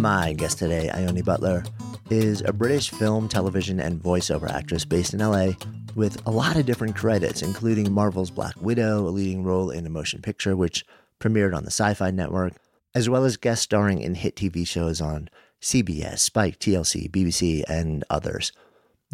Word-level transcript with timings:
My 0.00 0.34
guest 0.34 0.58
today, 0.58 0.90
Ione 0.90 1.22
Butler, 1.22 1.64
is 2.10 2.42
a 2.42 2.52
British 2.52 2.90
film, 2.90 3.28
television, 3.28 3.80
and 3.80 4.00
voiceover 4.00 4.50
actress 4.50 4.84
based 4.84 5.14
in 5.14 5.20
LA 5.20 5.52
with 5.94 6.20
a 6.26 6.30
lot 6.30 6.56
of 6.56 6.66
different 6.66 6.94
credits, 6.94 7.40
including 7.40 7.90
Marvel's 7.90 8.30
Black 8.30 8.54
Widow, 8.60 9.08
a 9.08 9.10
leading 9.10 9.42
role 9.42 9.70
in 9.70 9.86
a 9.86 9.90
motion 9.90 10.20
picture 10.20 10.54
which 10.54 10.84
premiered 11.18 11.56
on 11.56 11.64
the 11.64 11.70
Sci 11.70 11.94
Fi 11.94 12.10
Network, 12.10 12.52
as 12.94 13.08
well 13.08 13.24
as 13.24 13.38
guest 13.38 13.62
starring 13.62 14.00
in 14.00 14.16
hit 14.16 14.36
TV 14.36 14.66
shows 14.66 15.00
on 15.00 15.30
CBS, 15.62 16.18
Spike, 16.18 16.58
TLC, 16.58 17.10
BBC, 17.10 17.64
and 17.66 18.04
others. 18.10 18.52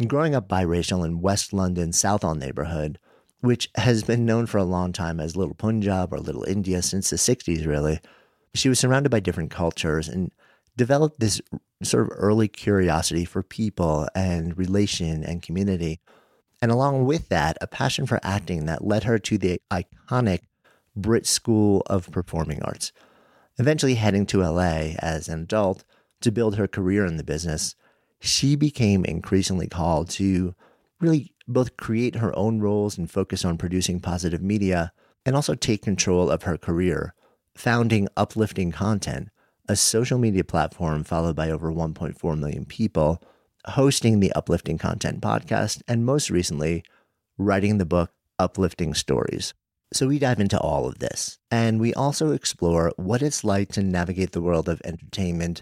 Growing 0.05 0.35
up 0.35 0.49
biracial 0.49 1.05
in 1.05 1.21
West 1.21 1.53
London's 1.53 1.97
Southall 1.97 2.35
neighborhood, 2.35 2.99
which 3.39 3.69
has 3.75 4.03
been 4.03 4.25
known 4.25 4.47
for 4.47 4.57
a 4.57 4.65
long 4.65 4.91
time 4.91 5.21
as 5.21 5.37
Little 5.37 5.55
Punjab 5.55 6.13
or 6.13 6.19
Little 6.19 6.43
India 6.43 6.81
since 6.81 7.09
the 7.09 7.15
60s, 7.15 7.65
really, 7.65 8.01
she 8.53 8.67
was 8.67 8.79
surrounded 8.79 9.09
by 9.09 9.21
different 9.21 9.49
cultures 9.49 10.09
and 10.09 10.31
developed 10.75 11.19
this 11.19 11.41
sort 11.83 12.03
of 12.03 12.17
early 12.17 12.47
curiosity 12.47 13.25
for 13.25 13.43
people 13.43 14.07
and 14.15 14.57
relation 14.57 15.23
and 15.23 15.41
community. 15.41 15.99
And 16.61 16.71
along 16.71 17.05
with 17.05 17.29
that, 17.29 17.57
a 17.61 17.67
passion 17.67 18.05
for 18.05 18.19
acting 18.23 18.65
that 18.65 18.85
led 18.85 19.03
her 19.03 19.19
to 19.19 19.37
the 19.37 19.61
iconic 19.71 20.41
Brit 20.95 21.25
School 21.25 21.83
of 21.87 22.11
Performing 22.11 22.61
Arts. 22.63 22.91
Eventually 23.57 23.95
heading 23.95 24.25
to 24.27 24.41
LA 24.41 24.93
as 24.99 25.27
an 25.27 25.41
adult 25.41 25.83
to 26.21 26.31
build 26.31 26.55
her 26.55 26.67
career 26.67 27.05
in 27.05 27.17
the 27.17 27.23
business, 27.23 27.75
she 28.19 28.55
became 28.55 29.03
increasingly 29.05 29.67
called 29.67 30.09
to 30.11 30.55
really 30.99 31.33
both 31.47 31.75
create 31.75 32.15
her 32.15 32.35
own 32.37 32.61
roles 32.61 32.97
and 32.97 33.11
focus 33.11 33.43
on 33.43 33.57
producing 33.57 33.99
positive 33.99 34.41
media 34.41 34.93
and 35.25 35.35
also 35.35 35.55
take 35.55 35.81
control 35.81 36.29
of 36.29 36.43
her 36.43 36.57
career, 36.57 37.13
founding 37.55 38.07
Uplifting 38.15 38.71
Content, 38.71 39.29
a 39.67 39.75
social 39.75 40.17
media 40.17 40.43
platform 40.43 41.03
followed 41.03 41.35
by 41.35 41.49
over 41.49 41.71
1.4 41.71 42.37
million 42.37 42.65
people, 42.65 43.21
hosting 43.65 44.19
the 44.19 44.33
Uplifting 44.33 44.77
Content 44.77 45.21
podcast, 45.21 45.81
and 45.87 46.05
most 46.05 46.29
recently, 46.29 46.83
writing 47.37 47.77
the 47.77 47.85
book 47.85 48.11
Uplifting 48.39 48.93
Stories. 48.93 49.53
So 49.93 50.07
we 50.07 50.19
dive 50.19 50.39
into 50.39 50.59
all 50.59 50.87
of 50.87 50.99
this, 50.99 51.39
and 51.51 51.79
we 51.79 51.93
also 51.93 52.31
explore 52.31 52.91
what 52.97 53.21
it's 53.21 53.43
like 53.43 53.71
to 53.73 53.83
navigate 53.83 54.31
the 54.31 54.41
world 54.41 54.67
of 54.67 54.81
entertainment 54.83 55.61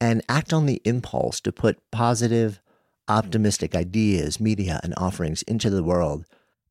and 0.00 0.22
act 0.28 0.52
on 0.52 0.66
the 0.66 0.80
impulse 0.84 1.40
to 1.40 1.52
put 1.52 1.90
positive, 1.90 2.60
optimistic 3.08 3.74
ideas, 3.74 4.40
media, 4.40 4.80
and 4.82 4.94
offerings 4.96 5.42
into 5.42 5.68
the 5.68 5.82
world 5.82 6.24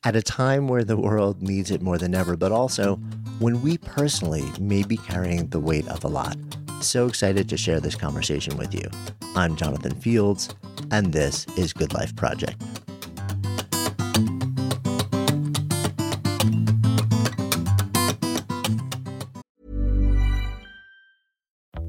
at 0.03 0.15
a 0.15 0.21
time 0.21 0.67
where 0.67 0.83
the 0.83 0.97
world 0.97 1.41
needs 1.41 1.69
it 1.69 1.81
more 1.81 1.97
than 1.97 2.15
ever, 2.15 2.35
but 2.35 2.51
also 2.51 2.95
when 3.39 3.61
we 3.61 3.77
personally 3.77 4.43
may 4.59 4.83
be 4.83 4.97
carrying 4.97 5.47
the 5.47 5.59
weight 5.59 5.87
of 5.87 6.03
a 6.03 6.07
lot. 6.07 6.35
So 6.79 7.05
excited 7.05 7.47
to 7.49 7.57
share 7.57 7.79
this 7.79 7.95
conversation 7.95 8.57
with 8.57 8.73
you. 8.73 8.89
I'm 9.35 9.55
Jonathan 9.55 9.93
Fields, 9.95 10.53
and 10.89 11.13
this 11.13 11.45
is 11.55 11.73
Good 11.73 11.93
Life 11.93 12.15
Project. 12.15 12.61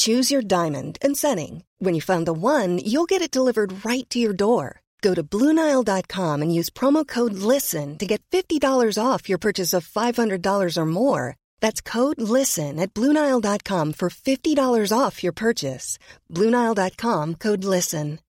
Choose 0.00 0.30
your 0.30 0.40
diamond 0.40 0.96
and 1.02 1.14
setting. 1.14 1.64
When 1.78 1.94
you 1.94 2.00
find 2.00 2.26
the 2.26 2.32
one, 2.32 2.78
you'll 2.78 3.08
get 3.08 3.20
it 3.20 3.30
delivered 3.30 3.84
right 3.84 4.08
to 4.08 4.18
your 4.18 4.32
door. 4.32 4.80
Go 5.02 5.12
to 5.12 5.22
Bluenile.com 5.22 6.40
and 6.40 6.54
use 6.54 6.70
promo 6.70 7.06
code 7.06 7.34
LISTEN 7.34 7.98
to 7.98 8.06
get 8.06 8.22
$50 8.32 8.96
off 8.98 9.28
your 9.28 9.38
purchase 9.38 9.74
of 9.74 9.86
$500 9.86 10.76
or 10.78 10.86
more. 10.86 11.36
That's 11.60 11.82
code 11.82 12.18
LISTEN 12.18 12.80
at 12.80 12.94
Bluenile.com 12.94 13.92
for 13.92 14.08
$50 14.08 14.98
off 14.98 15.22
your 15.22 15.32
purchase. 15.32 15.98
Bluenile.com 16.30 17.34
code 17.34 17.64
LISTEN. 17.64 18.20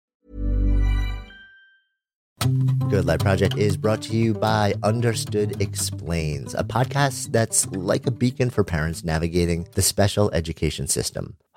Good 2.90 3.06
Life 3.06 3.20
Project 3.22 3.58
is 3.58 3.78
brought 3.78 4.02
to 4.04 4.18
you 4.18 4.34
by 4.34 4.74
Understood 4.84 5.62
Explains, 5.62 6.54
a 6.54 6.64
podcast 6.64 7.32
that's 7.32 7.68
like 7.68 8.06
a 8.08 8.12
beacon 8.12 8.50
for 8.50 8.64
parents 8.66 9.06
navigating 9.06 9.68
the 9.76 9.82
special 9.82 10.32
education 10.32 10.88
system 10.88 11.38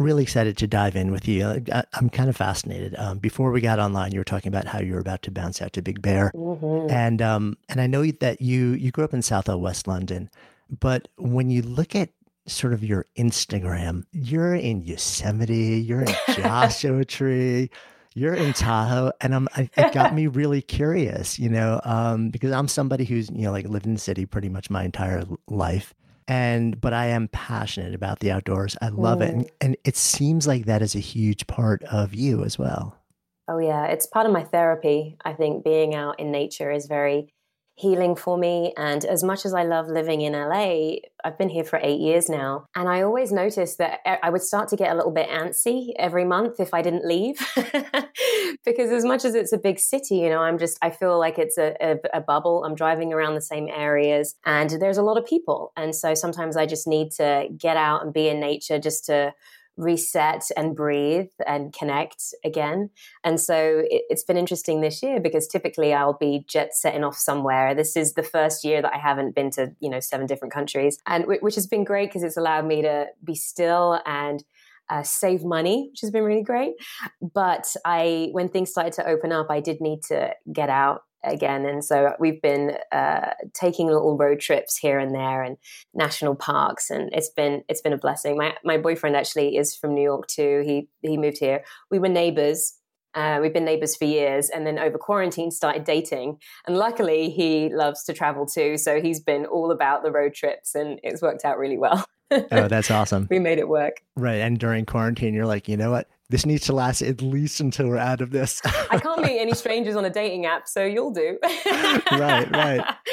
really 0.00 0.22
excited 0.22 0.56
to 0.56 0.66
dive 0.66 0.96
in 0.96 1.12
with 1.12 1.28
you. 1.28 1.62
I, 1.72 1.84
am 1.94 2.08
kind 2.08 2.28
of 2.28 2.36
fascinated. 2.36 2.94
Um, 2.96 3.18
before 3.18 3.50
we 3.50 3.60
got 3.60 3.78
online, 3.78 4.12
you 4.12 4.20
were 4.20 4.24
talking 4.24 4.48
about 4.48 4.66
how 4.66 4.80
you 4.80 4.94
were 4.94 5.00
about 5.00 5.22
to 5.22 5.30
bounce 5.30 5.60
out 5.60 5.72
to 5.74 5.82
Big 5.82 6.02
Bear, 6.02 6.32
mm-hmm. 6.34 6.90
and 6.90 7.22
um, 7.22 7.56
and 7.68 7.80
I 7.80 7.86
know 7.86 8.04
that 8.06 8.40
you 8.40 8.72
you 8.72 8.90
grew 8.90 9.04
up 9.04 9.14
in 9.14 9.22
Southall 9.22 9.60
West 9.60 9.86
London, 9.86 10.30
but 10.80 11.08
when 11.16 11.50
you 11.50 11.62
look 11.62 11.94
at 11.94 12.10
sort 12.46 12.72
of 12.72 12.82
your 12.82 13.06
Instagram, 13.16 14.04
you're 14.12 14.54
in 14.54 14.82
Yosemite, 14.82 15.80
you're 15.80 16.02
in 16.02 16.14
Joshua 16.34 17.04
Tree. 17.04 17.70
You're 18.16 18.34
in 18.34 18.52
Tahoe, 18.52 19.12
and 19.20 19.32
I'm, 19.32 19.48
I, 19.54 19.70
it 19.76 19.92
got 19.92 20.12
me 20.12 20.26
really 20.26 20.62
curious, 20.62 21.38
you 21.38 21.48
know, 21.48 21.80
um, 21.84 22.30
because 22.30 22.50
I'm 22.50 22.66
somebody 22.66 23.04
who's, 23.04 23.30
you 23.30 23.42
know, 23.42 23.52
like 23.52 23.68
lived 23.68 23.86
in 23.86 23.94
the 23.94 24.00
city 24.00 24.26
pretty 24.26 24.48
much 24.48 24.68
my 24.68 24.82
entire 24.82 25.22
life 25.46 25.94
and 26.30 26.80
but 26.80 26.94
I 26.94 27.06
am 27.06 27.26
passionate 27.28 27.92
about 27.92 28.20
the 28.20 28.30
outdoors. 28.30 28.76
I 28.80 28.88
love 28.88 29.18
mm. 29.18 29.22
it, 29.22 29.34
and, 29.34 29.50
and 29.60 29.76
it 29.84 29.96
seems 29.96 30.46
like 30.46 30.64
that 30.66 30.80
is 30.80 30.94
a 30.94 31.00
huge 31.00 31.48
part 31.48 31.82
of 31.84 32.14
you 32.14 32.44
as 32.44 32.56
well. 32.56 32.96
Oh 33.48 33.58
yeah, 33.58 33.86
it's 33.86 34.06
part 34.06 34.26
of 34.26 34.32
my 34.32 34.44
therapy. 34.44 35.16
I 35.24 35.32
think 35.32 35.64
being 35.64 35.92
out 35.92 36.20
in 36.20 36.30
nature 36.30 36.70
is 36.70 36.86
very 36.86 37.34
healing 37.80 38.14
for 38.14 38.36
me. 38.36 38.74
And 38.76 39.04
as 39.04 39.24
much 39.24 39.46
as 39.46 39.54
I 39.54 39.62
love 39.62 39.88
living 39.88 40.20
in 40.20 40.34
LA, 40.34 40.96
I've 41.24 41.38
been 41.38 41.48
here 41.48 41.64
for 41.64 41.78
eight 41.82 42.00
years 42.00 42.28
now. 42.28 42.66
And 42.74 42.88
I 42.88 43.02
always 43.02 43.32
noticed 43.32 43.78
that 43.78 44.00
I 44.22 44.28
would 44.28 44.42
start 44.42 44.68
to 44.68 44.76
get 44.76 44.92
a 44.92 44.94
little 44.94 45.10
bit 45.10 45.28
antsy 45.28 45.92
every 45.98 46.24
month 46.24 46.60
if 46.60 46.74
I 46.74 46.82
didn't 46.82 47.06
leave. 47.06 47.38
because 48.64 48.90
as 48.90 49.04
much 49.04 49.24
as 49.24 49.34
it's 49.34 49.52
a 49.52 49.58
big 49.58 49.78
city, 49.78 50.16
you 50.16 50.28
know, 50.28 50.40
I'm 50.40 50.58
just, 50.58 50.78
I 50.82 50.90
feel 50.90 51.18
like 51.18 51.38
it's 51.38 51.56
a, 51.56 51.74
a, 51.80 51.96
a, 52.14 52.20
bubble. 52.20 52.64
I'm 52.64 52.74
driving 52.74 53.12
around 53.12 53.34
the 53.34 53.40
same 53.40 53.68
areas 53.68 54.34
and 54.44 54.70
there's 54.70 54.98
a 54.98 55.02
lot 55.02 55.16
of 55.16 55.24
people. 55.24 55.72
And 55.76 55.94
so 55.94 56.14
sometimes 56.14 56.56
I 56.56 56.66
just 56.66 56.86
need 56.86 57.12
to 57.12 57.48
get 57.56 57.76
out 57.76 58.04
and 58.04 58.12
be 58.12 58.28
in 58.28 58.40
nature 58.40 58.78
just 58.78 59.06
to 59.06 59.34
reset 59.80 60.44
and 60.56 60.76
breathe 60.76 61.30
and 61.46 61.72
connect 61.72 62.22
again. 62.44 62.90
And 63.24 63.40
so 63.40 63.82
it, 63.84 64.02
has 64.10 64.22
been 64.22 64.36
interesting 64.36 64.80
this 64.80 65.02
year 65.02 65.20
because 65.20 65.46
typically 65.46 65.94
I'll 65.94 66.18
be 66.18 66.44
jet 66.46 66.74
setting 66.74 67.02
off 67.02 67.16
somewhere. 67.16 67.74
This 67.74 67.96
is 67.96 68.14
the 68.14 68.22
first 68.22 68.64
year 68.64 68.82
that 68.82 68.92
I 68.94 68.98
haven't 68.98 69.34
been 69.34 69.50
to, 69.52 69.72
you 69.80 69.88
know, 69.88 70.00
seven 70.00 70.26
different 70.26 70.52
countries, 70.52 70.98
and 71.06 71.26
which 71.26 71.54
has 71.54 71.66
been 71.66 71.84
great 71.84 72.10
because 72.10 72.22
it's 72.22 72.36
allowed 72.36 72.66
me 72.66 72.82
to 72.82 73.06
be 73.24 73.34
still 73.34 74.00
and 74.04 74.44
uh, 74.90 75.02
save 75.02 75.44
money, 75.44 75.88
which 75.90 76.00
has 76.00 76.10
been 76.10 76.24
really 76.24 76.42
great. 76.42 76.74
But 77.22 77.74
I, 77.84 78.28
when 78.32 78.48
things 78.48 78.70
started 78.70 78.92
to 78.94 79.06
open 79.06 79.32
up, 79.32 79.46
I 79.48 79.60
did 79.60 79.80
need 79.80 80.02
to 80.08 80.32
get 80.52 80.68
out 80.68 81.02
again. 81.24 81.66
And 81.66 81.84
so 81.84 82.14
we've 82.18 82.40
been 82.40 82.76
uh, 82.92 83.32
taking 83.54 83.86
little 83.86 84.16
road 84.16 84.40
trips 84.40 84.76
here 84.76 84.98
and 84.98 85.14
there 85.14 85.42
and 85.42 85.56
national 85.94 86.34
parks, 86.34 86.90
and 86.90 87.10
it's 87.12 87.30
been 87.30 87.62
it's 87.68 87.80
been 87.80 87.92
a 87.92 87.98
blessing. 87.98 88.36
My 88.36 88.54
my 88.64 88.78
boyfriend 88.78 89.16
actually 89.16 89.56
is 89.56 89.76
from 89.76 89.94
New 89.94 90.02
York 90.02 90.26
too. 90.26 90.62
He 90.64 90.88
he 91.02 91.16
moved 91.16 91.38
here. 91.38 91.64
We 91.90 91.98
were 91.98 92.08
neighbors. 92.08 92.74
Uh, 93.12 93.40
we've 93.42 93.52
been 93.52 93.64
neighbors 93.64 93.96
for 93.96 94.04
years, 94.04 94.50
and 94.50 94.64
then 94.64 94.78
over 94.78 94.96
quarantine 94.96 95.50
started 95.50 95.82
dating. 95.84 96.38
And 96.66 96.76
luckily, 96.76 97.28
he 97.30 97.68
loves 97.68 98.04
to 98.04 98.12
travel 98.12 98.46
too, 98.46 98.78
so 98.78 99.00
he's 99.00 99.20
been 99.20 99.46
all 99.46 99.72
about 99.72 100.04
the 100.04 100.12
road 100.12 100.34
trips, 100.34 100.74
and 100.74 101.00
it's 101.02 101.20
worked 101.20 101.44
out 101.44 101.58
really 101.58 101.78
well. 101.78 102.04
Oh, 102.30 102.68
that's 102.68 102.90
awesome. 102.90 103.26
we 103.30 103.38
made 103.38 103.58
it 103.58 103.68
work. 103.68 104.02
Right, 104.16 104.40
and 104.40 104.58
during 104.58 104.86
quarantine, 104.86 105.34
you're 105.34 105.46
like, 105.46 105.68
you 105.68 105.76
know 105.76 105.90
what? 105.90 106.08
this 106.30 106.46
needs 106.46 106.64
to 106.66 106.72
last 106.72 107.02
at 107.02 107.20
least 107.20 107.60
until 107.60 107.88
we're 107.88 107.98
out 107.98 108.20
of 108.20 108.30
this. 108.30 108.62
I 108.64 108.98
can't 108.98 109.20
meet 109.20 109.40
any 109.40 109.52
strangers 109.52 109.96
on 109.96 110.04
a 110.04 110.10
dating 110.10 110.46
app, 110.46 110.68
so 110.68 110.84
you'll 110.84 111.10
do. 111.10 111.38
right, 112.12 112.48
right. 112.50 112.96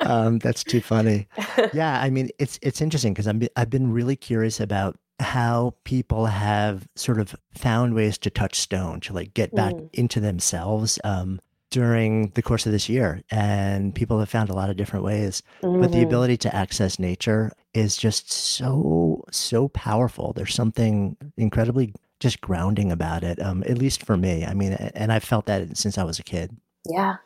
Um, 0.00 0.40
that's 0.40 0.64
too 0.64 0.80
funny. 0.80 1.28
Yeah, 1.72 2.00
I 2.00 2.10
mean, 2.10 2.30
it's 2.40 2.58
it's 2.60 2.80
interesting 2.80 3.12
because 3.12 3.28
I'm 3.28 3.40
I've 3.54 3.70
been 3.70 3.92
really 3.92 4.16
curious 4.16 4.58
about 4.58 4.98
how 5.20 5.76
people 5.84 6.26
have 6.26 6.88
sort 6.96 7.20
of 7.20 7.36
found 7.54 7.94
ways 7.94 8.18
to 8.18 8.30
touch 8.30 8.56
stone 8.58 8.98
to 9.00 9.12
like 9.12 9.32
get 9.32 9.54
back 9.54 9.74
mm. 9.74 9.88
into 9.92 10.18
themselves 10.18 10.98
um, 11.04 11.38
during 11.70 12.30
the 12.30 12.42
course 12.42 12.66
of 12.66 12.72
this 12.72 12.88
year, 12.88 13.22
and 13.30 13.94
people 13.94 14.18
have 14.18 14.28
found 14.28 14.50
a 14.50 14.54
lot 14.54 14.70
of 14.70 14.76
different 14.76 15.04
ways. 15.04 15.42
Mm-hmm. 15.62 15.80
But 15.80 15.90
the 15.90 15.98
mm-hmm. 15.98 16.06
ability 16.06 16.36
to 16.38 16.54
access 16.54 16.98
nature 16.98 17.52
is 17.72 17.96
just 17.96 18.30
so 18.30 19.24
so 19.30 19.68
powerful. 19.68 20.32
There's 20.32 20.54
something 20.54 21.16
incredibly 21.36 21.94
just 22.18 22.40
grounding 22.40 22.92
about 22.92 23.24
it, 23.24 23.40
um, 23.40 23.64
at 23.66 23.78
least 23.78 24.04
for 24.04 24.16
me. 24.16 24.44
I 24.44 24.54
mean, 24.54 24.72
and 24.72 25.12
I've 25.12 25.24
felt 25.24 25.46
that 25.46 25.76
since 25.76 25.96
I 25.96 26.04
was 26.04 26.18
a 26.18 26.22
kid. 26.22 26.56
Yeah. 26.86 27.16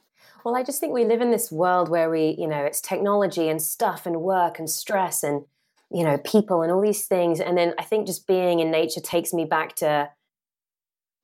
Well, 0.44 0.54
I 0.54 0.62
just 0.62 0.78
think 0.78 0.92
we 0.92 1.04
live 1.04 1.20
in 1.20 1.30
this 1.30 1.50
world 1.50 1.88
where 1.88 2.10
we, 2.10 2.36
you 2.38 2.46
know, 2.46 2.64
it's 2.64 2.80
technology 2.80 3.48
and 3.48 3.60
stuff 3.60 4.06
and 4.06 4.20
work 4.20 4.58
and 4.58 4.68
stress 4.68 5.22
and, 5.22 5.44
you 5.90 6.04
know, 6.04 6.18
people 6.18 6.62
and 6.62 6.70
all 6.70 6.82
these 6.82 7.06
things. 7.06 7.40
And 7.40 7.56
then 7.56 7.74
I 7.78 7.82
think 7.82 8.06
just 8.06 8.26
being 8.26 8.60
in 8.60 8.70
nature 8.70 9.00
takes 9.00 9.32
me 9.32 9.46
back 9.46 9.74
to 9.76 10.10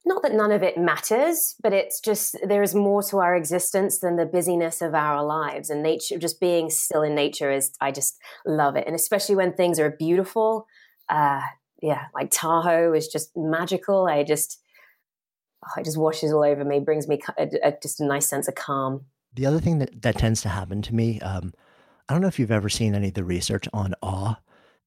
not 0.05 0.23
that 0.23 0.33
none 0.33 0.53
of 0.53 0.63
it 0.63 0.79
matters, 0.79 1.55
but 1.63 1.73
it's 1.73 2.01
just 2.01 2.37
there 2.47 2.63
is 2.63 2.75
more 2.75 3.03
to 3.05 3.19
our 3.19 3.37
existence 3.37 3.99
than 3.99 4.17
the 4.17 4.27
busyness 4.27 4.81
of 4.81 4.95
our 4.95 5.25
lives. 5.25 5.69
And 5.69 5.83
nature, 5.83 6.19
just 6.19 6.41
being 6.41 6.71
still 6.71 7.03
in 7.03 7.15
nature 7.15 7.51
is, 7.51 7.73
I 7.81 7.93
just 7.93 8.19
love 8.47 8.77
it. 8.77 8.87
And 8.87 8.97
especially 8.97 9.37
when 9.37 9.53
things 9.53 9.79
are 9.79 9.91
beautiful, 9.91 10.67
uh, 11.09 11.43
yeah, 11.83 12.07
like 12.15 12.31
Tahoe 12.31 12.93
is 12.95 13.09
just 13.09 13.31
magical. 13.37 14.07
I 14.07 14.25
just, 14.25 14.63
oh, 15.65 15.81
it 15.81 15.85
just 15.85 15.99
washes 15.99 16.33
all 16.33 16.45
over 16.45 16.65
me, 16.65 16.81
brings 16.81 17.07
me 17.07 17.21
a, 17.39 17.49
a, 17.63 17.73
just 17.83 18.01
a 18.01 18.07
nice 18.07 18.29
sense 18.29 18.49
of 18.49 18.55
calm. 18.55 19.05
The 19.35 19.47
other 19.47 19.61
thing 19.61 19.79
that, 19.79 20.03
that 20.03 20.19
tends 20.19 20.43
to 20.43 20.49
happen 20.49 20.83
to 20.83 20.95
me, 20.95 21.21
um, 21.21 21.53
I 22.09 22.13
don't 22.13 22.23
know 22.23 22.29
if 22.29 22.39
you've 22.39 22.51
ever 22.51 22.69
seen 22.69 22.95
any 22.95 23.09
of 23.09 23.15
the 23.15 23.25
research 23.25 23.69
on 23.73 23.95
awe. 24.03 24.37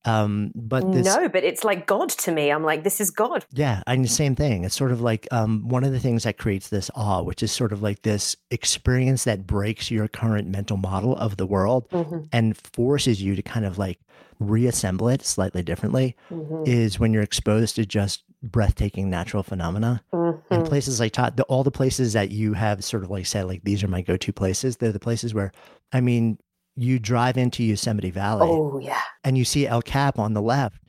Um, 0.05 0.51
but 0.53 0.91
this, 0.91 1.05
no, 1.05 1.29
but 1.29 1.44
it's 1.44 1.63
like 1.63 1.88
God 1.88 2.09
to 2.09 2.31
me. 2.31 2.51
I'm 2.51 2.63
like, 2.63 2.83
this 2.83 3.00
is 3.00 3.09
God. 3.09 3.45
Yeah, 3.51 3.81
and 3.88 4.03
the 4.03 4.09
same 4.09 4.35
thing. 4.35 4.65
It's 4.65 4.75
sort 4.75 4.91
of 4.91 5.01
like 5.01 5.27
um, 5.31 5.67
one 5.67 5.83
of 5.83 5.91
the 5.91 6.00
things 6.00 6.23
that 6.23 6.38
creates 6.38 6.69
this 6.69 6.91
awe, 6.95 7.21
which 7.21 7.41
is 7.41 7.51
sort 7.51 7.71
of 7.71 7.81
like 7.81 8.01
this 8.01 8.35
experience 8.51 9.23
that 9.23 9.47
breaks 9.47 9.89
your 9.89 10.07
current 10.07 10.47
mental 10.47 10.77
model 10.77 11.15
of 11.15 11.38
the 11.38 11.45
world 11.45 11.89
mm-hmm. 11.89 12.19
and 12.31 12.57
forces 12.57 13.21
you 13.21 13.35
to 13.35 13.41
kind 13.41 13.65
of 13.65 13.77
like 13.77 14.00
reassemble 14.39 15.09
it 15.09 15.21
slightly 15.23 15.63
differently 15.63 16.15
mm-hmm. 16.29 16.63
is 16.65 16.99
when 16.99 17.13
you're 17.13 17.23
exposed 17.23 17.75
to 17.75 17.85
just 17.85 18.23
breathtaking 18.41 19.09
natural 19.09 19.41
phenomena 19.41 20.03
mm-hmm. 20.11 20.53
and 20.53 20.65
places 20.65 20.99
like 20.99 21.13
Todd, 21.13 21.38
the, 21.38 21.44
all 21.44 21.63
the 21.63 21.71
places 21.71 22.13
that 22.13 22.31
you 22.31 22.53
have 22.53 22.83
sort 22.83 23.03
of 23.03 23.09
like 23.09 23.25
said 23.25 23.45
like 23.45 23.63
these 23.63 23.83
are 23.83 23.88
my 23.88 24.01
go-to 24.01 24.33
places 24.33 24.77
they're 24.77 24.91
the 24.91 24.99
places 24.99 25.33
where 25.33 25.51
i 25.94 26.01
mean 26.01 26.38
you 26.75 26.99
drive 26.99 27.37
into 27.37 27.63
yosemite 27.63 28.11
valley 28.11 28.47
oh 28.49 28.79
yeah. 28.79 29.01
and 29.23 29.37
you 29.37 29.45
see 29.45 29.67
el 29.67 29.81
cap 29.81 30.17
on 30.17 30.33
the 30.33 30.41
left 30.41 30.81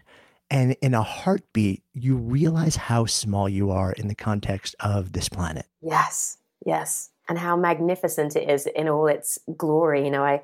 and 0.50 0.76
in 0.80 0.94
a 0.94 1.02
heartbeat 1.02 1.82
you 1.92 2.16
realize 2.16 2.76
how 2.76 3.04
small 3.06 3.48
you 3.48 3.70
are 3.70 3.92
in 3.92 4.08
the 4.08 4.14
context 4.14 4.74
of 4.80 5.12
this 5.12 5.28
planet. 5.28 5.66
Yes 5.80 6.38
yes. 6.64 7.10
And 7.28 7.38
how 7.38 7.56
magnificent 7.56 8.36
it 8.36 8.50
is 8.50 8.66
in 8.66 8.88
all 8.88 9.06
its 9.06 9.38
glory. 9.56 10.04
You 10.04 10.10
know 10.10 10.24
i 10.24 10.42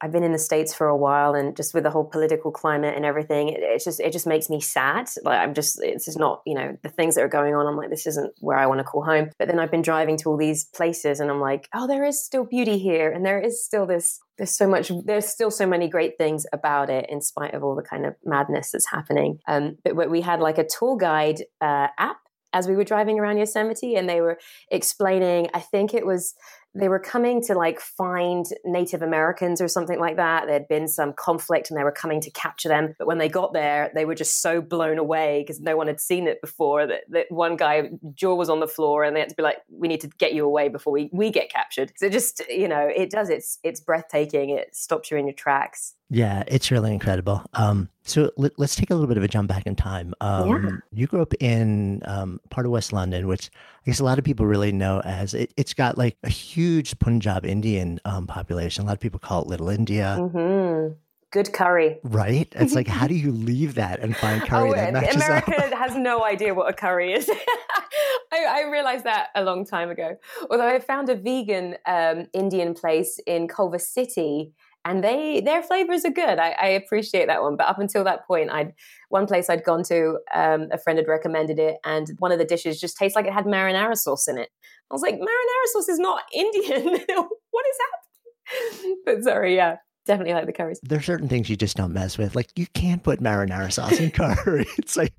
I've 0.00 0.12
been 0.12 0.22
in 0.22 0.32
the 0.32 0.38
states 0.38 0.72
for 0.72 0.86
a 0.86 0.96
while, 0.96 1.34
and 1.34 1.56
just 1.56 1.74
with 1.74 1.82
the 1.82 1.90
whole 1.90 2.04
political 2.04 2.52
climate 2.52 2.94
and 2.94 3.04
everything, 3.04 3.48
it, 3.48 3.60
it 3.60 3.82
just 3.82 3.98
it 4.00 4.12
just 4.12 4.26
makes 4.26 4.48
me 4.48 4.60
sad. 4.60 5.08
Like 5.24 5.40
I'm 5.40 5.54
just 5.54 5.80
it's 5.82 6.04
just 6.04 6.18
not 6.18 6.42
you 6.46 6.54
know 6.54 6.76
the 6.82 6.88
things 6.88 7.16
that 7.16 7.22
are 7.22 7.28
going 7.28 7.54
on. 7.54 7.66
I'm 7.66 7.76
like 7.76 7.90
this 7.90 8.06
isn't 8.06 8.34
where 8.40 8.58
I 8.58 8.66
want 8.66 8.78
to 8.78 8.84
call 8.84 9.04
home. 9.04 9.30
But 9.38 9.48
then 9.48 9.58
I've 9.58 9.70
been 9.70 9.82
driving 9.82 10.16
to 10.18 10.30
all 10.30 10.36
these 10.36 10.66
places, 10.66 11.20
and 11.20 11.30
I'm 11.30 11.40
like, 11.40 11.68
oh, 11.74 11.86
there 11.86 12.04
is 12.04 12.24
still 12.24 12.44
beauty 12.44 12.78
here, 12.78 13.10
and 13.10 13.24
there 13.24 13.40
is 13.40 13.64
still 13.64 13.86
this. 13.86 14.20
There's 14.36 14.56
so 14.56 14.68
much. 14.68 14.92
There's 15.04 15.26
still 15.26 15.50
so 15.50 15.66
many 15.66 15.88
great 15.88 16.16
things 16.16 16.46
about 16.52 16.90
it, 16.90 17.06
in 17.08 17.20
spite 17.20 17.54
of 17.54 17.64
all 17.64 17.74
the 17.74 17.82
kind 17.82 18.06
of 18.06 18.14
madness 18.24 18.70
that's 18.70 18.90
happening. 18.90 19.40
Um, 19.48 19.78
but 19.84 20.08
we 20.08 20.20
had 20.20 20.40
like 20.40 20.58
a 20.58 20.66
tour 20.66 20.96
guide 20.96 21.42
uh, 21.60 21.88
app 21.98 22.18
as 22.52 22.66
we 22.66 22.76
were 22.76 22.84
driving 22.84 23.18
around 23.18 23.38
Yosemite, 23.38 23.96
and 23.96 24.08
they 24.08 24.20
were 24.20 24.38
explaining. 24.70 25.48
I 25.54 25.60
think 25.60 25.92
it 25.92 26.06
was 26.06 26.34
they 26.78 26.88
were 26.88 26.98
coming 26.98 27.42
to 27.44 27.54
like 27.54 27.80
find 27.80 28.46
Native 28.64 29.02
Americans 29.02 29.60
or 29.60 29.68
something 29.68 29.98
like 29.98 30.16
that. 30.16 30.46
There'd 30.46 30.68
been 30.68 30.88
some 30.88 31.12
conflict 31.12 31.70
and 31.70 31.78
they 31.78 31.84
were 31.84 31.92
coming 31.92 32.20
to 32.20 32.30
capture 32.30 32.68
them. 32.68 32.94
But 32.98 33.06
when 33.06 33.18
they 33.18 33.28
got 33.28 33.52
there, 33.52 33.90
they 33.94 34.04
were 34.04 34.14
just 34.14 34.40
so 34.40 34.60
blown 34.60 34.98
away 34.98 35.42
because 35.42 35.60
no 35.60 35.76
one 35.76 35.86
had 35.86 36.00
seen 36.00 36.28
it 36.28 36.40
before 36.40 36.86
that, 36.86 37.02
that 37.10 37.26
one 37.30 37.56
guy, 37.56 37.90
jaw 38.14 38.34
was 38.34 38.48
on 38.48 38.60
the 38.60 38.68
floor 38.68 39.04
and 39.04 39.14
they 39.16 39.20
had 39.20 39.28
to 39.28 39.36
be 39.36 39.42
like, 39.42 39.58
we 39.70 39.88
need 39.88 40.00
to 40.02 40.08
get 40.18 40.34
you 40.34 40.44
away 40.44 40.68
before 40.68 40.92
we, 40.92 41.10
we 41.12 41.30
get 41.30 41.50
captured. 41.50 41.92
So 41.96 42.08
just, 42.08 42.42
you 42.48 42.68
know, 42.68 42.88
it 42.94 43.10
does, 43.10 43.28
it's, 43.28 43.58
it's 43.62 43.80
breathtaking. 43.80 44.50
It 44.50 44.74
stops 44.74 45.10
you 45.10 45.16
in 45.16 45.26
your 45.26 45.34
tracks. 45.34 45.94
Yeah, 46.10 46.42
it's 46.46 46.70
really 46.70 46.92
incredible. 46.92 47.42
Um, 47.52 47.90
so 48.02 48.30
let, 48.38 48.58
us 48.58 48.74
take 48.74 48.90
a 48.90 48.94
little 48.94 49.08
bit 49.08 49.18
of 49.18 49.22
a 49.22 49.28
jump 49.28 49.48
back 49.48 49.66
in 49.66 49.76
time. 49.76 50.14
Um, 50.20 50.48
yeah. 50.48 50.70
You 50.90 51.06
grew 51.06 51.20
up 51.20 51.34
in 51.38 52.02
um, 52.06 52.40
part 52.48 52.64
of 52.64 52.72
West 52.72 52.92
London, 52.92 53.26
which 53.26 53.50
I 53.82 53.90
guess 53.90 54.00
a 54.00 54.04
lot 54.04 54.18
of 54.18 54.24
people 54.24 54.46
really 54.46 54.72
know 54.72 55.00
as 55.04 55.34
it, 55.34 55.52
has 55.58 55.74
got 55.74 55.98
like 55.98 56.16
a 56.22 56.30
huge 56.30 56.98
Punjab 56.98 57.44
Indian 57.44 58.00
um, 58.06 58.26
population. 58.26 58.84
A 58.84 58.86
lot 58.86 58.94
of 58.94 59.00
people 59.00 59.20
call 59.20 59.42
it 59.42 59.48
Little 59.48 59.68
India. 59.68 60.16
Mm-hmm. 60.18 60.94
Good 61.30 61.52
curry. 61.52 61.98
Right? 62.02 62.48
It's 62.52 62.74
like, 62.74 62.88
how 62.88 63.06
do 63.06 63.14
you 63.14 63.30
leave 63.30 63.74
that 63.74 64.00
and 64.00 64.16
find 64.16 64.40
curry 64.42 64.70
oh, 64.70 64.74
that 64.74 64.94
matches 64.94 65.16
America 65.16 65.66
up? 65.66 65.72
has 65.78 65.94
no 65.94 66.24
idea 66.24 66.54
what 66.54 66.70
a 66.70 66.72
curry 66.72 67.12
is. 67.12 67.28
I, 68.32 68.62
I, 68.62 68.70
realized 68.70 69.04
that 69.04 69.28
a 69.34 69.42
long 69.42 69.66
time 69.66 69.90
ago. 69.90 70.16
Although 70.50 70.68
I 70.68 70.78
found 70.78 71.08
a 71.08 71.14
vegan 71.14 71.76
um, 71.86 72.26
Indian 72.32 72.74
place 72.74 73.18
in 73.26 73.48
Culver 73.48 73.78
City 73.78 74.52
and 74.88 75.04
they 75.04 75.42
their 75.42 75.62
flavors 75.62 76.04
are 76.04 76.10
good. 76.10 76.38
I, 76.38 76.50
I, 76.52 76.66
appreciate 76.68 77.26
that 77.26 77.42
one. 77.42 77.56
But 77.56 77.68
up 77.68 77.78
until 77.78 78.04
that 78.04 78.26
point, 78.26 78.50
I'd 78.50 78.72
one 79.10 79.26
place 79.26 79.50
I'd 79.50 79.62
gone 79.62 79.82
to, 79.84 80.18
um, 80.34 80.68
a 80.72 80.78
friend 80.78 80.98
had 80.98 81.06
recommended 81.06 81.58
it, 81.58 81.76
and 81.84 82.08
one 82.18 82.32
of 82.32 82.38
the 82.38 82.44
dishes 82.44 82.80
just 82.80 82.96
tastes 82.96 83.14
like 83.14 83.26
it 83.26 83.32
had 83.32 83.44
marinara 83.44 83.96
sauce 83.96 84.28
in 84.28 84.38
it. 84.38 84.48
I 84.90 84.94
was 84.94 85.02
like, 85.02 85.16
marinara 85.16 85.66
sauce 85.66 85.88
is 85.88 85.98
not 85.98 86.22
Indian. 86.34 86.84
what 87.50 87.66
is 87.66 87.78
happening? 87.80 88.96
But 89.04 89.22
sorry, 89.24 89.56
yeah. 89.56 89.76
Definitely 90.06 90.32
like 90.32 90.46
the 90.46 90.54
curries. 90.54 90.80
There 90.82 90.98
are 90.98 91.02
certain 91.02 91.28
things 91.28 91.50
you 91.50 91.56
just 91.56 91.76
don't 91.76 91.92
mess 91.92 92.16
with. 92.16 92.34
Like 92.34 92.48
you 92.56 92.66
can't 92.68 93.02
put 93.02 93.20
marinara 93.20 93.70
sauce 93.70 94.00
in 94.00 94.10
curry. 94.12 94.66
it's 94.78 94.96
like 94.96 95.12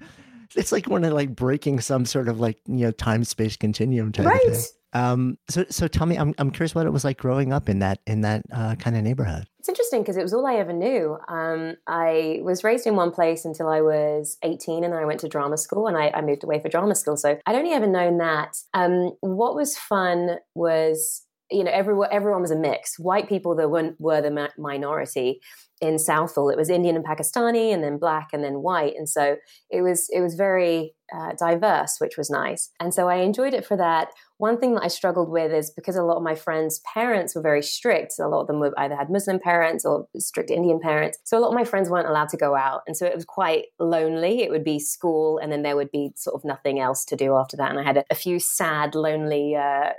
it's 0.55 0.71
like 0.71 0.88
one 0.88 1.03
of 1.03 1.13
like 1.13 1.35
breaking 1.35 1.79
some 1.81 2.05
sort 2.05 2.27
of 2.27 2.39
like 2.39 2.57
you 2.65 2.85
know 2.85 2.91
time 2.91 3.23
space 3.23 3.55
continuum 3.55 4.11
type 4.11 4.25
right. 4.25 4.43
of 4.47 4.53
thing. 4.53 4.65
Um, 4.93 5.38
so, 5.50 5.65
so 5.69 5.88
tell 5.88 6.08
me, 6.08 6.17
I'm, 6.17 6.34
I'm 6.38 6.51
curious 6.51 6.74
what 6.74 6.86
it 6.86 6.93
was 6.93 7.03
like 7.03 7.17
growing 7.17 7.53
up 7.53 7.69
in 7.69 7.79
that, 7.79 8.00
in 8.08 8.22
that 8.22 8.43
uh, 8.51 8.75
kind 8.75 8.96
of 8.96 9.03
neighborhood. 9.03 9.46
It's 9.60 9.69
interesting 9.69 10.01
because 10.01 10.17
it 10.17 10.24
was 10.24 10.34
all 10.34 10.48
I 10.48 10.55
ever 10.55 10.74
knew. 10.74 11.17
Um, 11.27 11.75
I 11.88 12.39
was 12.43 12.63
raised 12.63 12.88
in 12.88 12.96
one 12.96 13.12
place 13.12 13.46
until 13.46 13.67
I 13.67 13.81
was 13.81 14.38
18 14.43 14.84
and 14.84 14.93
then 14.93 15.00
I 15.00 15.05
went 15.05 15.19
to 15.22 15.29
drama 15.29 15.58
school 15.58 15.88
and 15.88 15.98
I, 15.98 16.10
I 16.10 16.22
moved 16.22 16.43
away 16.43 16.60
for 16.60 16.69
drama 16.69 16.96
school. 16.96 17.17
So 17.17 17.38
I'd 17.46 17.55
only 17.55 17.72
ever 17.72 17.88
known 17.88 18.17
that. 18.17 18.55
Um, 18.74 19.12
what 19.22 19.55
was 19.55 19.77
fun 19.77 20.38
was 20.55 21.25
you 21.51 21.63
know 21.63 21.72
everyone 21.72 22.10
everyone 22.12 22.41
was 22.41 22.51
a 22.51 22.55
mix 22.55 23.00
white 23.00 23.27
people 23.27 23.55
that 23.55 23.72
weren't 23.72 24.00
were 24.00 24.22
the 24.22 24.51
minority 24.60 25.41
in 25.81 25.98
southall 25.98 26.51
it 26.51 26.58
was 26.58 26.69
indian 26.69 26.96
and 26.96 27.03
pakistani 27.03 27.74
and 27.74 27.84
then 27.84 27.98
black 27.98 28.27
and 28.34 28.43
then 28.43 28.62
white 28.62 28.93
and 28.96 29.10
so 29.10 29.36
it 29.72 29.81
was 29.81 30.08
it 30.12 30.22
was 30.22 30.36
very 30.36 30.93
uh, 31.13 31.34
diverse, 31.34 31.98
which 32.00 32.17
was 32.17 32.29
nice. 32.29 32.69
And 32.79 32.93
so 32.93 33.08
I 33.08 33.17
enjoyed 33.17 33.53
it 33.53 33.65
for 33.65 33.77
that. 33.77 34.10
One 34.39 34.58
thing 34.58 34.75
that 34.75 34.84
I 34.84 34.88
struggled 34.88 35.27
with 35.27 35.51
is 35.51 35.69
because 35.69 35.98
a 35.98 36.01
lot 36.01 36.15
of 36.15 36.24
my 36.24 36.34
friends' 36.34 36.79
parents 36.93 37.36
were 37.36 37.41
very 37.41 37.62
strict. 37.62 38.17
A 38.19 38.27
lot 38.29 38.39
of 38.39 38.48
them 38.48 38.62
were 38.62 38.74
either 38.77 38.96
had 38.96 39.10
Muslim 39.10 39.38
parents 39.38 39.84
or 39.84 40.08
strict 40.17 40.50
Indian 40.50 40.79
parents. 40.79 41.17
So 41.25 41.38
a 41.38 41.41
lot 41.41 41.50
of 41.50 41.55
my 41.55 41.65
friends 41.65 41.89
weren't 41.89 42.08
allowed 42.08 42.29
to 42.29 42.38
go 42.38 42.55
out. 42.55 42.84
And 42.88 42.96
so 42.96 43.05
it 43.05 43.13
was 43.13 43.25
quite 43.25 43.65
lonely. 43.79 44.41
It 44.41 44.50
would 44.50 44.63
be 44.63 44.79
school 44.79 45.39
and 45.39 45.51
then 45.51 45.62
there 45.63 45.75
would 45.75 45.91
be 45.91 46.12
sort 46.15 46.36
of 46.36 46.46
nothing 46.46 46.79
else 46.79 47.03
to 47.05 47.17
do 47.17 47.36
after 47.36 47.58
that. 47.58 47.69
And 47.69 47.81
I 47.81 47.84
had 47.84 47.98
a, 47.98 48.05
a 48.12 48.15
few 48.15 48.39
sad, 48.39 48.96
lonely 48.96 49.58
uh, 49.58 49.89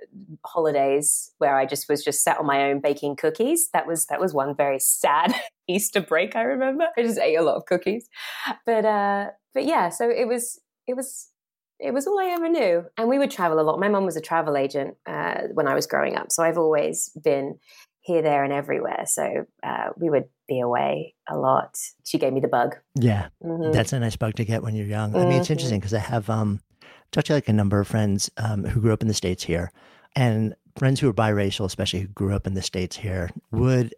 holidays 0.47 1.33
where 1.37 1.59
I 1.59 1.67
just 1.67 1.87
was 1.91 2.03
just 2.03 2.25
sat 2.25 2.39
on 2.39 2.47
my 2.47 2.63
own 2.63 2.81
baking 2.81 3.17
cookies. 3.17 3.69
That 3.75 3.87
was, 3.87 4.07
that 4.07 4.21
was 4.21 4.33
one 4.33 4.57
very 4.57 4.79
sad 4.79 5.35
Easter 5.69 6.01
break, 6.01 6.35
I 6.35 6.45
remember. 6.45 6.87
I 6.97 7.03
just 7.03 7.19
ate 7.19 7.37
a 7.37 7.43
lot 7.43 7.57
of 7.57 7.67
cookies. 7.67 8.09
But, 8.65 8.87
uh, 8.87 9.27
but 9.53 9.67
yeah, 9.67 9.91
so 9.91 10.09
it 10.09 10.27
was, 10.27 10.59
it 10.87 10.97
was 10.97 11.30
it 11.81 11.93
was 11.93 12.07
all 12.07 12.19
I 12.21 12.27
ever 12.27 12.49
knew. 12.49 12.85
And 12.97 13.09
we 13.09 13.19
would 13.19 13.31
travel 13.31 13.59
a 13.59 13.63
lot. 13.63 13.81
My 13.81 13.89
mum 13.89 14.05
was 14.05 14.17
a 14.17 14.21
travel 14.21 14.57
agent 14.57 14.97
uh, 15.07 15.43
when 15.53 15.67
I 15.67 15.75
was 15.75 15.87
growing 15.87 16.17
up. 16.17 16.31
So 16.31 16.43
I've 16.43 16.59
always 16.59 17.11
been 17.23 17.59
here, 18.01 18.23
there, 18.23 18.45
and 18.45 18.53
everywhere. 18.53 19.05
So 19.07 19.47
uh, 19.63 19.91
we 19.97 20.11
would 20.11 20.25
be 20.49 20.61
away 20.61 21.15
a 21.29 21.37
lot. 21.37 21.77
She 22.05 22.19
gave 22.19 22.33
me 22.33 22.41
the 22.41 22.49
bug. 22.49 22.77
Yeah. 22.95 23.29
Mm-hmm. 23.43 23.73
That's 23.73 23.93
a 23.93 24.01
nice 24.01 24.17
bug 24.17 24.35
to 24.37 24.45
get 24.45 24.63
when 24.63 24.75
you're 24.75 24.87
young. 24.87 25.15
I 25.15 25.21
mean, 25.21 25.33
it's 25.33 25.45
mm-hmm. 25.45 25.53
interesting 25.53 25.81
because 25.81 25.95
I 25.95 26.01
have 26.01 26.29
um, 26.29 26.61
talked 27.13 27.29
to 27.29 27.35
like 27.35 27.49
a 27.49 27.53
number 27.53 27.81
of 27.81 27.89
friends 27.89 28.31
um, 28.37 28.65
who 28.65 28.81
grew 28.81 28.93
up 28.93 29.03
in 29.03 29.09
the 29.09 29.15
States 29.15 29.43
here. 29.43 29.73
And 30.17 30.55
friends 30.77 31.01
who 31.01 31.09
are 31.09 31.15
biracial, 31.15 31.65
especially 31.65 32.01
who 32.01 32.09
grew 32.09 32.35
up 32.35 32.47
in 32.47 32.55
the 32.55 32.63
States 32.63 32.97
here, 32.97 33.31
would 33.53 33.95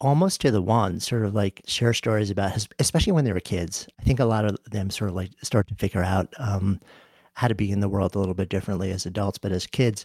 almost 0.00 0.40
to 0.42 0.50
the 0.50 0.62
one 0.62 1.00
sort 1.00 1.24
of 1.24 1.34
like 1.34 1.62
share 1.66 1.94
stories 1.94 2.30
about, 2.30 2.66
especially 2.78 3.12
when 3.12 3.24
they 3.24 3.32
were 3.32 3.40
kids. 3.40 3.86
I 4.00 4.02
think 4.02 4.20
a 4.20 4.24
lot 4.24 4.44
of 4.44 4.58
them 4.70 4.90
sort 4.90 5.10
of 5.10 5.16
like 5.16 5.30
start 5.42 5.68
to 5.68 5.74
figure 5.74 6.02
out 6.02 6.32
um, 6.38 6.80
how 7.36 7.48
to 7.48 7.54
be 7.54 7.70
in 7.70 7.80
the 7.80 7.88
world 7.88 8.14
a 8.14 8.18
little 8.18 8.34
bit 8.34 8.48
differently 8.48 8.90
as 8.90 9.06
adults, 9.06 9.38
but 9.38 9.52
as 9.52 9.66
kids, 9.66 10.04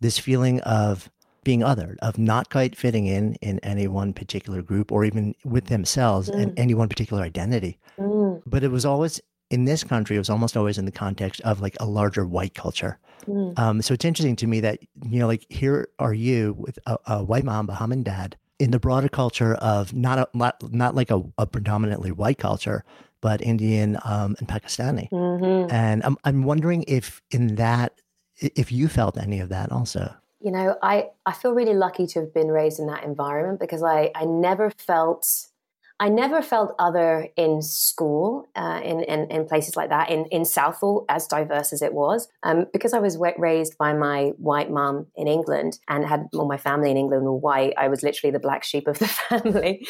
this 0.00 0.18
feeling 0.18 0.60
of 0.60 1.10
being 1.44 1.60
othered, 1.60 1.96
of 2.00 2.18
not 2.18 2.50
quite 2.50 2.76
fitting 2.76 3.06
in 3.06 3.34
in 3.36 3.58
any 3.60 3.86
one 3.86 4.12
particular 4.12 4.62
group 4.62 4.90
or 4.90 5.04
even 5.04 5.34
with 5.44 5.66
themselves 5.66 6.28
mm. 6.28 6.42
and 6.42 6.58
any 6.58 6.74
one 6.74 6.88
particular 6.88 7.22
identity. 7.22 7.78
Mm. 7.98 8.42
But 8.46 8.64
it 8.64 8.70
was 8.70 8.84
always 8.84 9.20
in 9.50 9.64
this 9.64 9.84
country, 9.84 10.16
it 10.16 10.20
was 10.20 10.30
almost 10.30 10.56
always 10.56 10.78
in 10.78 10.84
the 10.84 10.92
context 10.92 11.40
of 11.42 11.60
like 11.60 11.76
a 11.80 11.86
larger 11.86 12.26
white 12.26 12.54
culture. 12.54 12.98
Mm. 13.26 13.58
Um, 13.58 13.82
so 13.82 13.94
it's 13.94 14.04
interesting 14.04 14.36
to 14.36 14.46
me 14.46 14.60
that, 14.60 14.78
you 15.08 15.18
know, 15.18 15.26
like 15.26 15.44
here 15.50 15.88
are 15.98 16.14
you 16.14 16.54
with 16.58 16.78
a, 16.86 16.96
a 17.06 17.24
white 17.24 17.44
mom, 17.44 17.66
Bahamian 17.66 18.04
dad, 18.04 18.36
in 18.58 18.70
the 18.70 18.78
broader 18.78 19.08
culture 19.08 19.54
of 19.56 19.92
not 19.92 20.18
a, 20.18 20.28
not, 20.34 20.62
not 20.72 20.94
like 20.94 21.10
a, 21.10 21.22
a 21.36 21.46
predominantly 21.46 22.12
white 22.12 22.38
culture, 22.38 22.84
but 23.20 23.42
Indian 23.42 23.98
um, 24.04 24.36
and 24.38 24.48
Pakistani. 24.48 25.10
Mm-hmm. 25.10 25.72
And 25.72 26.02
I'm, 26.04 26.16
I'm 26.24 26.44
wondering 26.44 26.84
if 26.88 27.22
in 27.30 27.56
that, 27.56 28.00
if 28.36 28.72
you 28.72 28.88
felt 28.88 29.18
any 29.18 29.40
of 29.40 29.48
that 29.50 29.70
also. 29.70 30.14
You 30.40 30.50
know, 30.52 30.76
I, 30.82 31.08
I 31.26 31.32
feel 31.32 31.52
really 31.52 31.74
lucky 31.74 32.06
to 32.08 32.20
have 32.20 32.32
been 32.32 32.48
raised 32.48 32.80
in 32.80 32.86
that 32.86 33.04
environment 33.04 33.60
because 33.60 33.82
I, 33.82 34.10
I 34.14 34.24
never 34.24 34.70
felt 34.70 35.46
I 36.00 36.08
never 36.08 36.40
felt 36.40 36.74
other 36.78 37.28
in 37.36 37.60
school, 37.60 38.48
uh, 38.56 38.80
in, 38.82 39.00
in, 39.02 39.30
in 39.30 39.44
places 39.44 39.76
like 39.76 39.90
that, 39.90 40.08
in 40.08 40.24
in 40.26 40.46
Southall, 40.46 41.04
as 41.10 41.26
diverse 41.26 41.74
as 41.74 41.82
it 41.82 41.92
was, 41.92 42.26
um, 42.42 42.66
because 42.72 42.94
I 42.94 43.00
was 43.00 43.18
raised 43.36 43.76
by 43.76 43.92
my 43.92 44.32
white 44.38 44.70
mum 44.70 45.08
in 45.14 45.28
England 45.28 45.78
and 45.88 46.06
had 46.06 46.26
all 46.34 46.48
my 46.48 46.56
family 46.56 46.90
in 46.90 46.96
England 46.96 47.24
were 47.24 47.36
white. 47.36 47.74
I 47.76 47.88
was 47.88 48.02
literally 48.02 48.32
the 48.32 48.40
black 48.40 48.64
sheep 48.64 48.88
of 48.88 48.98
the 48.98 49.08
family. 49.28 49.86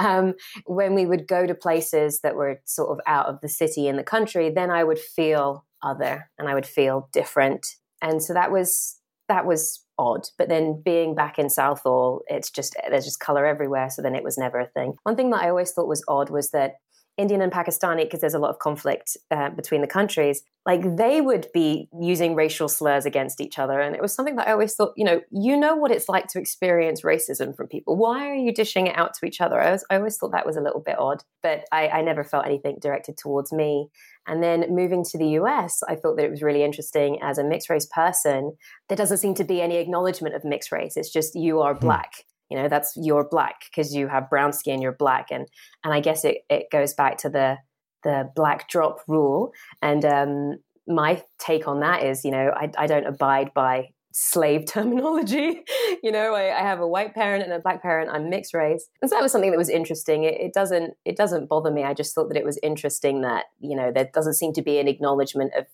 um, 0.00 0.34
when 0.66 0.96
we 0.96 1.06
would 1.06 1.28
go 1.28 1.46
to 1.46 1.54
places 1.54 2.20
that 2.22 2.34
were 2.34 2.60
sort 2.64 2.90
of 2.90 2.98
out 3.06 3.26
of 3.26 3.40
the 3.40 3.48
city 3.48 3.86
in 3.86 3.96
the 3.96 4.02
country, 4.02 4.50
then 4.50 4.68
I 4.68 4.82
would 4.82 4.98
feel 4.98 5.64
other 5.80 6.28
and 6.38 6.48
I 6.48 6.54
would 6.54 6.66
feel 6.66 7.08
different, 7.12 7.76
and 8.02 8.20
so 8.20 8.34
that 8.34 8.50
was 8.50 8.98
that 9.28 9.46
was 9.46 9.84
odd. 10.02 10.26
But 10.36 10.48
then 10.48 10.82
being 10.84 11.14
back 11.14 11.38
in 11.38 11.48
Southall, 11.48 12.22
it's 12.26 12.50
just 12.50 12.76
there's 12.90 13.04
just 13.04 13.20
color 13.20 13.46
everywhere. 13.46 13.88
So 13.90 14.02
then 14.02 14.14
it 14.14 14.24
was 14.24 14.36
never 14.36 14.58
a 14.58 14.66
thing. 14.66 14.94
One 15.04 15.16
thing 15.16 15.30
that 15.30 15.42
I 15.42 15.48
always 15.48 15.70
thought 15.70 15.88
was 15.88 16.04
odd 16.08 16.30
was 16.30 16.50
that 16.50 16.74
Indian 17.22 17.40
and 17.40 17.52
Pakistani, 17.52 18.04
because 18.04 18.20
there's 18.20 18.34
a 18.34 18.38
lot 18.38 18.50
of 18.50 18.58
conflict 18.58 19.16
uh, 19.30 19.50
between 19.50 19.80
the 19.80 19.86
countries, 19.86 20.42
like 20.66 20.96
they 20.96 21.20
would 21.20 21.46
be 21.54 21.88
using 21.98 22.34
racial 22.34 22.68
slurs 22.68 23.06
against 23.06 23.40
each 23.40 23.58
other. 23.58 23.80
And 23.80 23.96
it 23.96 24.02
was 24.02 24.14
something 24.14 24.36
that 24.36 24.48
I 24.48 24.52
always 24.52 24.74
thought, 24.74 24.92
you 24.96 25.04
know, 25.04 25.20
you 25.30 25.56
know 25.56 25.74
what 25.74 25.90
it's 25.90 26.08
like 26.08 26.26
to 26.28 26.38
experience 26.38 27.02
racism 27.02 27.56
from 27.56 27.68
people. 27.68 27.96
Why 27.96 28.28
are 28.28 28.34
you 28.34 28.52
dishing 28.52 28.86
it 28.86 28.96
out 28.98 29.14
to 29.14 29.26
each 29.26 29.40
other? 29.40 29.60
I, 29.60 29.70
was, 29.72 29.84
I 29.88 29.96
always 29.96 30.16
thought 30.16 30.32
that 30.32 30.46
was 30.46 30.56
a 30.56 30.60
little 30.60 30.80
bit 30.80 30.98
odd, 30.98 31.22
but 31.42 31.64
I, 31.72 31.88
I 31.88 32.02
never 32.02 32.22
felt 32.22 32.46
anything 32.46 32.78
directed 32.80 33.16
towards 33.16 33.52
me. 33.52 33.88
And 34.26 34.42
then 34.42 34.66
moving 34.68 35.04
to 35.04 35.18
the 35.18 35.28
US, 35.40 35.82
I 35.88 35.94
thought 35.94 36.16
that 36.16 36.24
it 36.24 36.30
was 36.30 36.42
really 36.42 36.62
interesting 36.62 37.18
as 37.22 37.38
a 37.38 37.44
mixed 37.44 37.70
race 37.70 37.86
person. 37.86 38.56
There 38.88 38.96
doesn't 38.96 39.18
seem 39.18 39.34
to 39.34 39.44
be 39.44 39.62
any 39.62 39.76
acknowledgement 39.76 40.34
of 40.34 40.44
mixed 40.44 40.70
race. 40.70 40.96
It's 40.96 41.10
just 41.10 41.34
you 41.34 41.60
are 41.60 41.74
hmm. 41.74 41.80
black 41.80 42.24
you 42.52 42.58
know 42.58 42.68
that's 42.68 42.92
you're 43.00 43.26
black 43.26 43.64
because 43.70 43.94
you 43.94 44.08
have 44.08 44.28
brown 44.28 44.52
skin 44.52 44.82
you're 44.82 44.92
black 44.92 45.28
and 45.30 45.48
and 45.82 45.94
i 45.94 46.00
guess 46.00 46.22
it, 46.22 46.44
it 46.50 46.66
goes 46.70 46.92
back 46.92 47.16
to 47.16 47.30
the 47.30 47.56
the 48.04 48.30
black 48.36 48.68
drop 48.68 48.98
rule 49.08 49.52
and 49.80 50.04
um, 50.04 50.58
my 50.86 51.22
take 51.38 51.66
on 51.66 51.80
that 51.80 52.02
is 52.02 52.24
you 52.24 52.30
know 52.30 52.52
I, 52.54 52.70
I 52.76 52.86
don't 52.86 53.06
abide 53.06 53.54
by 53.54 53.88
slave 54.12 54.66
terminology 54.66 55.62
you 56.02 56.12
know 56.12 56.34
I, 56.34 56.54
I, 56.58 56.62
have 56.62 56.80
a 56.80 56.86
white 56.86 57.14
parent 57.14 57.42
and 57.42 57.52
a 57.54 57.60
black 57.60 57.80
parent 57.80 58.10
i'm 58.12 58.28
mixed 58.28 58.52
race 58.52 58.86
and 59.00 59.08
so 59.08 59.16
that 59.16 59.22
was 59.22 59.32
something 59.32 59.50
that 59.50 59.56
was 59.56 59.70
interesting 59.70 60.24
it, 60.24 60.38
it, 60.38 60.52
doesn't 60.52 60.92
it 61.06 61.16
doesn't 61.16 61.48
bother 61.48 61.70
me 61.70 61.84
i 61.84 61.94
just 61.94 62.14
thought 62.14 62.28
that 62.28 62.36
it 62.36 62.44
was 62.44 62.58
interesting 62.62 63.22
that 63.22 63.46
you 63.60 63.74
know 63.74 63.90
there 63.90 64.10
doesn't 64.12 64.34
seem 64.34 64.52
to 64.52 64.60
be 64.60 64.78
an 64.78 64.88
acknowledgement 64.88 65.52
of 65.56 65.64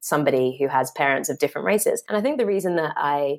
somebody 0.00 0.56
who 0.58 0.68
has 0.68 0.90
parents 0.92 1.28
of 1.28 1.38
different 1.38 1.66
races 1.66 2.02
and 2.08 2.16
i 2.16 2.22
think 2.22 2.38
the 2.38 2.46
reason 2.46 2.76
that 2.76 2.94
i 2.96 3.38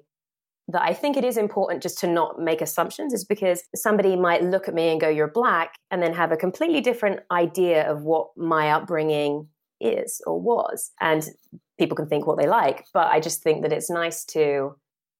that 0.69 0.81
I 0.81 0.93
think 0.93 1.17
it 1.17 1.25
is 1.25 1.37
important 1.37 1.83
just 1.83 1.99
to 1.99 2.07
not 2.07 2.39
make 2.39 2.61
assumptions 2.61 3.13
is 3.13 3.25
because 3.25 3.63
somebody 3.75 4.15
might 4.15 4.43
look 4.43 4.67
at 4.67 4.73
me 4.73 4.89
and 4.89 5.01
go, 5.01 5.09
You're 5.09 5.27
black, 5.27 5.75
and 5.91 6.01
then 6.01 6.13
have 6.13 6.31
a 6.31 6.37
completely 6.37 6.81
different 6.81 7.19
idea 7.31 7.89
of 7.89 8.03
what 8.03 8.29
my 8.37 8.71
upbringing 8.71 9.47
is 9.81 10.21
or 10.25 10.39
was. 10.39 10.91
And 11.01 11.27
people 11.77 11.95
can 11.95 12.07
think 12.07 12.25
what 12.25 12.37
they 12.37 12.47
like. 12.47 12.85
But 12.93 13.07
I 13.07 13.19
just 13.19 13.43
think 13.43 13.63
that 13.63 13.73
it's 13.73 13.89
nice 13.89 14.23
to 14.25 14.75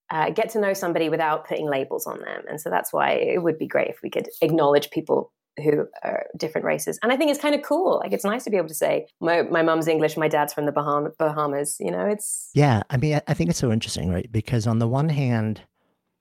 uh, 0.10 0.30
get 0.30 0.50
to 0.52 0.60
know 0.60 0.74
somebody 0.74 1.10
without 1.10 1.48
putting 1.48 1.70
labels 1.70 2.08
on 2.08 2.20
them. 2.20 2.44
And 2.48 2.62
so 2.62 2.70
that's 2.70 2.94
why 2.94 3.12
it 3.12 3.42
would 3.42 3.58
be 3.58 3.68
great 3.68 3.90
if 3.90 4.00
we 4.04 4.10
could 4.10 4.30
acknowledge 4.42 4.92
people 4.92 5.32
who 5.62 5.88
are 6.04 6.26
different 6.38 6.66
races. 6.66 7.00
And 7.04 7.12
I 7.12 7.18
think 7.18 7.32
it's 7.32 7.40
kind 7.40 7.56
of 7.56 7.62
cool. 7.62 8.00
Like 8.04 8.12
it's 8.12 8.24
nice 8.24 8.44
to 8.46 8.50
be 8.50 8.58
able 8.58 8.70
to 8.70 8.74
say 8.74 9.08
my 9.20 9.44
my 9.44 9.62
mom's 9.62 9.88
English, 9.88 10.18
my 10.18 10.28
dad's 10.28 10.54
from 10.54 10.66
the 10.66 10.72
Baham- 10.72 11.16
Bahamas. 11.18 11.78
You 11.80 11.92
know, 11.92 12.06
it's 12.06 12.50
yeah. 12.54 12.84
I 12.90 12.98
mean, 12.98 13.22
I 13.28 13.34
think 13.34 13.50
it's 13.50 13.60
so 13.60 13.72
interesting, 13.72 14.12
right? 14.12 14.32
Because 14.32 14.68
on 14.68 14.80
the 14.80 14.88
one 14.88 15.10
hand, 15.10 15.62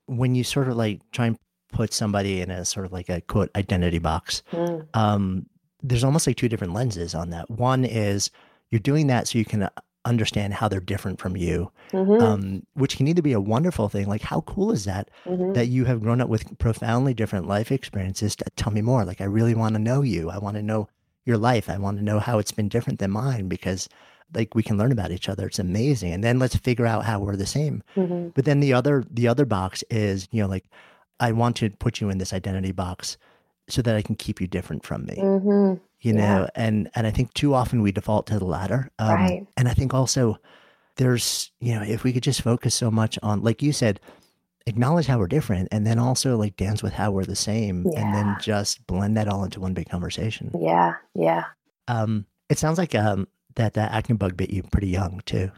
when 0.07 0.35
you 0.35 0.45
sort 0.45 0.69
of 0.69 0.77
like 0.77 1.01
try 1.13 1.27
and 1.27 1.39
put 1.73 1.93
somebody 1.93 2.41
in 2.41 2.51
a 2.51 2.65
sort 2.65 2.85
of 2.85 2.93
like 2.93 3.09
a 3.09 3.21
quote 3.23 3.51
identity 3.57 3.99
box, 3.99 4.43
mm. 4.53 4.87
um, 4.95 5.47
there's 5.83 6.05
almost 6.05 6.27
like 6.27 6.37
two 6.37 6.49
different 6.49 6.75
lenses 6.75 7.15
on 7.15 7.31
that. 7.31 7.51
One 7.51 7.85
is 7.85 8.31
you're 8.71 8.81
doing 8.81 9.07
that 9.09 9.29
so 9.29 9.39
you 9.39 9.45
can 9.45 9.69
understand 10.05 10.55
how 10.55 10.69
they're 10.69 10.81
different 10.81 11.21
from 11.21 11.37
you, 11.37 11.71
mm-hmm. 11.93 12.23
um, 12.23 12.67
which 12.75 12.97
can 12.97 13.07
either 13.07 13.23
be 13.23 13.33
a 13.33 13.41
wonderful 13.41 13.89
thing, 13.89 14.07
like 14.07 14.23
how 14.23 14.41
cool 14.43 14.73
is 14.73 14.85
that 14.85 15.09
mm-hmm. 15.25 15.53
that 15.53 15.67
you 15.67 15.85
have 15.85 16.01
grown 16.01 16.21
up 16.21 16.29
with 16.29 16.59
profoundly 16.59 17.15
different 17.15 17.47
life 17.47 17.71
experiences. 17.71 18.37
To 18.37 18.45
tell 18.57 18.73
me 18.73 18.81
more. 18.81 19.05
Like 19.05 19.21
I 19.21 19.25
really 19.25 19.55
want 19.55 19.75
to 19.75 19.79
know 19.79 20.03
you. 20.03 20.31
I 20.31 20.39
want 20.39 20.57
to 20.57 20.63
know 20.63 20.89
your 21.25 21.39
life. 21.39 21.71
I 21.71 21.79
want 21.79 21.99
to 21.99 22.05
know 22.05 22.19
how 22.19 22.39
it's 22.39 22.53
been 22.53 22.69
different 22.69 22.99
than 22.99 23.11
mine 23.11 23.49
because 23.49 23.89
like 24.35 24.55
we 24.55 24.63
can 24.63 24.79
learn 24.79 24.93
about 24.93 25.11
each 25.13 25.29
other. 25.29 25.47
It's 25.47 25.59
amazing. 25.59 26.13
And 26.13 26.25
then 26.25 26.39
let's 26.39 26.57
figure 26.57 26.87
out 26.87 27.05
how 27.05 27.21
we're 27.21 27.37
the 27.37 27.47
same. 27.47 27.83
Mm-hmm. 27.97 28.31
But 28.35 28.45
then 28.45 28.61
the 28.61 28.73
other 28.73 29.05
the 29.11 29.29
other 29.29 29.45
box 29.45 29.85
is 29.91 30.29
you 30.31 30.43
know 30.43 30.49
like 30.49 30.65
I 31.21 31.33
want 31.33 31.57
to 31.57 31.71
put 31.71 32.01
you 32.01 32.11
in 32.11 32.19
this 32.19 32.33
identity 32.33 32.73
box 32.73 33.17
so 33.69 33.83
that 33.83 33.95
I 33.95 34.03
can 34.03 34.17
keep 34.17 34.41
you 34.41 34.47
different 34.47 34.85
from 34.85 35.07
me. 35.07 35.15
You 36.03 36.13
know 36.15 36.49
and 36.57 36.91
and 36.97 37.07
i 37.07 37.11
think 37.11 37.33
too 37.33 37.55
often 37.55 37.81
we 37.81 37.93
default 37.93 38.27
to 38.27 38.39
the 38.39 38.45
latter 38.45 38.91
um, 38.99 39.15
right. 39.15 39.47
and 39.57 39.69
i 39.69 39.73
think 39.73 39.95
also 39.95 40.37
there's 40.97 41.53
you 41.61 41.75
know 41.75 41.83
if 41.83 42.03
we 42.03 42.13
could 42.13 42.25
just 42.25 42.43
focus 42.43 42.75
so 42.75 42.91
much 42.91 43.21
on 43.23 43.43
like 43.43 43.63
you 43.63 43.73
said 43.73 44.01
acknowledge 44.67 45.07
how 45.07 45.19
we're 45.19 45.27
different 45.27 45.69
and 45.73 45.87
then 45.87 45.99
also 45.99 46.37
like 46.37 46.57
dance 46.57 46.83
with 46.83 46.93
how 46.93 47.11
we're 47.11 47.25
the 47.25 47.37
same 47.37 47.87
yeah. 47.93 48.01
and 48.01 48.15
then 48.15 48.37
just 48.41 48.87
blend 48.87 49.17
that 49.17 49.29
all 49.29 49.45
into 49.45 49.61
one 49.61 49.75
big 49.75 49.89
conversation. 49.89 50.51
Yeah 50.59 50.95
yeah. 51.15 51.45
Um 51.89 52.27
it 52.49 52.59
sounds 52.59 52.79
like 52.79 52.95
um 52.95 53.27
that 53.57 53.75
that 53.75 53.93
acne 53.93 54.17
bug 54.17 54.37
bit 54.37 54.51
you 54.51 54.63
pretty 54.63 54.89
young 54.89 55.21
too. 55.27 55.51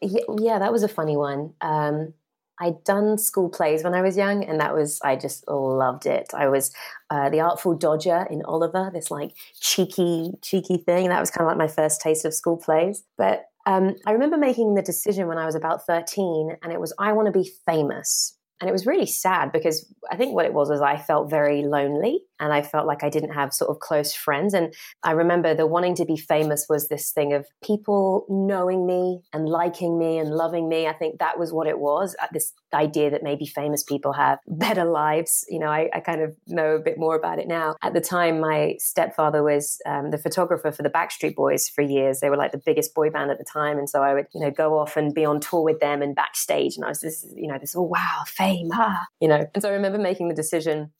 Yeah, 0.00 0.20
yeah 0.38 0.58
that 0.58 0.72
was 0.72 0.82
a 0.82 0.88
funny 0.88 1.16
one. 1.16 1.54
Um 1.60 2.14
I'd 2.60 2.82
done 2.84 3.18
school 3.18 3.48
plays 3.48 3.84
when 3.84 3.94
I 3.94 4.02
was 4.02 4.16
young, 4.16 4.44
and 4.44 4.60
that 4.60 4.74
was, 4.74 5.00
I 5.02 5.16
just 5.16 5.46
loved 5.48 6.06
it. 6.06 6.30
I 6.34 6.48
was 6.48 6.72
uh, 7.10 7.30
the 7.30 7.40
Artful 7.40 7.74
Dodger 7.74 8.26
in 8.30 8.42
Oliver, 8.44 8.90
this 8.92 9.10
like 9.10 9.34
cheeky, 9.60 10.32
cheeky 10.42 10.78
thing. 10.78 11.08
That 11.08 11.20
was 11.20 11.30
kind 11.30 11.46
of 11.46 11.48
like 11.48 11.58
my 11.58 11.72
first 11.72 12.00
taste 12.00 12.24
of 12.24 12.34
school 12.34 12.56
plays. 12.56 13.04
But 13.16 13.46
um, 13.66 13.94
I 14.06 14.12
remember 14.12 14.36
making 14.36 14.74
the 14.74 14.82
decision 14.82 15.28
when 15.28 15.38
I 15.38 15.46
was 15.46 15.54
about 15.54 15.86
13, 15.86 16.56
and 16.62 16.72
it 16.72 16.80
was, 16.80 16.92
I 16.98 17.12
want 17.12 17.26
to 17.26 17.38
be 17.38 17.50
famous. 17.66 18.36
And 18.60 18.68
it 18.68 18.72
was 18.72 18.86
really 18.86 19.06
sad 19.06 19.52
because 19.52 19.86
I 20.10 20.16
think 20.16 20.34
what 20.34 20.46
it 20.46 20.52
was 20.52 20.68
was 20.68 20.80
I 20.80 20.96
felt 20.96 21.30
very 21.30 21.62
lonely. 21.62 22.22
And 22.40 22.52
I 22.52 22.62
felt 22.62 22.86
like 22.86 23.02
I 23.02 23.10
didn't 23.10 23.32
have 23.32 23.52
sort 23.52 23.70
of 23.70 23.80
close 23.80 24.14
friends. 24.14 24.54
And 24.54 24.74
I 25.02 25.12
remember 25.12 25.54
the 25.54 25.66
wanting 25.66 25.94
to 25.96 26.04
be 26.04 26.16
famous 26.16 26.66
was 26.68 26.88
this 26.88 27.10
thing 27.10 27.32
of 27.32 27.46
people 27.62 28.26
knowing 28.28 28.86
me 28.86 29.20
and 29.32 29.48
liking 29.48 29.98
me 29.98 30.18
and 30.18 30.30
loving 30.30 30.68
me. 30.68 30.86
I 30.86 30.92
think 30.92 31.18
that 31.18 31.38
was 31.38 31.52
what 31.52 31.66
it 31.66 31.78
was. 31.78 32.14
Uh, 32.20 32.26
this 32.32 32.52
idea 32.74 33.10
that 33.10 33.22
maybe 33.22 33.46
famous 33.46 33.82
people 33.82 34.12
have 34.12 34.38
better 34.46 34.84
lives. 34.84 35.44
You 35.48 35.58
know, 35.58 35.68
I, 35.68 35.88
I 35.94 36.00
kind 36.00 36.22
of 36.22 36.36
know 36.46 36.76
a 36.76 36.80
bit 36.80 36.98
more 36.98 37.16
about 37.16 37.38
it 37.38 37.48
now. 37.48 37.76
At 37.82 37.94
the 37.94 38.00
time, 38.00 38.40
my 38.40 38.76
stepfather 38.78 39.42
was 39.42 39.78
um, 39.86 40.10
the 40.10 40.18
photographer 40.18 40.70
for 40.72 40.82
the 40.82 40.90
Backstreet 40.90 41.34
Boys 41.34 41.68
for 41.68 41.82
years. 41.82 42.20
They 42.20 42.30
were 42.30 42.36
like 42.36 42.52
the 42.52 42.62
biggest 42.64 42.94
boy 42.94 43.10
band 43.10 43.30
at 43.30 43.38
the 43.38 43.44
time, 43.44 43.78
and 43.78 43.88
so 43.88 44.02
I 44.02 44.14
would, 44.14 44.26
you 44.34 44.40
know, 44.40 44.50
go 44.50 44.78
off 44.78 44.96
and 44.96 45.14
be 45.14 45.24
on 45.24 45.40
tour 45.40 45.62
with 45.62 45.80
them 45.80 46.02
and 46.02 46.14
backstage. 46.14 46.76
And 46.76 46.84
I 46.84 46.88
was 46.88 47.00
this, 47.00 47.26
you 47.34 47.48
know, 47.48 47.58
this 47.58 47.74
oh 47.76 47.82
wow, 47.82 48.22
fame, 48.26 48.68
ah, 48.72 49.06
you 49.20 49.28
know. 49.28 49.46
And 49.54 49.62
so 49.62 49.68
I 49.68 49.72
remember 49.72 49.98
making 49.98 50.28
the 50.28 50.34
decision 50.34 50.92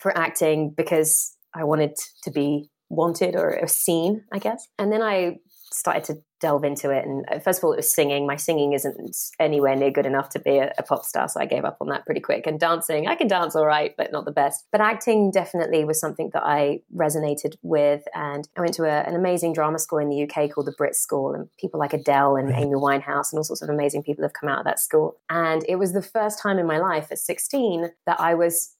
for 0.00 0.16
acting 0.16 0.74
because 0.76 1.36
I 1.54 1.64
wanted 1.64 1.96
to 2.24 2.30
be 2.30 2.70
wanted 2.90 3.36
or 3.36 3.66
seen, 3.66 4.24
I 4.32 4.38
guess. 4.38 4.66
And 4.78 4.92
then 4.92 5.02
I 5.02 5.36
started 5.72 6.04
to 6.04 6.16
delve 6.40 6.64
into 6.64 6.90
it. 6.90 7.04
And 7.04 7.24
uh, 7.30 7.38
first 7.40 7.58
of 7.58 7.64
all, 7.64 7.72
it 7.72 7.76
was 7.76 7.92
singing. 7.92 8.26
My 8.26 8.36
singing 8.36 8.72
isn't 8.72 9.16
anywhere 9.38 9.74
near 9.74 9.90
good 9.90 10.06
enough 10.06 10.28
to 10.30 10.38
be 10.38 10.58
a, 10.58 10.72
a, 10.78 10.82
pop 10.82 11.04
star, 11.04 11.28
so 11.28 11.40
I 11.40 11.46
gave 11.46 11.64
up 11.64 11.78
on 11.80 11.88
that 11.88 12.06
pretty 12.06 12.20
quick. 12.20 12.46
And 12.46 12.60
dancing, 12.60 13.08
I 13.08 13.16
can 13.16 13.28
dance 13.28 13.56
all 13.56 13.66
right, 13.66 13.94
but 13.96 14.12
not 14.12 14.24
the 14.24 14.32
best. 14.32 14.64
But 14.70 14.80
acting 14.80 15.30
definitely 15.30 15.84
was 15.84 16.00
something 16.00 16.30
that 16.32 16.44
I 16.44 16.80
resonated 16.94 17.56
with. 17.62 18.02
And 18.14 18.48
I 18.56 18.60
went 18.60 18.74
to 18.74 18.84
a, 18.84 19.02
an 19.02 19.14
amazing 19.14 19.52
drama 19.52 19.78
school 19.78 19.98
in 19.98 20.08
the 20.08 20.22
UK 20.22 20.50
called 20.50 20.66
the 20.66 20.74
Brit 20.78 20.94
School, 20.94 21.34
and 21.34 21.48
people 21.58 21.80
like 21.80 21.92
Adele 21.92 22.36
and 22.36 22.52
Amy 22.52 22.74
Winehouse 22.74 23.32
and 23.32 23.38
all 23.38 23.44
sorts 23.44 23.62
of 23.62 23.68
amazing 23.68 24.02
people 24.02 24.24
have 24.24 24.32
come 24.32 24.48
out 24.48 24.60
of 24.60 24.64
that 24.64 24.80
school. 24.80 25.20
And 25.28 25.64
it 25.68 25.76
was 25.76 25.92
the 25.92 26.02
first 26.02 26.40
time 26.40 26.58
in 26.58 26.66
my 26.66 26.78
life 26.78 27.08
at 27.10 27.18
16 27.18 27.90
that 28.06 28.20
I 28.20 28.34
was 28.34 28.74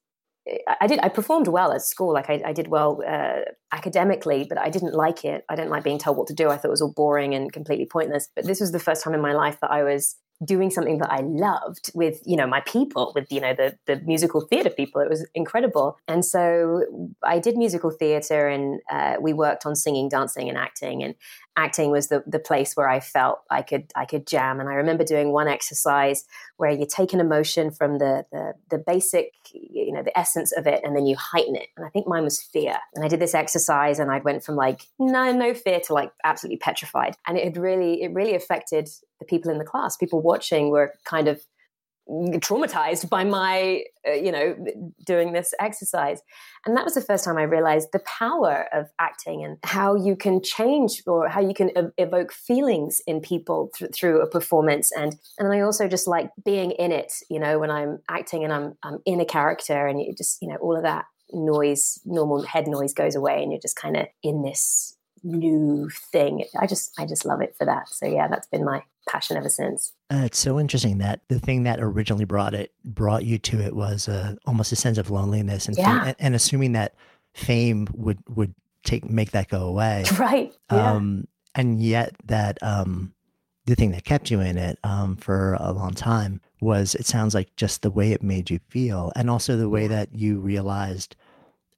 I 0.80 0.86
did. 0.86 1.00
I 1.02 1.08
performed 1.08 1.48
well 1.48 1.72
at 1.72 1.82
school. 1.82 2.12
Like 2.12 2.30
I, 2.30 2.40
I 2.46 2.52
did 2.52 2.68
well 2.68 3.02
uh, 3.06 3.40
academically, 3.72 4.46
but 4.48 4.58
I 4.58 4.70
didn't 4.70 4.94
like 4.94 5.24
it. 5.24 5.44
I 5.48 5.56
didn't 5.56 5.70
like 5.70 5.84
being 5.84 5.98
told 5.98 6.16
what 6.16 6.26
to 6.28 6.34
do. 6.34 6.48
I 6.48 6.56
thought 6.56 6.68
it 6.68 6.70
was 6.70 6.82
all 6.82 6.92
boring 6.92 7.34
and 7.34 7.52
completely 7.52 7.86
pointless. 7.86 8.28
But 8.34 8.46
this 8.46 8.60
was 8.60 8.72
the 8.72 8.78
first 8.78 9.02
time 9.04 9.14
in 9.14 9.20
my 9.20 9.34
life 9.34 9.58
that 9.60 9.70
I 9.70 9.82
was 9.82 10.16
doing 10.44 10.70
something 10.70 10.98
that 10.98 11.10
I 11.12 11.20
loved 11.20 11.90
with, 11.94 12.20
you 12.24 12.36
know, 12.36 12.46
my 12.46 12.60
people, 12.60 13.12
with, 13.14 13.30
you 13.30 13.40
know, 13.40 13.54
the, 13.54 13.76
the 13.86 14.00
musical 14.06 14.40
theater 14.40 14.70
people. 14.70 15.00
It 15.00 15.08
was 15.08 15.26
incredible. 15.34 15.98
And 16.06 16.24
so 16.24 16.82
I 17.24 17.40
did 17.40 17.56
musical 17.56 17.90
theater 17.90 18.46
and 18.46 18.80
uh, 18.90 19.16
we 19.20 19.32
worked 19.32 19.66
on 19.66 19.74
singing, 19.74 20.08
dancing, 20.08 20.48
and 20.48 20.56
acting. 20.56 21.02
And 21.02 21.16
acting 21.58 21.90
was 21.90 22.06
the, 22.06 22.22
the 22.26 22.38
place 22.38 22.76
where 22.76 22.88
I 22.88 23.00
felt 23.00 23.40
I 23.50 23.62
could 23.62 23.90
I 23.96 24.06
could 24.06 24.26
jam. 24.26 24.60
And 24.60 24.68
I 24.68 24.74
remember 24.74 25.04
doing 25.04 25.32
one 25.32 25.48
exercise 25.48 26.24
where 26.56 26.70
you 26.70 26.86
take 26.86 27.12
an 27.12 27.20
emotion 27.20 27.70
from 27.70 27.98
the, 27.98 28.24
the 28.30 28.54
the 28.70 28.78
basic, 28.78 29.34
you 29.52 29.92
know, 29.92 30.02
the 30.02 30.16
essence 30.16 30.52
of 30.52 30.66
it, 30.66 30.80
and 30.84 30.96
then 30.96 31.04
you 31.04 31.16
heighten 31.16 31.56
it. 31.56 31.68
And 31.76 31.84
I 31.84 31.90
think 31.90 32.06
mine 32.06 32.24
was 32.24 32.40
fear. 32.40 32.76
And 32.94 33.04
I 33.04 33.08
did 33.08 33.20
this 33.20 33.34
exercise, 33.34 33.98
and 33.98 34.10
I 34.10 34.20
went 34.20 34.44
from 34.44 34.54
like 34.54 34.86
no 34.98 35.32
no 35.32 35.52
fear 35.52 35.80
to 35.80 35.92
like 35.92 36.12
absolutely 36.24 36.58
petrified. 36.58 37.16
And 37.26 37.36
it 37.36 37.44
had 37.44 37.56
really 37.56 38.02
it 38.02 38.14
really 38.14 38.34
affected 38.34 38.88
the 39.18 39.26
people 39.26 39.50
in 39.50 39.58
the 39.58 39.64
class. 39.64 39.96
People 39.96 40.22
watching 40.22 40.70
were 40.70 40.94
kind 41.04 41.26
of 41.26 41.42
traumatized 42.08 43.08
by 43.08 43.24
my 43.24 43.82
uh, 44.06 44.12
you 44.12 44.32
know 44.32 44.56
doing 45.04 45.32
this 45.32 45.54
exercise. 45.60 46.22
And 46.64 46.76
that 46.76 46.84
was 46.84 46.94
the 46.94 47.00
first 47.00 47.24
time 47.24 47.36
i 47.38 47.42
realized 47.42 47.88
the 47.92 48.00
power 48.00 48.66
of 48.72 48.86
acting 48.98 49.44
and 49.44 49.58
how 49.62 49.94
you 49.94 50.16
can 50.16 50.42
change 50.42 51.02
or 51.06 51.28
how 51.28 51.40
you 51.40 51.54
can 51.54 51.70
ev- 51.76 51.92
evoke 51.98 52.32
feelings 52.32 53.00
in 53.06 53.20
people 53.20 53.70
th- 53.74 53.92
through 53.94 54.20
a 54.20 54.26
performance. 54.26 54.90
And 54.92 55.16
and 55.38 55.52
i 55.52 55.60
also 55.60 55.88
just 55.88 56.06
like 56.06 56.30
being 56.44 56.70
in 56.72 56.92
it 56.92 57.12
you 57.30 57.38
know 57.38 57.58
when 57.58 57.70
i'm 57.70 57.98
acting 58.08 58.44
and 58.44 58.52
i'm 58.52 58.76
i'm 58.82 58.98
in 59.04 59.20
a 59.20 59.24
character 59.24 59.86
and 59.86 60.00
you 60.00 60.14
just 60.16 60.40
you 60.40 60.48
know 60.48 60.56
all 60.56 60.76
of 60.76 60.82
that 60.82 61.04
noise 61.32 62.00
normal 62.04 62.42
head 62.42 62.66
noise 62.66 62.94
goes 62.94 63.14
away 63.14 63.42
and 63.42 63.52
you're 63.52 63.60
just 63.60 63.76
kind 63.76 63.96
of 63.96 64.06
in 64.22 64.42
this 64.42 64.96
new 65.24 65.90
thing. 66.12 66.44
I 66.58 66.66
just 66.66 66.92
i 66.98 67.06
just 67.06 67.24
love 67.24 67.40
it 67.40 67.54
for 67.58 67.64
that. 67.66 67.88
So 67.88 68.06
yeah 68.06 68.28
that's 68.28 68.46
been 68.48 68.64
my 68.64 68.82
passion 69.08 69.36
ever 69.36 69.48
since. 69.48 69.92
Uh, 70.12 70.22
it's 70.24 70.38
so 70.38 70.60
interesting 70.60 70.98
that 70.98 71.20
the 71.28 71.40
thing 71.40 71.64
that 71.64 71.80
originally 71.80 72.24
brought 72.24 72.54
it 72.54 72.72
brought 72.84 73.24
you 73.24 73.38
to 73.38 73.60
it 73.60 73.74
was 73.74 74.08
uh, 74.08 74.34
almost 74.46 74.72
a 74.72 74.76
sense 74.76 74.98
of 74.98 75.10
loneliness 75.10 75.66
and, 75.66 75.76
yeah. 75.76 76.04
fame, 76.04 76.14
and 76.18 76.34
assuming 76.34 76.72
that 76.72 76.94
fame 77.34 77.88
would 77.94 78.18
would 78.28 78.54
take 78.84 79.08
make 79.08 79.32
that 79.32 79.48
go 79.48 79.66
away. 79.66 80.04
Right. 80.18 80.54
Yeah. 80.70 80.92
Um, 80.92 81.28
and 81.54 81.80
yet 81.82 82.14
that 82.26 82.58
um, 82.62 83.14
the 83.66 83.74
thing 83.74 83.90
that 83.92 84.04
kept 84.04 84.30
you 84.30 84.40
in 84.40 84.56
it 84.56 84.78
um, 84.84 85.16
for 85.16 85.54
a 85.60 85.72
long 85.72 85.92
time 85.92 86.40
was 86.60 86.94
it 86.94 87.06
sounds 87.06 87.34
like 87.34 87.54
just 87.56 87.82
the 87.82 87.90
way 87.90 88.12
it 88.12 88.22
made 88.22 88.50
you 88.50 88.60
feel 88.68 89.12
and 89.14 89.30
also 89.30 89.56
the 89.56 89.68
way 89.68 89.86
that 89.86 90.14
you 90.14 90.40
realized 90.40 91.16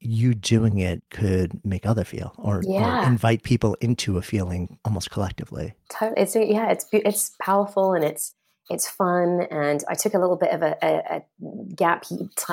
you 0.00 0.34
doing 0.34 0.78
it 0.78 1.02
could 1.10 1.64
make 1.64 1.84
other 1.86 2.04
feel 2.04 2.32
or, 2.38 2.62
yeah. 2.66 3.04
or, 3.04 3.06
invite 3.06 3.42
people 3.42 3.76
into 3.80 4.16
a 4.16 4.22
feeling 4.22 4.78
almost 4.84 5.10
collectively. 5.10 5.74
Totally. 5.90 6.22
It's 6.22 6.34
yeah, 6.34 6.70
it's 6.70 6.86
it's 6.92 7.36
powerful 7.40 7.92
and 7.92 8.02
it's 8.02 8.34
it's 8.70 8.88
fun. 8.88 9.42
And 9.50 9.84
I 9.88 9.94
took 9.94 10.14
a 10.14 10.18
little 10.18 10.36
bit 10.36 10.52
of 10.52 10.62
a, 10.62 10.76
a, 10.82 11.16
a 11.16 11.74
gap, 11.74 12.06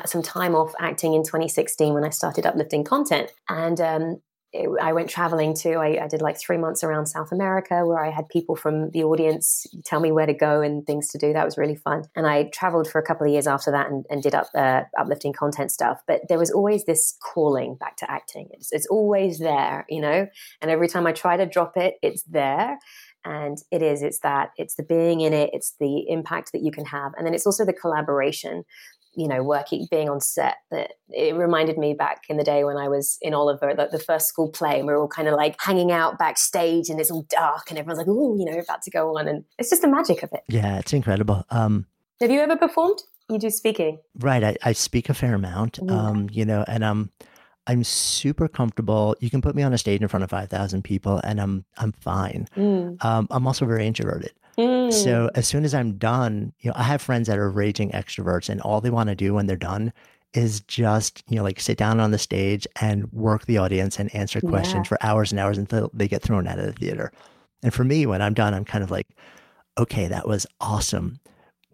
some 0.05 0.23
time 0.23 0.55
off 0.55 0.73
acting 0.79 1.13
in 1.13 1.23
2016 1.23 1.93
when 1.93 2.03
I 2.03 2.09
started 2.09 2.45
uplifting 2.45 2.83
content. 2.83 3.31
And 3.47 3.79
um, 3.79 4.21
it, 4.53 4.69
I 4.81 4.93
went 4.93 5.09
traveling 5.09 5.53
too. 5.55 5.73
I, 5.73 6.03
I, 6.03 6.07
did 6.07 6.21
like 6.21 6.39
three 6.39 6.57
months 6.57 6.83
around 6.83 7.07
South 7.07 7.31
America 7.31 7.85
where 7.85 7.99
I 7.99 8.11
had 8.11 8.29
people 8.29 8.55
from 8.55 8.91
the 8.91 9.03
audience 9.03 9.65
tell 9.83 9.99
me 9.99 10.11
where 10.11 10.25
to 10.25 10.33
go 10.33 10.61
and 10.61 10.85
things 10.85 11.09
to 11.09 11.17
do. 11.17 11.33
That 11.33 11.45
was 11.45 11.57
really 11.57 11.75
fun. 11.75 12.05
And 12.15 12.25
I 12.25 12.43
traveled 12.45 12.89
for 12.89 12.99
a 12.99 13.05
couple 13.05 13.27
of 13.27 13.33
years 13.33 13.47
after 13.47 13.71
that 13.71 13.89
and, 13.89 14.05
and 14.09 14.23
did 14.23 14.33
up 14.33 14.47
uh, 14.55 14.83
uplifting 14.97 15.33
content 15.33 15.71
stuff. 15.71 16.01
But 16.07 16.21
there 16.29 16.39
was 16.39 16.51
always 16.51 16.85
this 16.85 17.17
calling 17.21 17.75
back 17.75 17.97
to 17.97 18.09
acting. 18.09 18.47
It's, 18.51 18.71
it's 18.71 18.87
always 18.87 19.39
there, 19.39 19.85
you 19.89 20.01
know. 20.01 20.27
And 20.61 20.71
every 20.71 20.87
time 20.87 21.05
I 21.05 21.11
try 21.11 21.35
to 21.35 21.45
drop 21.45 21.75
it, 21.75 21.95
it's 22.01 22.23
there 22.23 22.77
and 23.25 23.57
it 23.71 23.81
is 23.81 24.01
it's 24.01 24.19
that 24.19 24.51
it's 24.57 24.75
the 24.75 24.83
being 24.83 25.21
in 25.21 25.33
it 25.33 25.49
it's 25.51 25.75
the 25.79 26.09
impact 26.09 26.51
that 26.51 26.61
you 26.61 26.71
can 26.71 26.85
have 26.85 27.11
and 27.17 27.25
then 27.25 27.33
it's 27.33 27.45
also 27.45 27.65
the 27.65 27.73
collaboration 27.73 28.63
you 29.17 29.27
know, 29.27 29.41
working, 29.41 29.87
being 29.89 30.09
on 30.09 30.21
set, 30.21 30.57
that 30.69 30.93
it 31.09 31.35
reminded 31.35 31.77
me 31.77 31.95
back 31.95 32.21
in 32.29 32.37
the 32.37 32.43
day 32.43 32.63
when 32.63 32.77
I 32.77 32.87
was 32.87 33.17
in 33.19 33.33
Oliver, 33.33 33.73
the, 33.75 33.89
the 33.91 33.99
first 33.99 34.27
school 34.27 34.49
play, 34.49 34.77
and 34.77 34.87
we 34.87 34.93
are 34.93 34.97
all 34.97 35.07
kind 35.07 35.27
of 35.27 35.33
like 35.33 35.55
hanging 35.59 35.91
out 35.91 36.19
backstage, 36.19 36.89
and 36.89 36.99
it's 36.99 37.09
all 37.09 37.25
dark, 37.27 37.69
and 37.69 37.79
everyone's 37.79 37.97
like, 37.97 38.07
"Oh, 38.07 38.37
you 38.37 38.45
know, 38.45 38.59
about 38.59 38.83
to 38.83 38.91
go 38.91 39.17
on," 39.17 39.27
and 39.27 39.43
it's 39.57 39.71
just 39.71 39.81
the 39.81 39.87
magic 39.87 40.21
of 40.21 40.31
it. 40.33 40.41
Yeah, 40.47 40.77
it's 40.77 40.93
incredible. 40.93 41.43
Um, 41.49 41.87
Have 42.21 42.29
you 42.29 42.39
ever 42.39 42.55
performed? 42.55 42.99
You 43.27 43.39
do 43.39 43.49
speaking, 43.49 43.97
right? 44.19 44.43
I, 44.43 44.55
I 44.63 44.71
speak 44.73 45.09
a 45.09 45.13
fair 45.15 45.33
amount, 45.33 45.79
um, 45.89 46.29
you 46.31 46.45
know, 46.45 46.63
and 46.67 46.83
um, 46.83 47.11
I'm 47.65 47.83
super 47.83 48.47
comfortable. 48.47 49.15
You 49.19 49.29
can 49.31 49.41
put 49.41 49.55
me 49.55 49.63
on 49.63 49.73
a 49.73 49.77
stage 49.77 50.01
in 50.01 50.07
front 50.07 50.23
of 50.23 50.29
five 50.29 50.49
thousand 50.49 50.83
people, 50.83 51.19
and 51.23 51.41
I'm 51.41 51.65
I'm 51.77 51.91
fine. 51.91 52.47
Mm. 52.55 53.03
Um, 53.03 53.27
I'm 53.31 53.47
also 53.47 53.65
very 53.65 53.87
introverted. 53.87 54.31
Mm. 54.57 54.91
So 54.91 55.29
as 55.35 55.47
soon 55.47 55.65
as 55.65 55.73
I'm 55.73 55.97
done, 55.97 56.53
you 56.59 56.69
know, 56.69 56.75
I 56.77 56.83
have 56.83 57.01
friends 57.01 57.27
that 57.27 57.37
are 57.37 57.49
raging 57.49 57.91
extroverts 57.91 58.49
and 58.49 58.59
all 58.61 58.81
they 58.81 58.89
want 58.89 59.09
to 59.09 59.15
do 59.15 59.33
when 59.33 59.45
they're 59.45 59.55
done 59.55 59.93
is 60.33 60.61
just, 60.61 61.23
you 61.29 61.35
know, 61.35 61.43
like 61.43 61.59
sit 61.59 61.77
down 61.77 61.99
on 61.99 62.11
the 62.11 62.17
stage 62.17 62.67
and 62.81 63.11
work 63.11 63.45
the 63.45 63.57
audience 63.57 63.99
and 63.99 64.13
answer 64.13 64.41
questions 64.41 64.85
yeah. 64.85 64.89
for 64.89 64.97
hours 65.01 65.31
and 65.31 65.39
hours 65.39 65.57
until 65.57 65.89
they 65.93 66.07
get 66.07 66.21
thrown 66.21 66.47
out 66.47 66.59
of 66.59 66.65
the 66.65 66.73
theater. 66.73 67.11
And 67.63 67.73
for 67.73 67.83
me, 67.83 68.05
when 68.05 68.21
I'm 68.21 68.33
done, 68.33 68.53
I'm 68.53 68.65
kind 68.65 68.83
of 68.83 68.91
like, 68.91 69.07
okay, 69.77 70.07
that 70.07 70.27
was 70.27 70.45
awesome. 70.59 71.19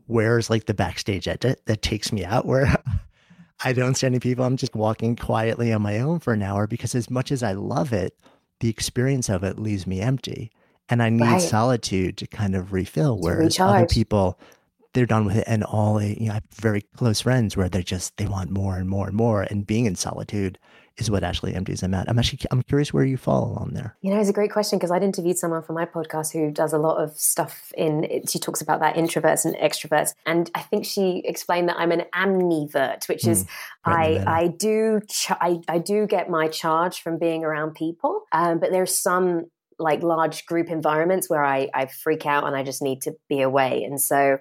Where's 0.08 0.50
like 0.50 0.65
the 0.65 0.74
backstage 0.74 1.28
edit 1.28 1.62
that 1.65 1.82
takes 1.82 2.12
me 2.12 2.26
out 2.26 2.46
where 2.46 2.76
I 3.63 3.74
don't 3.74 3.96
see 3.96 4.08
any 4.08 4.19
people? 4.19 4.43
I'm 4.43 4.58
just 4.58 4.76
walking 4.76 5.15
quietly 5.15 5.72
on 5.72 5.82
my 5.82 6.00
own 6.00 6.19
for 6.19 6.34
an 6.34 6.41
hour 6.41 6.67
because 6.67 6.96
as 6.96 7.10
much 7.10 7.32
as 7.32 7.43
I 7.43 7.54
love 7.54 7.93
it, 7.93 8.17
the 8.60 8.69
experience 8.69 9.30
of 9.30 9.43
it 9.43 9.58
leaves 9.58 9.88
me 9.88 10.02
empty 10.02 10.52
and 10.89 11.02
I 11.02 11.10
need 11.10 11.22
right. 11.22 11.41
solitude 11.41 12.17
to 12.17 12.28
kind 12.28 12.56
of 12.56 12.74
refill. 12.74 13.19
Whereas 13.19 13.60
other 13.60 13.86
people, 13.86 14.39
they're 14.93 15.06
done 15.06 15.26
with 15.26 15.38
it, 15.38 15.46
and 15.48 15.63
all 15.63 16.02
you 16.02 16.28
know, 16.28 16.32
I 16.32 16.36
have 16.36 16.43
very 16.52 16.82
close 16.96 17.22
friends 17.22 17.58
where 17.58 17.69
they're 17.69 17.82
just 17.82 18.17
they 18.17 18.28
want 18.28 18.52
more 18.52 18.78
and 18.78 18.89
more 18.89 19.08
and 19.08 19.15
more, 19.15 19.43
and 19.43 19.65
being 19.65 19.86
in 19.86 19.96
solitude 19.96 20.60
is 20.98 21.10
what 21.10 21.24
actually 21.24 21.56
empties 21.56 21.80
them 21.80 21.93
out. 21.93 22.08
I'm 22.08 22.19
actually 22.19 22.39
I'm 22.52 22.62
curious 22.62 22.93
where 22.93 23.04
you 23.04 23.17
fall 23.17 23.46
along 23.46 23.72
there. 23.74 23.96
You 24.02 24.13
know, 24.13 24.19
it's 24.19 24.30
a 24.30 24.34
great 24.34 24.52
question 24.52 24.78
because 24.78 24.91
I'd 24.91 25.02
interviewed 25.04 25.38
someone 25.38 25.63
for 25.63 25.74
my 25.74 25.86
podcast 25.86 26.32
who 26.32 26.52
does 26.52 26.74
a 26.74 26.78
lot 26.78 26.98
of 26.98 27.17
stuff 27.17 27.72
in. 27.76 28.22
She 28.30 28.38
talks 28.38 28.62
about 28.62 28.80
that 28.82 28.96
introverts 28.96 29.46
and 29.46 29.56
extroverts, 29.56 30.13
and 30.26 30.52
I 30.54 30.62
think 30.62 30.86
she 30.86 31.24
explained 31.26 31.69
that 31.69 31.78
I'm 31.80 31.91
an 31.91 32.04
ambivert, 32.13 33.10
which 33.10 33.26
is 33.26 33.46
mm, 33.46 33.48
right 33.88 34.28
I 34.28 34.41
I 34.43 34.48
do 34.48 35.02
ch- 35.10 35.32
I 35.32 35.62
I 35.67 35.80
do 35.80 36.06
get 36.06 36.30
my 36.30 36.48
charge 36.48 37.02
from 37.02 37.17
being 37.17 37.43
around 37.43 37.74
people, 37.74 38.24
um, 38.32 38.60
but 38.60 38.72
there's 38.72 38.96
some 38.96 39.48
like 39.79 40.03
large 40.03 40.45
group 40.45 40.69
environments 40.69 41.29
where 41.29 41.43
I, 41.43 41.69
I 41.73 41.88
freak 41.88 42.25
out 42.25 42.45
and 42.45 42.55
I 42.55 42.63
just 42.63 42.81
need 42.81 43.01
to 43.03 43.13
be 43.29 43.41
away. 43.41 43.83
And 43.83 43.99
so, 43.99 44.38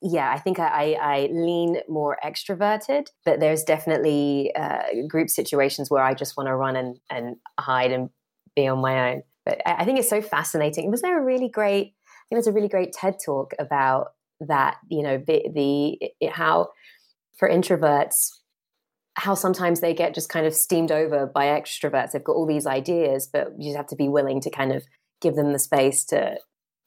yeah, 0.00 0.30
I 0.32 0.38
think 0.38 0.58
I, 0.58 0.96
I 1.00 1.28
lean 1.32 1.78
more 1.88 2.18
extroverted, 2.24 3.06
but 3.24 3.40
there's 3.40 3.62
definitely 3.62 4.52
uh, 4.56 4.82
group 5.08 5.30
situations 5.30 5.90
where 5.90 6.02
I 6.02 6.14
just 6.14 6.36
want 6.36 6.48
to 6.48 6.56
run 6.56 6.76
and, 6.76 6.98
and 7.08 7.36
hide 7.58 7.92
and 7.92 8.10
be 8.56 8.66
on 8.66 8.80
my 8.80 9.12
own. 9.12 9.22
But 9.46 9.60
I, 9.66 9.76
I 9.78 9.84
think 9.84 9.98
it's 9.98 10.10
so 10.10 10.20
fascinating. 10.20 10.90
Was 10.90 11.02
there 11.02 11.20
a 11.20 11.24
really 11.24 11.48
great, 11.48 11.94
I 12.06 12.24
think 12.28 12.32
there's 12.32 12.46
a 12.48 12.52
really 12.52 12.68
great 12.68 12.92
TED 12.92 13.18
talk 13.24 13.52
about 13.58 14.08
that, 14.40 14.76
you 14.90 15.02
know, 15.02 15.18
the, 15.18 15.48
the 15.54 16.28
how 16.30 16.70
for 17.38 17.48
introverts, 17.48 18.30
how 19.14 19.34
sometimes 19.34 19.80
they 19.80 19.94
get 19.94 20.14
just 20.14 20.28
kind 20.28 20.46
of 20.46 20.54
steamed 20.54 20.90
over 20.90 21.26
by 21.26 21.46
extroverts. 21.46 22.12
They've 22.12 22.24
got 22.24 22.36
all 22.36 22.46
these 22.46 22.66
ideas, 22.66 23.28
but 23.30 23.48
you 23.58 23.68
just 23.70 23.76
have 23.76 23.88
to 23.88 23.96
be 23.96 24.08
willing 24.08 24.40
to 24.40 24.50
kind 24.50 24.72
of 24.72 24.84
give 25.20 25.36
them 25.36 25.52
the 25.52 25.58
space 25.58 26.04
to 26.06 26.36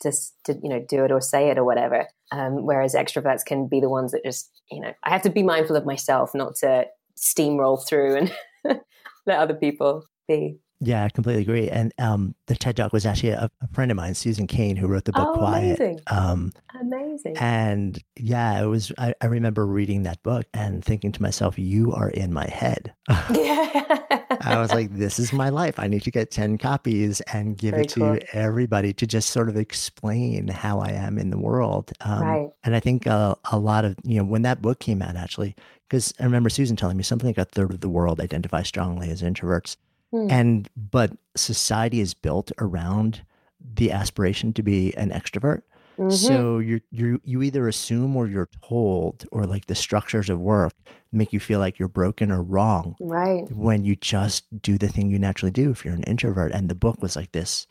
to, 0.02 0.12
to 0.44 0.60
you 0.62 0.70
know 0.70 0.84
do 0.88 1.06
it 1.06 1.12
or 1.12 1.22
say 1.22 1.50
it 1.50 1.58
or 1.58 1.64
whatever. 1.64 2.08
Um, 2.32 2.66
whereas 2.66 2.96
extroverts 2.96 3.46
can 3.46 3.68
be 3.68 3.80
the 3.80 3.90
ones 3.90 4.12
that 4.12 4.24
just 4.26 4.50
you 4.72 4.82
know 4.82 4.94
I 5.04 5.12
have 5.12 5.22
to 5.24 5.30
be 5.30 5.44
mindful 5.44 5.76
of 5.76 5.86
myself 5.86 6.32
not 6.34 6.56
to 6.58 6.86
steamroll 7.18 7.86
through 7.88 8.16
and 8.18 8.36
let 9.26 9.40
other 9.40 9.54
people 9.54 10.04
be. 10.28 10.58
Yeah, 10.82 11.06
I 11.06 11.10
completely 11.10 11.42
agree. 11.42 11.70
And 11.70 11.94
um, 12.00 12.36
the 12.48 12.56
TED 12.56 12.76
Talk 12.76 12.92
was 12.92 13.06
actually 13.06 13.30
a, 13.30 13.50
a, 13.62 13.68
friend 13.70 13.92
of 13.92 13.98
mine, 13.98 14.14
Susan 14.14 14.46
Cain, 14.46 14.76
who 14.76 14.88
wrote 14.88 15.06
the 15.06 15.14
book 15.14 15.30
oh, 15.30 15.38
Quiet. 15.38 15.80
Amazing. 15.80 16.02
Um, 16.08 16.52
amazing. 16.80 17.38
And 17.38 18.04
yeah, 18.18 18.62
it 18.62 18.66
was. 18.66 18.92
I, 18.98 19.14
I, 19.22 19.28
remember 19.28 19.66
reading 19.66 20.04
that 20.04 20.22
book 20.22 20.46
and 20.54 20.84
thinking 20.84 21.14
to 21.14 21.22
myself, 21.22 21.58
"You 21.58 21.94
are 21.94 22.10
in 22.10 22.34
my 22.34 22.48
head." 22.50 22.94
yeah. 23.10 24.02
I 24.42 24.60
was 24.60 24.74
like, 24.74 24.90
"This 24.98 25.18
is 25.18 25.32
my 25.32 25.48
life. 25.48 25.80
I 25.80 25.88
need 25.88 26.04
to 26.04 26.12
get 26.12 26.30
ten 26.30 26.58
copies 26.58 27.22
and 27.22 27.58
give 27.58 27.72
Very 27.72 27.86
it 27.86 27.90
to 27.92 28.00
cool. 28.00 28.20
everybody 28.34 28.92
to 28.94 29.08
just 29.08 29.30
sort 29.30 29.48
of 29.48 29.56
explain 29.56 30.50
how 30.50 30.80
I 30.82 30.90
am 30.90 31.18
in 31.18 31.30
the 31.30 31.40
world." 31.40 31.94
Um, 32.02 32.22
right. 32.22 32.50
And 32.66 32.76
I 32.76 32.82
think 32.82 33.08
uh, 33.08 33.36
a 33.50 33.58
lot 33.58 33.86
of 33.86 33.96
you 34.04 34.18
know 34.18 34.26
when 34.26 34.42
that 34.42 34.62
book 34.62 34.80
came 34.80 35.02
out, 35.02 35.16
actually, 35.16 35.56
because 35.90 36.14
I 36.20 36.26
remember 36.26 36.50
Susan 36.50 36.76
telling 36.76 36.98
me 36.98 37.04
something 37.04 37.28
like 37.28 37.38
a 37.38 37.46
third 37.46 37.72
of 37.72 37.80
the 37.80 37.90
world 37.90 38.20
identify 38.20 38.64
strongly 38.64 39.10
as 39.10 39.22
introverts. 39.22 39.78
Hmm. 40.12 40.28
And 40.30 40.70
but 40.76 41.12
society 41.36 42.00
is 42.00 42.14
built 42.14 42.52
around 42.60 43.22
the 43.76 43.92
aspiration 43.92 44.54
to 44.54 44.64
be 44.64 44.96
an 44.96 45.10
extrovert. 45.10 45.62
Mm-hmm. 45.98 46.10
So 46.10 46.60
you 46.60 46.82
you 46.92 47.22
you 47.24 47.42
either 47.42 47.68
assume 47.68 48.16
or 48.16 48.28
you're 48.28 48.50
told 48.62 49.26
or 49.32 49.46
like 49.46 49.68
the 49.68 49.76
structures 49.76 50.30
of 50.30 50.40
work 50.40 50.74
make 51.12 51.32
you 51.32 51.40
feel 51.40 51.60
like 51.60 51.80
you're 51.80 51.88
broken 51.88 52.32
or 52.32 52.44
wrong. 52.44 52.96
Right. 53.00 53.50
When 53.52 53.86
you 53.86 53.96
just 53.96 54.44
do 54.62 54.78
the 54.78 54.90
thing 54.90 55.10
you 55.10 55.18
naturally 55.18 55.52
do 55.52 55.72
if 55.72 55.86
you're 55.86 55.94
an 55.94 56.04
introvert. 56.04 56.52
And 56.52 56.70
the 56.70 56.76
book 56.76 57.02
was 57.02 57.16
like 57.16 57.32
this 57.32 57.66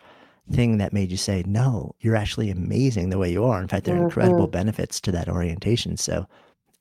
thing 0.51 0.79
that 0.79 0.93
made 0.93 1.11
you 1.11 1.17
say, 1.17 1.45
No, 1.47 1.95
you're 2.01 2.17
actually 2.17 2.51
amazing 2.51 3.11
the 3.11 3.19
way 3.19 3.31
you 3.31 3.45
are. 3.45 3.61
In 3.61 3.69
fact, 3.69 3.85
there 3.85 3.95
are 3.95 3.99
mm-hmm. 3.99 4.07
incredible 4.07 4.47
benefits 4.47 5.01
to 5.03 5.13
that 5.13 5.29
orientation. 5.29 5.97
So 5.97 6.27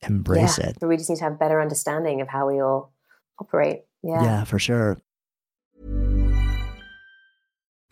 embrace 0.07 0.57
yeah. 0.57 0.69
it. 0.69 0.77
But 0.79 0.87
we 0.87 0.97
just 0.97 1.09
need 1.09 1.17
to 1.17 1.25
have 1.25 1.39
better 1.39 1.61
understanding 1.61 2.21
of 2.21 2.27
how 2.27 2.47
we 2.47 2.61
all 2.61 2.93
operate. 3.39 3.81
Yeah. 4.01 4.23
Yeah, 4.23 4.43
for 4.45 4.59
sure. 4.59 5.01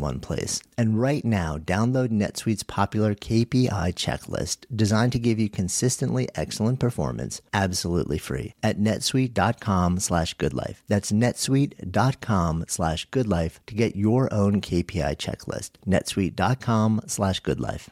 one 0.00 0.20
place. 0.20 0.62
And 0.76 1.00
right 1.00 1.24
now, 1.24 1.58
download 1.58 2.08
NetSuite's 2.08 2.62
popular 2.62 3.14
KPI 3.14 3.68
checklist 3.94 4.64
designed 4.74 5.12
to 5.12 5.18
give 5.18 5.38
you 5.38 5.48
consistently 5.48 6.28
excellent 6.34 6.80
performance 6.80 7.40
absolutely 7.52 8.18
free 8.18 8.54
at 8.62 8.78
netsuite.com 8.78 9.98
slash 9.98 10.36
goodlife. 10.36 10.76
That's 10.88 11.12
netsuite.com 11.12 12.64
slash 12.68 13.08
goodlife 13.10 13.58
to 13.66 13.74
get 13.74 13.96
your 13.96 14.32
own 14.32 14.60
KPI 14.60 15.16
checklist. 15.16 15.72
netsuite.com 15.86 17.02
slash 17.06 17.42
goodlife. 17.42 17.88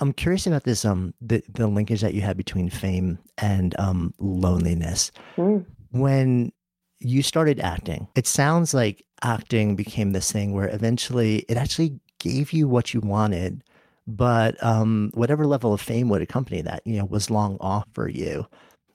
I'm 0.00 0.12
curious 0.12 0.46
about 0.46 0.64
this 0.64 0.84
um 0.84 1.14
the, 1.20 1.42
the 1.48 1.66
linkage 1.66 2.00
that 2.02 2.14
you 2.14 2.20
had 2.20 2.36
between 2.36 2.70
fame 2.70 3.18
and 3.36 3.78
um 3.78 4.14
loneliness. 4.18 5.10
Mm. 5.36 5.66
When 5.90 6.52
you 7.00 7.22
started 7.22 7.60
acting. 7.60 8.08
It 8.14 8.26
sounds 8.26 8.74
like 8.74 9.04
acting 9.22 9.76
became 9.76 10.12
this 10.12 10.32
thing 10.32 10.52
where 10.52 10.68
eventually 10.68 11.38
it 11.48 11.56
actually 11.56 11.98
gave 12.18 12.52
you 12.52 12.68
what 12.68 12.92
you 12.92 13.00
wanted, 13.00 13.62
but 14.06 14.62
um, 14.64 15.10
whatever 15.14 15.46
level 15.46 15.72
of 15.72 15.80
fame 15.80 16.08
would 16.08 16.22
accompany 16.22 16.60
that, 16.62 16.82
you 16.84 16.98
know, 16.98 17.04
was 17.04 17.30
long 17.30 17.56
off 17.60 17.86
for 17.92 18.08
you. 18.08 18.46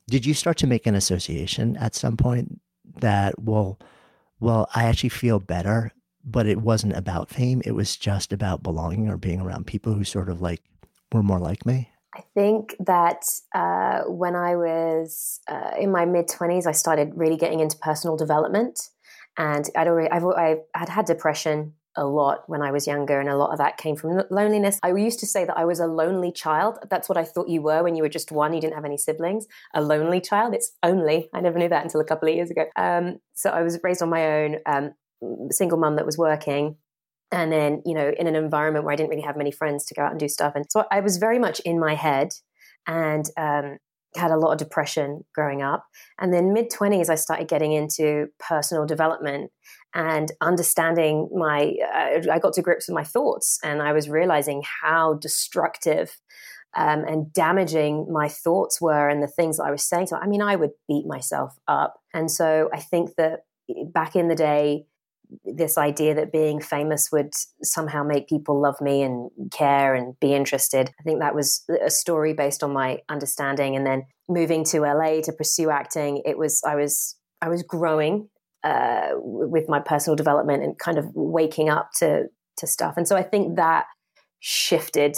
Did 0.10 0.26
you 0.26 0.34
start 0.34 0.58
to 0.58 0.68
make 0.68 0.86
an 0.86 0.96
association 0.96 1.78
at 1.78 1.96
some 1.96 2.18
point 2.18 2.60
that, 3.00 3.40
well, 3.40 3.80
well, 4.40 4.68
I 4.76 4.84
actually 4.84 5.10
feel 5.10 5.40
better, 5.40 5.92
but 6.26 6.46
it 6.46 6.58
wasn't 6.58 6.98
about 6.98 7.30
fame. 7.30 7.62
It 7.64 7.72
was 7.72 7.96
just 7.96 8.34
about 8.34 8.64
belonging 8.64 9.08
or 9.08 9.18
being 9.18 9.40
around 9.40 9.68
people 9.68 9.94
who 9.94 10.04
sort 10.04 10.30
of 10.30 10.42
like 10.42 10.62
were 11.14 11.24
more 11.24 11.40
like 11.40 11.66
me? 11.66 11.90
I 12.16 12.24
think 12.34 12.76
that 12.80 13.24
uh, 13.56 14.02
when 14.04 14.36
I 14.36 14.56
was 14.56 15.40
uh, 15.48 15.72
in 15.80 15.92
my 15.92 16.06
mid 16.06 16.28
20s, 16.28 16.68
I 16.68 16.72
started 16.72 17.12
really 17.16 17.38
getting 17.38 17.60
into 17.60 17.78
personal 17.78 18.18
development. 18.18 18.90
And 19.38 19.68
I'd 19.76 19.88
already, 19.88 20.12
I've, 20.12 20.24
I 20.26 20.58
had 20.76 20.90
had 20.90 21.06
depression 21.06 21.74
a 21.96 22.06
lot 22.06 22.44
when 22.48 22.62
I 22.62 22.72
was 22.72 22.88
younger, 22.88 23.20
and 23.20 23.30
a 23.30 23.36
lot 23.36 23.52
of 23.52 23.58
that 23.60 23.78
came 23.78 23.96
from 23.96 24.24
loneliness. 24.30 24.80
I 24.84 24.90
used 24.90 25.20
to 25.20 25.28
say 25.28 25.46
that 25.46 25.58
I 25.58 25.66
was 25.66 25.80
a 25.80 25.88
lonely 25.88 26.32
child. 26.32 26.80
That's 26.90 27.08
what 27.08 27.18
I 27.18 27.24
thought 27.24 27.50
you 27.50 27.62
were 27.62 27.84
when 27.84 27.96
you 27.96 28.04
were 28.04 28.10
just 28.10 28.32
one, 28.32 28.54
you 28.54 28.62
didn't 28.62 28.76
have 28.76 28.86
any 28.86 28.98
siblings. 28.98 29.46
A 29.74 29.82
lonely 29.82 30.22
child. 30.22 30.54
It's 30.54 30.72
only, 30.82 31.30
I 31.34 31.42
never 31.42 31.58
knew 31.58 31.70
that 31.70 31.84
until 31.84 32.02
a 32.02 32.06
couple 32.06 32.30
of 32.30 32.36
years 32.36 32.50
ago. 32.50 32.66
Um, 32.76 33.20
so 33.34 33.50
I 33.50 33.62
was 33.62 33.80
raised 33.84 34.02
on 34.02 34.10
my 34.10 34.26
own, 34.26 34.58
um, 34.66 34.94
single 35.52 35.78
mum 35.78 35.96
that 35.96 36.06
was 36.06 36.18
working. 36.18 36.78
And 37.34 37.52
then, 37.52 37.82
you 37.86 37.94
know, 37.96 38.14
in 38.18 38.28
an 38.28 38.36
environment 38.36 38.86
where 38.86 38.94
I 38.94 38.96
didn't 38.96 39.10
really 39.10 39.24
have 39.24 39.36
many 39.36 39.52
friends 39.52 39.86
to 39.86 39.94
go 39.94 40.04
out 40.04 40.12
and 40.12 40.20
do 40.20 40.30
stuff. 40.30 40.54
And 40.56 40.66
so 40.70 40.86
I 40.92 41.00
was 41.02 41.18
very 41.18 41.40
much 41.40 41.60
in 41.62 41.80
my 41.80 41.96
head 41.96 42.30
and 42.88 43.26
um, 43.38 43.78
had 44.16 44.32
a 44.32 44.38
lot 44.38 44.52
of 44.52 44.60
depression 44.60 45.26
growing 45.34 45.62
up. 45.62 45.86
And 46.20 46.34
then 46.34 46.54
mid 46.54 46.70
20s, 46.70 47.10
I 47.10 47.16
started 47.16 47.48
getting 47.48 47.74
into 47.74 48.28
personal 48.40 48.86
development 48.86 49.52
and 49.94 50.32
understanding 50.42 51.30
my 51.34 51.76
uh, 51.94 52.22
i 52.32 52.40
got 52.40 52.54
to 52.54 52.62
grips 52.62 52.88
with 52.88 52.96
my 52.96 53.04
thoughts 53.04 53.60
and 53.64 53.82
i 53.82 53.94
was 53.94 54.10
realizing 54.10 54.64
how 54.82 55.14
destructive 55.16 56.18
um, 56.76 57.04
and 57.06 57.32
damaging 57.32 58.08
my 58.12 58.28
thoughts 58.28 58.82
were 58.82 59.08
and 59.08 59.22
the 59.22 59.28
things 59.28 59.58
that 59.58 59.64
i 59.64 59.72
was 59.72 59.84
saying 59.84 60.08
so 60.08 60.18
i 60.18 60.28
mean 60.28 60.42
i 60.42 60.56
would 60.56 60.72
beat 60.88 61.06
myself 61.06 61.56
up 61.68 61.96
and 62.14 62.32
so 62.32 62.70
i 62.74 62.80
think 62.80 63.12
that 63.18 63.42
back 63.94 64.16
in 64.16 64.28
the 64.28 64.36
day 64.36 64.86
this 65.46 65.78
idea 65.78 66.16
that 66.16 66.32
being 66.32 66.62
famous 66.62 67.12
would 67.12 67.34
somehow 67.62 68.04
make 68.04 68.28
people 68.28 68.62
love 68.62 68.80
me 68.82 69.02
and 69.02 69.30
care 69.52 69.94
and 69.94 70.20
be 70.20 70.34
interested. 70.34 70.90
I 71.00 71.04
think 71.04 71.20
that 71.20 71.36
was 71.36 71.64
a 71.84 71.90
story 71.90 72.34
based 72.34 72.64
on 72.64 72.74
my 72.74 73.00
understanding. 73.10 73.76
And 73.76 73.86
then 73.86 74.06
moving 74.30 74.64
to 74.66 74.82
LA 74.82 75.22
to 75.22 75.34
pursue 75.34 75.70
acting, 75.70 76.22
it 76.26 76.38
was 76.38 76.62
I 76.66 76.76
was 76.76 77.16
I 77.42 77.50
was 77.50 77.64
growing 77.64 78.30
uh, 78.64 79.10
with 79.16 79.68
my 79.68 79.80
personal 79.80 80.16
development 80.16 80.64
and 80.64 80.80
kind 80.80 80.98
of 80.98 81.12
waking 81.14 81.70
up 81.70 81.92
to 81.98 82.30
to 82.58 82.68
stuff. 82.68 82.96
And 82.98 83.08
so 83.08 83.16
I 83.16 83.24
think 83.24 83.58
that 83.58 83.86
shifted. 84.40 85.18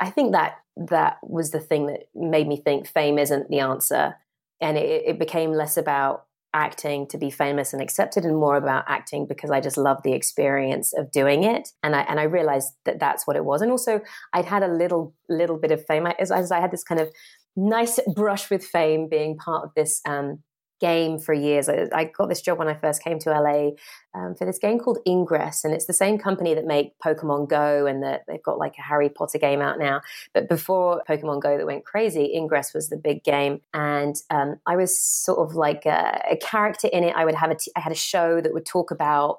I 0.00 0.10
think 0.10 0.32
that 0.32 0.58
that 0.76 1.18
was 1.22 1.50
the 1.50 1.60
thing 1.60 1.86
that 1.86 2.04
made 2.14 2.46
me 2.46 2.56
think 2.56 2.86
fame 2.86 3.18
isn't 3.18 3.48
the 3.48 3.60
answer, 3.60 4.16
and 4.60 4.76
it, 4.76 5.02
it 5.06 5.18
became 5.18 5.52
less 5.52 5.76
about 5.76 6.23
acting 6.54 7.06
to 7.08 7.18
be 7.18 7.30
famous 7.30 7.72
and 7.72 7.82
accepted 7.82 8.24
and 8.24 8.36
more 8.36 8.56
about 8.56 8.84
acting 8.88 9.26
because 9.26 9.50
I 9.50 9.60
just 9.60 9.76
loved 9.76 10.04
the 10.04 10.12
experience 10.12 10.94
of 10.94 11.10
doing 11.10 11.42
it. 11.42 11.68
And 11.82 11.94
I 11.94 12.02
and 12.02 12.18
I 12.18 12.22
realized 12.22 12.72
that 12.84 13.00
that's 13.00 13.26
what 13.26 13.36
it 13.36 13.44
was. 13.44 13.60
And 13.60 13.70
also 13.70 14.00
I'd 14.32 14.46
had 14.46 14.62
a 14.62 14.68
little 14.68 15.14
little 15.28 15.58
bit 15.58 15.70
of 15.70 15.84
fame. 15.84 16.06
As, 16.06 16.30
as 16.30 16.50
I 16.50 16.60
had 16.60 16.70
this 16.70 16.84
kind 16.84 17.00
of 17.00 17.10
nice 17.56 18.00
brush 18.14 18.50
with 18.50 18.64
fame 18.64 19.08
being 19.08 19.36
part 19.36 19.64
of 19.64 19.70
this 19.76 20.00
um, 20.06 20.42
game 20.80 21.18
for 21.18 21.32
years. 21.32 21.68
I, 21.68 21.88
I, 21.92 22.04
got 22.04 22.28
this 22.28 22.40
job 22.40 22.58
when 22.58 22.68
I 22.68 22.74
first 22.74 23.02
came 23.02 23.18
to 23.20 23.30
LA 23.30 23.70
um, 24.14 24.34
for 24.34 24.44
this 24.44 24.58
game 24.58 24.78
called 24.78 24.98
Ingress, 25.06 25.64
and 25.64 25.72
it's 25.72 25.86
the 25.86 25.92
same 25.92 26.18
company 26.18 26.54
that 26.54 26.64
make 26.64 26.98
Pokemon 26.98 27.48
Go, 27.48 27.86
and 27.86 28.02
that 28.02 28.22
they've 28.26 28.42
got 28.42 28.58
like 28.58 28.74
a 28.78 28.82
Harry 28.82 29.08
Potter 29.08 29.38
game 29.38 29.60
out 29.60 29.78
now. 29.78 30.00
But 30.32 30.48
before 30.48 31.02
Pokemon 31.08 31.42
Go 31.42 31.56
that 31.56 31.66
went 31.66 31.84
crazy, 31.84 32.34
Ingress 32.34 32.74
was 32.74 32.88
the 32.88 32.96
big 32.96 33.24
game, 33.24 33.60
and 33.72 34.16
um, 34.30 34.56
I 34.66 34.76
was 34.76 34.98
sort 34.98 35.38
of 35.38 35.54
like 35.54 35.86
a, 35.86 36.22
a 36.30 36.36
character 36.36 36.88
in 36.92 37.04
it. 37.04 37.14
I 37.16 37.24
would 37.24 37.34
have 37.34 37.50
a 37.50 37.56
t- 37.56 37.72
I 37.76 37.80
had 37.80 37.92
a 37.92 37.96
show 37.96 38.40
that 38.40 38.52
would 38.52 38.66
talk 38.66 38.90
about 38.90 39.38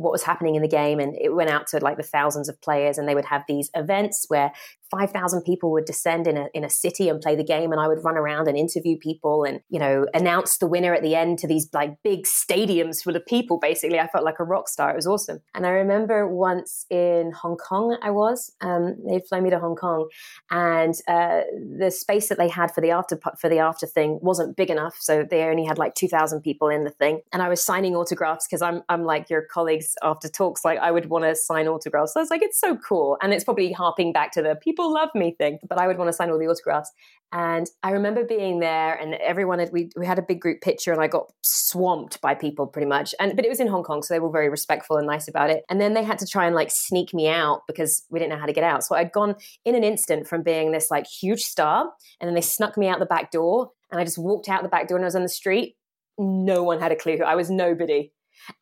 what 0.00 0.12
was 0.12 0.22
happening 0.22 0.54
in 0.54 0.62
the 0.62 0.68
game 0.68 0.98
and 0.98 1.14
it 1.20 1.34
went 1.34 1.50
out 1.50 1.66
to 1.66 1.78
like 1.78 1.96
the 1.96 2.02
thousands 2.02 2.48
of 2.48 2.60
players 2.62 2.96
and 2.96 3.06
they 3.06 3.14
would 3.14 3.26
have 3.26 3.44
these 3.46 3.70
events 3.74 4.24
where 4.28 4.50
5,000 4.90 5.42
people 5.42 5.70
would 5.72 5.84
descend 5.84 6.26
in 6.26 6.36
a, 6.36 6.48
in 6.52 6.64
a 6.64 6.70
city 6.70 7.08
and 7.08 7.20
play 7.20 7.36
the 7.36 7.44
game. 7.44 7.70
And 7.72 7.80
I 7.80 7.86
would 7.86 8.02
run 8.04 8.16
around 8.16 8.48
and 8.48 8.56
interview 8.56 8.96
people 8.98 9.44
and, 9.44 9.60
you 9.68 9.78
know, 9.78 10.06
announce 10.14 10.58
the 10.58 10.66
winner 10.66 10.94
at 10.94 11.02
the 11.02 11.14
end 11.14 11.38
to 11.40 11.46
these 11.46 11.68
like 11.72 11.96
big 12.02 12.24
stadiums 12.24 13.02
full 13.02 13.14
of 13.14 13.24
people. 13.26 13.58
Basically, 13.58 14.00
I 14.00 14.08
felt 14.08 14.24
like 14.24 14.40
a 14.40 14.44
rock 14.44 14.68
star. 14.68 14.90
It 14.90 14.96
was 14.96 15.06
awesome. 15.06 15.40
And 15.54 15.66
I 15.66 15.70
remember 15.70 16.26
once 16.26 16.86
in 16.90 17.32
Hong 17.32 17.56
Kong, 17.56 17.96
I 18.02 18.10
was, 18.10 18.52
um, 18.60 18.96
they'd 19.06 19.26
flown 19.26 19.44
me 19.44 19.50
to 19.50 19.60
Hong 19.60 19.76
Kong 19.76 20.08
and 20.50 20.94
uh, 21.06 21.42
the 21.78 21.90
space 21.90 22.28
that 22.28 22.38
they 22.38 22.48
had 22.48 22.72
for 22.72 22.80
the 22.80 22.90
after, 22.90 23.18
for 23.38 23.48
the 23.48 23.58
after 23.58 23.86
thing 23.86 24.18
wasn't 24.22 24.56
big 24.56 24.70
enough. 24.70 24.96
So 24.98 25.24
they 25.28 25.44
only 25.44 25.64
had 25.64 25.78
like 25.78 25.94
2,000 25.94 26.40
people 26.40 26.68
in 26.68 26.84
the 26.84 26.90
thing. 26.90 27.20
And 27.32 27.42
I 27.42 27.48
was 27.48 27.62
signing 27.62 27.94
autographs 27.94 28.46
because 28.46 28.62
I'm, 28.62 28.82
I'm 28.88 29.04
like 29.04 29.30
your 29.30 29.42
colleagues 29.42 29.94
after 30.02 30.28
talks, 30.28 30.64
like 30.64 30.78
I 30.78 30.90
would 30.90 31.06
want 31.06 31.24
to 31.24 31.36
sign 31.36 31.68
autographs. 31.68 32.14
So 32.14 32.20
I 32.20 32.22
was 32.22 32.30
like, 32.30 32.42
it's 32.42 32.58
so 32.58 32.76
cool. 32.76 33.16
And 33.22 33.32
it's 33.32 33.44
probably 33.44 33.72
harping 33.72 34.12
back 34.12 34.32
to 34.32 34.42
the 34.42 34.56
people 34.56 34.79
people 34.80 34.92
love 34.92 35.10
me 35.14 35.34
thing. 35.36 35.58
But 35.68 35.78
I 35.78 35.86
would 35.86 35.98
want 35.98 36.08
to 36.08 36.12
sign 36.12 36.30
all 36.30 36.38
the 36.38 36.46
autographs. 36.46 36.90
And 37.32 37.68
I 37.82 37.92
remember 37.92 38.24
being 38.24 38.58
there 38.58 38.94
and 38.94 39.14
everyone 39.14 39.60
had, 39.60 39.70
we, 39.72 39.90
we 39.96 40.04
had 40.04 40.18
a 40.18 40.22
big 40.22 40.40
group 40.40 40.60
picture 40.62 40.92
and 40.92 41.00
I 41.00 41.06
got 41.06 41.32
swamped 41.42 42.20
by 42.20 42.34
people 42.34 42.66
pretty 42.66 42.88
much. 42.88 43.14
And, 43.20 43.36
but 43.36 43.44
it 43.44 43.48
was 43.48 43.60
in 43.60 43.68
Hong 43.68 43.84
Kong. 43.84 44.02
So 44.02 44.12
they 44.12 44.18
were 44.18 44.30
very 44.30 44.48
respectful 44.48 44.96
and 44.96 45.06
nice 45.06 45.28
about 45.28 45.48
it. 45.48 45.62
And 45.68 45.80
then 45.80 45.94
they 45.94 46.02
had 46.02 46.18
to 46.20 46.26
try 46.26 46.46
and 46.46 46.56
like 46.56 46.70
sneak 46.72 47.14
me 47.14 47.28
out 47.28 47.62
because 47.68 48.04
we 48.10 48.18
didn't 48.18 48.32
know 48.32 48.40
how 48.40 48.46
to 48.46 48.52
get 48.52 48.64
out. 48.64 48.82
So 48.82 48.96
I'd 48.96 49.12
gone 49.12 49.36
in 49.64 49.76
an 49.76 49.84
instant 49.84 50.26
from 50.26 50.42
being 50.42 50.72
this 50.72 50.90
like 50.90 51.06
huge 51.06 51.42
star. 51.42 51.92
And 52.20 52.26
then 52.26 52.34
they 52.34 52.40
snuck 52.40 52.76
me 52.76 52.88
out 52.88 52.98
the 52.98 53.06
back 53.06 53.30
door 53.30 53.70
and 53.92 54.00
I 54.00 54.04
just 54.04 54.18
walked 54.18 54.48
out 54.48 54.62
the 54.62 54.68
back 54.68 54.88
door 54.88 54.96
and 54.96 55.04
I 55.04 55.06
was 55.06 55.16
on 55.16 55.22
the 55.22 55.28
street. 55.28 55.76
No 56.18 56.64
one 56.64 56.80
had 56.80 56.90
a 56.90 56.96
clue 56.96 57.16
who 57.16 57.24
I 57.24 57.36
was 57.36 57.48
nobody. 57.48 58.10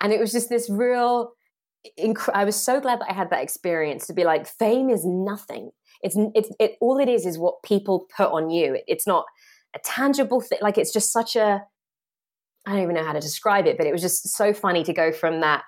And 0.00 0.12
it 0.12 0.20
was 0.20 0.32
just 0.32 0.50
this 0.50 0.68
real 0.68 1.32
I 2.34 2.44
was 2.44 2.56
so 2.56 2.80
glad 2.80 3.00
that 3.00 3.10
I 3.10 3.14
had 3.14 3.30
that 3.30 3.42
experience 3.42 4.06
to 4.06 4.12
be 4.12 4.24
like, 4.24 4.46
fame 4.46 4.90
is 4.90 5.04
nothing. 5.04 5.70
It's 6.02 6.16
it's 6.34 6.50
it 6.58 6.76
all 6.80 6.98
it 6.98 7.08
is 7.08 7.26
is 7.26 7.38
what 7.38 7.62
people 7.62 8.06
put 8.16 8.30
on 8.30 8.50
you. 8.50 8.74
It, 8.74 8.84
it's 8.86 9.06
not 9.06 9.24
a 9.74 9.78
tangible 9.84 10.40
thing. 10.40 10.58
Like 10.60 10.78
it's 10.78 10.92
just 10.92 11.12
such 11.12 11.36
a 11.36 11.62
I 12.66 12.72
don't 12.72 12.82
even 12.82 12.94
know 12.94 13.04
how 13.04 13.12
to 13.12 13.20
describe 13.20 13.66
it, 13.66 13.78
but 13.78 13.86
it 13.86 13.92
was 13.92 14.02
just 14.02 14.28
so 14.28 14.52
funny 14.52 14.84
to 14.84 14.92
go 14.92 15.12
from 15.12 15.40
that. 15.40 15.64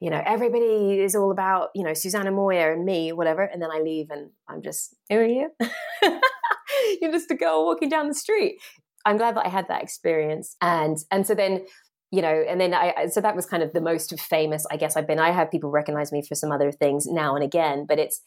You 0.00 0.10
know, 0.10 0.22
everybody 0.24 1.00
is 1.00 1.14
all 1.16 1.30
about 1.30 1.70
you 1.74 1.82
know 1.82 1.94
Susanna 1.94 2.30
Moyer 2.30 2.72
and 2.72 2.84
me, 2.84 3.12
whatever, 3.12 3.42
and 3.42 3.60
then 3.60 3.70
I 3.70 3.80
leave 3.80 4.10
and 4.10 4.30
I'm 4.48 4.62
just 4.62 4.94
who 5.10 5.16
are 5.16 5.24
you? 5.24 5.50
You're 7.00 7.12
just 7.12 7.30
a 7.30 7.34
girl 7.34 7.64
walking 7.64 7.88
down 7.88 8.08
the 8.08 8.14
street. 8.14 8.58
I'm 9.04 9.16
glad 9.16 9.36
that 9.36 9.46
I 9.46 9.48
had 9.48 9.68
that 9.68 9.82
experience, 9.82 10.56
and 10.60 10.96
and 11.10 11.26
so 11.26 11.34
then 11.34 11.64
you 12.10 12.22
know, 12.22 12.44
and 12.48 12.60
then 12.60 12.72
I, 12.72 13.06
so 13.10 13.20
that 13.20 13.36
was 13.36 13.44
kind 13.44 13.62
of 13.62 13.72
the 13.74 13.82
most 13.82 14.18
famous, 14.18 14.64
I 14.70 14.78
guess 14.78 14.96
I've 14.96 15.06
been. 15.06 15.18
I 15.18 15.30
have 15.30 15.50
people 15.50 15.70
recognize 15.70 16.10
me 16.10 16.22
for 16.26 16.34
some 16.34 16.50
other 16.50 16.72
things 16.72 17.06
now 17.06 17.34
and 17.34 17.44
again, 17.44 17.84
but 17.86 17.98
it's, 17.98 18.22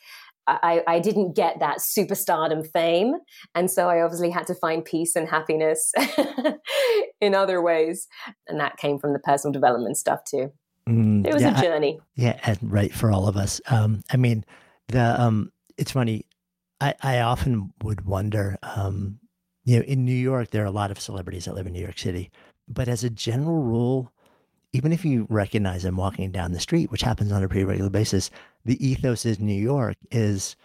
I, 0.48 0.82
I 0.88 1.00
didn't 1.00 1.36
get 1.36 1.60
that 1.60 1.78
superstardom 1.80 2.68
fame. 2.68 3.16
And 3.56 3.70
so 3.70 3.90
I 3.90 4.02
obviously 4.02 4.30
had 4.30 4.48
to 4.48 4.56
find 4.56 4.84
peace 4.84 5.16
and 5.16 5.30
happiness 5.30 5.92
in 7.22 7.36
other 7.36 7.62
ways. 7.62 8.08
And 8.48 8.60
that 8.60 8.78
came 8.78 9.00
from 9.00 9.14
the 9.14 9.20
personal 9.20 9.52
development 9.52 9.98
stuff 9.98 10.24
too. 10.24 10.52
Mm, 10.90 11.26
it 11.28 11.34
was 11.34 11.44
yeah, 11.44 11.58
a 11.58 11.62
journey. 11.62 12.00
I, 12.00 12.04
yeah, 12.16 12.40
and 12.44 12.58
right 12.62 12.94
for 12.94 13.12
all 13.12 13.28
of 13.28 13.38
us. 13.38 13.62
Um, 13.70 14.04
I 14.12 14.18
mean, 14.18 14.44
the 14.88 15.22
um, 15.22 15.52
it's 15.78 15.92
funny. 15.92 16.26
I, 16.80 16.96
I 17.02 17.20
often 17.20 17.74
would 17.84 18.06
wonder, 18.06 18.58
um, 18.64 19.20
you 19.64 19.78
know, 19.78 19.84
in 19.84 20.04
New 20.04 20.16
York, 20.16 20.50
there 20.50 20.64
are 20.64 20.68
a 20.68 20.72
lot 20.72 20.90
of 20.90 21.00
celebrities 21.00 21.46
that 21.46 21.54
live 21.54 21.68
in 21.68 21.74
New 21.74 21.82
York 21.82 22.00
City, 22.00 22.32
but 22.68 22.88
as 22.88 23.04
a 23.04 23.10
general 23.10 23.62
rule, 23.62 24.12
even 24.74 24.94
if 24.94 25.04
you 25.04 25.28
recognize 25.30 25.84
them 25.84 25.98
walking 25.98 26.32
down 26.32 26.54
the 26.54 26.60
street, 26.60 26.92
which 26.92 27.02
happens 27.02 27.32
on 27.32 27.44
a 27.44 27.48
pretty 27.48 27.66
regular 27.66 27.90
basis, 27.90 28.30
the 28.66 28.86
ethos 28.86 29.26
in 29.26 29.46
New 29.46 29.54
York 29.54 29.98
is 30.12 30.56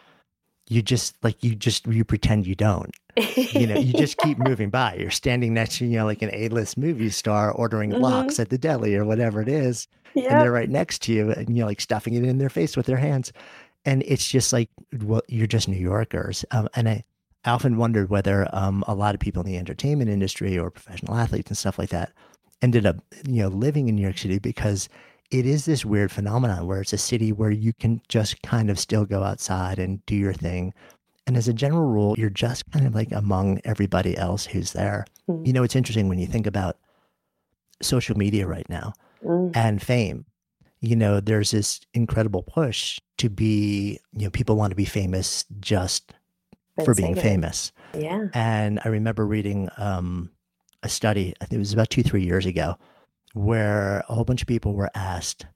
you 0.68 0.82
just 0.82 1.16
like 1.22 1.42
you 1.42 1.54
just 1.54 1.86
you 1.86 2.04
pretend 2.04 2.46
you 2.46 2.54
don't. 2.54 2.94
you 3.36 3.66
know, 3.66 3.78
you 3.78 3.92
just 3.92 4.18
keep 4.18 4.38
moving 4.48 4.70
by. 4.70 4.94
You're 4.94 5.10
standing 5.10 5.54
next 5.54 5.78
to 5.78 5.86
you 5.86 5.98
know 5.98 6.04
like 6.04 6.22
an 6.22 6.30
A-list 6.32 6.76
movie 6.76 7.10
star 7.10 7.50
ordering 7.52 7.90
mm-hmm. 7.90 8.02
lox 8.02 8.38
at 8.38 8.50
the 8.50 8.58
deli 8.58 8.94
or 8.94 9.04
whatever 9.04 9.40
it 9.40 9.48
is, 9.48 9.88
yep. 10.14 10.30
and 10.30 10.40
they're 10.40 10.52
right 10.52 10.70
next 10.70 11.02
to 11.02 11.12
you, 11.12 11.30
and 11.32 11.56
you're 11.56 11.66
like 11.66 11.80
stuffing 11.80 12.14
it 12.14 12.24
in 12.24 12.38
their 12.38 12.50
face 12.50 12.76
with 12.76 12.86
their 12.86 12.96
hands, 12.96 13.32
and 13.84 14.02
it's 14.06 14.28
just 14.28 14.52
like 14.52 14.68
well, 15.02 15.22
you're 15.28 15.46
just 15.46 15.68
New 15.68 15.76
Yorkers, 15.76 16.44
um, 16.50 16.68
and 16.74 16.88
I. 16.88 17.04
I 17.44 17.50
often 17.50 17.76
wondered 17.76 18.10
whether 18.10 18.48
um, 18.52 18.82
a 18.88 18.94
lot 18.96 19.14
of 19.14 19.20
people 19.20 19.40
in 19.40 19.46
the 19.46 19.56
entertainment 19.56 20.10
industry 20.10 20.58
or 20.58 20.68
professional 20.68 21.14
athletes 21.14 21.48
and 21.48 21.56
stuff 21.56 21.78
like 21.78 21.90
that 21.90 22.10
ended 22.62 22.86
up, 22.86 22.96
you 23.26 23.42
know, 23.42 23.48
living 23.48 23.88
in 23.88 23.96
New 23.96 24.02
York 24.02 24.18
City 24.18 24.38
because 24.38 24.88
it 25.30 25.44
is 25.44 25.64
this 25.64 25.84
weird 25.84 26.12
phenomenon 26.12 26.66
where 26.66 26.80
it's 26.80 26.92
a 26.92 26.98
city 26.98 27.32
where 27.32 27.50
you 27.50 27.72
can 27.72 28.00
just 28.08 28.40
kind 28.42 28.70
of 28.70 28.78
still 28.78 29.04
go 29.04 29.22
outside 29.22 29.78
and 29.78 30.04
do 30.06 30.14
your 30.14 30.32
thing. 30.32 30.72
And 31.26 31.36
as 31.36 31.48
a 31.48 31.52
general 31.52 31.86
rule, 31.86 32.14
you're 32.16 32.30
just 32.30 32.70
kind 32.70 32.86
of 32.86 32.94
like 32.94 33.10
among 33.10 33.60
everybody 33.64 34.16
else 34.16 34.46
who's 34.46 34.72
there. 34.72 35.04
Mm. 35.28 35.46
You 35.46 35.52
know, 35.52 35.64
it's 35.64 35.74
interesting 35.74 36.08
when 36.08 36.20
you 36.20 36.26
think 36.26 36.46
about 36.46 36.78
social 37.82 38.16
media 38.16 38.46
right 38.46 38.68
now 38.68 38.92
mm. 39.24 39.50
and 39.56 39.82
fame. 39.82 40.24
you 40.80 40.96
know, 40.96 41.20
there's 41.20 41.50
this 41.50 41.80
incredible 41.94 42.42
push 42.42 43.00
to 43.18 43.28
be, 43.30 43.98
you 44.12 44.24
know, 44.24 44.30
people 44.30 44.56
want 44.56 44.70
to 44.70 44.76
be 44.76 44.84
famous 44.84 45.44
just 45.60 46.12
for 46.84 46.94
being 46.94 47.14
famous. 47.14 47.72
Yeah. 47.94 48.28
And 48.34 48.80
I 48.84 48.88
remember 48.88 49.26
reading 49.26 49.68
um, 49.78 50.30
a 50.82 50.88
study, 50.88 51.34
I 51.40 51.46
think 51.46 51.54
it 51.54 51.58
was 51.58 51.72
about 51.72 51.90
two, 51.90 52.02
three 52.02 52.24
years 52.24 52.46
ago, 52.46 52.76
where 53.34 54.04
a 54.08 54.14
whole 54.14 54.24
bunch 54.24 54.42
of 54.42 54.48
people 54.48 54.74
were 54.74 54.90
asked, 54.94 55.46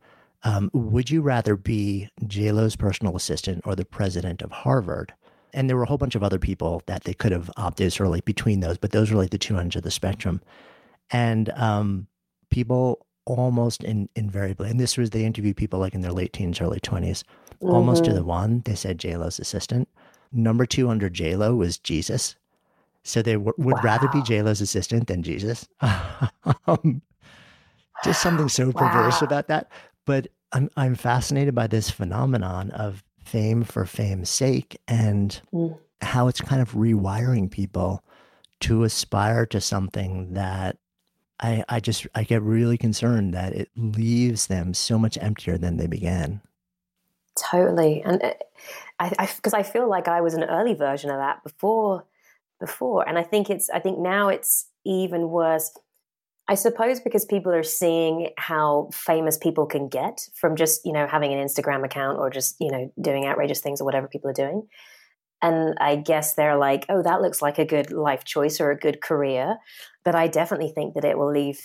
um, 0.42 0.70
would 0.72 1.11
you 1.11 1.22
rather 1.22 1.56
be 1.56 2.09
JLo's 2.24 2.76
personal 2.76 3.16
assistant 3.16 3.62
or 3.64 3.74
the 3.74 3.85
president 3.85 4.42
of 4.42 4.50
Harvard? 4.50 5.12
And 5.52 5.68
there 5.68 5.76
were 5.76 5.83
a 5.83 5.87
whole 5.87 5.98
bunch 5.98 6.14
of 6.14 6.22
other 6.22 6.38
people 6.38 6.83
that 6.87 7.04
they 7.04 7.14
could 7.14 7.33
have 7.33 7.50
opted 7.56 7.92
sort 7.92 8.06
of 8.06 8.12
like 8.12 8.24
between 8.24 8.61
those, 8.61 8.78
but 8.78 8.92
those 8.92 9.11
were 9.11 9.18
like 9.18 9.30
the 9.30 9.38
two 9.38 9.59
ends 9.59 9.76
of 9.76 9.83
the 9.83 9.90
spectrum. 9.90 10.40
And 11.11 11.50
um, 11.50 12.06
people 12.50 13.06
almost 13.26 13.83
in, 13.85 14.09
invariably, 14.16 14.70
and 14.70 14.80
this 14.80 14.96
was 14.96 15.11
they 15.11 15.24
interviewed 15.24 15.56
people 15.56 15.80
like 15.80 15.94
in 15.94 16.00
their 16.00 16.12
late 16.12 16.33
teens, 16.33 16.61
early 16.61 16.80
20s, 16.80 17.24
mm-hmm. 17.24 17.68
almost 17.68 18.04
to 18.04 18.12
the 18.12 18.20
mm-hmm. 18.20 18.28
one, 18.28 18.62
they 18.64 18.74
said 18.74 18.98
JLo's 18.98 19.38
assistant. 19.38 19.88
Number 20.33 20.66
two 20.66 20.88
under 20.88 21.11
JLo 21.11 21.56
was 21.56 21.78
Jesus. 21.78 22.37
So 23.10 23.22
they 23.22 23.32
w- 23.32 23.52
would 23.58 23.74
wow. 23.76 23.82
rather 23.82 24.08
be 24.08 24.20
JLo's 24.20 24.60
assistant 24.60 25.08
than 25.08 25.22
Jesus. 25.22 25.68
um, 25.80 27.02
just 28.04 28.22
something 28.22 28.48
so 28.48 28.72
perverse 28.72 29.20
wow. 29.20 29.26
about 29.26 29.48
that. 29.48 29.70
But 30.06 30.28
I'm 30.52 30.70
I'm 30.76 30.94
fascinated 30.94 31.54
by 31.54 31.66
this 31.66 31.90
phenomenon 31.90 32.70
of 32.70 33.02
fame 33.24 33.64
for 33.64 33.84
fame's 33.84 34.30
sake 34.30 34.76
and 34.88 35.40
mm. 35.52 35.76
how 36.00 36.28
it's 36.28 36.40
kind 36.40 36.62
of 36.62 36.72
rewiring 36.72 37.50
people 37.50 38.02
to 38.60 38.84
aspire 38.84 39.46
to 39.46 39.60
something 39.60 40.34
that 40.34 40.76
I 41.40 41.64
I 41.68 41.80
just 41.80 42.06
I 42.14 42.24
get 42.24 42.42
really 42.42 42.78
concerned 42.78 43.34
that 43.34 43.54
it 43.54 43.70
leaves 43.76 44.46
them 44.46 44.72
so 44.72 44.98
much 44.98 45.18
emptier 45.20 45.58
than 45.58 45.76
they 45.76 45.86
began. 45.86 46.40
Totally, 47.36 48.02
and 48.02 48.22
uh, 48.22 48.34
I 48.98 49.28
because 49.36 49.54
I, 49.54 49.60
I 49.60 49.62
feel 49.62 49.88
like 49.88 50.08
I 50.08 50.20
was 50.20 50.34
an 50.34 50.44
early 50.44 50.74
version 50.74 51.10
of 51.10 51.16
that 51.16 51.42
before 51.42 52.04
before, 52.60 53.08
and 53.08 53.18
I 53.18 53.22
think 53.22 53.50
it's 53.50 53.70
I 53.70 53.80
think 53.80 53.98
now 53.98 54.28
it's 54.28 54.68
even 54.84 55.28
worse 55.28 55.70
I 56.50 56.54
suppose 56.54 56.98
because 56.98 57.24
people 57.24 57.52
are 57.52 57.62
seeing 57.62 58.30
how 58.36 58.90
famous 58.92 59.38
people 59.38 59.66
can 59.66 59.88
get 59.88 60.26
from 60.34 60.56
just, 60.56 60.84
you 60.84 60.92
know, 60.92 61.06
having 61.06 61.32
an 61.32 61.38
Instagram 61.38 61.84
account 61.84 62.18
or 62.18 62.28
just, 62.28 62.56
you 62.58 62.72
know, 62.72 62.92
doing 63.00 63.24
outrageous 63.24 63.60
things 63.60 63.80
or 63.80 63.84
whatever 63.84 64.08
people 64.08 64.30
are 64.30 64.34
doing. 64.34 64.66
And 65.40 65.76
I 65.80 65.94
guess 65.94 66.34
they're 66.34 66.58
like, 66.58 66.86
oh, 66.88 67.04
that 67.04 67.22
looks 67.22 67.40
like 67.40 67.60
a 67.60 67.64
good 67.64 67.92
life 67.92 68.24
choice 68.24 68.60
or 68.60 68.72
a 68.72 68.76
good 68.76 69.00
career. 69.00 69.58
But 70.04 70.16
I 70.16 70.26
definitely 70.26 70.72
think 70.74 70.94
that 70.94 71.04
it 71.04 71.16
will 71.16 71.30
leave 71.30 71.60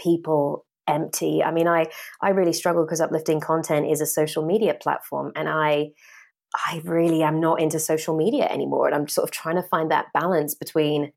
people 0.00 0.66
empty. 0.86 1.42
I 1.42 1.50
mean, 1.50 1.66
I, 1.66 1.86
I 2.22 2.30
really 2.30 2.52
struggle 2.52 2.84
because 2.84 3.00
uplifting 3.00 3.40
content 3.40 3.90
is 3.90 4.00
a 4.00 4.06
social 4.06 4.46
media 4.46 4.74
platform 4.80 5.32
and 5.34 5.48
I, 5.48 5.90
I 6.54 6.82
really 6.84 7.22
am 7.22 7.40
not 7.40 7.60
into 7.60 7.78
social 7.78 8.16
media 8.16 8.44
anymore. 8.44 8.86
And 8.86 8.94
I'm 8.94 9.08
sort 9.08 9.24
of 9.24 9.30
trying 9.30 9.56
to 9.56 9.62
find 9.62 9.90
that 9.90 10.12
balance 10.12 10.54
between 10.54 11.12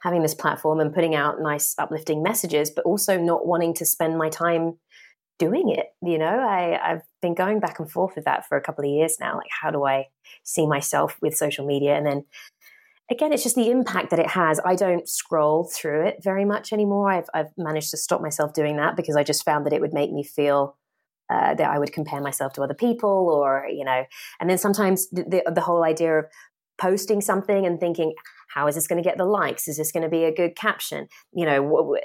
having 0.00 0.22
this 0.22 0.34
platform 0.34 0.78
and 0.78 0.94
putting 0.94 1.14
out 1.14 1.40
nice 1.40 1.74
uplifting 1.78 2.22
messages, 2.22 2.70
but 2.70 2.84
also 2.84 3.18
not 3.18 3.46
wanting 3.46 3.74
to 3.74 3.84
spend 3.84 4.16
my 4.16 4.28
time 4.28 4.78
doing 5.38 5.70
it. 5.70 5.86
You 6.02 6.18
know, 6.18 6.26
I, 6.26 6.78
I've 6.82 7.02
been 7.20 7.34
going 7.34 7.60
back 7.60 7.80
and 7.80 7.90
forth 7.90 8.14
with 8.14 8.24
that 8.24 8.46
for 8.46 8.56
a 8.56 8.60
couple 8.60 8.84
of 8.84 8.90
years 8.90 9.16
now. 9.20 9.36
Like, 9.36 9.50
how 9.60 9.70
do 9.70 9.84
I 9.84 10.06
see 10.44 10.66
myself 10.66 11.16
with 11.20 11.36
social 11.36 11.66
media? 11.66 11.96
And 11.96 12.06
then 12.06 12.24
again, 13.10 13.32
it's 13.32 13.42
just 13.42 13.56
the 13.56 13.70
impact 13.70 14.10
that 14.10 14.20
it 14.20 14.28
has. 14.28 14.60
I 14.64 14.76
don't 14.76 15.08
scroll 15.08 15.64
through 15.64 16.06
it 16.06 16.18
very 16.22 16.44
much 16.44 16.72
anymore. 16.72 17.10
I've, 17.10 17.28
I've 17.34 17.50
managed 17.56 17.90
to 17.90 17.96
stop 17.96 18.20
myself 18.20 18.52
doing 18.52 18.76
that 18.76 18.96
because 18.96 19.16
I 19.16 19.24
just 19.24 19.44
found 19.44 19.66
that 19.66 19.72
it 19.72 19.80
would 19.80 19.94
make 19.94 20.12
me 20.12 20.22
feel 20.22 20.76
uh, 21.30 21.54
that 21.54 21.70
I 21.70 21.78
would 21.78 21.92
compare 21.92 22.20
myself 22.20 22.52
to 22.54 22.62
other 22.62 22.74
people, 22.74 23.30
or 23.30 23.66
you 23.70 23.84
know, 23.84 24.04
and 24.40 24.48
then 24.48 24.58
sometimes 24.58 25.08
the, 25.10 25.24
the, 25.24 25.52
the 25.52 25.60
whole 25.60 25.84
idea 25.84 26.18
of 26.18 26.24
posting 26.78 27.20
something 27.20 27.66
and 27.66 27.78
thinking, 27.80 28.14
how 28.54 28.66
is 28.66 28.74
this 28.74 28.86
going 28.86 29.02
to 29.02 29.08
get 29.08 29.18
the 29.18 29.24
likes? 29.24 29.68
Is 29.68 29.76
this 29.76 29.92
going 29.92 30.04
to 30.04 30.08
be 30.08 30.24
a 30.24 30.34
good 30.34 30.56
caption? 30.56 31.08
You 31.32 31.44
know, 31.44 31.98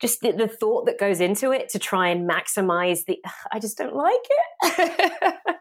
just 0.00 0.20
the, 0.20 0.32
the, 0.32 0.48
thought 0.48 0.86
that 0.86 0.98
goes 0.98 1.20
into 1.20 1.52
it 1.52 1.68
to 1.70 1.78
try 1.78 2.08
and 2.08 2.28
maximize 2.28 3.04
the. 3.06 3.18
I 3.52 3.58
just 3.58 3.78
don't 3.78 3.94
like 3.94 4.14
it. 4.62 5.34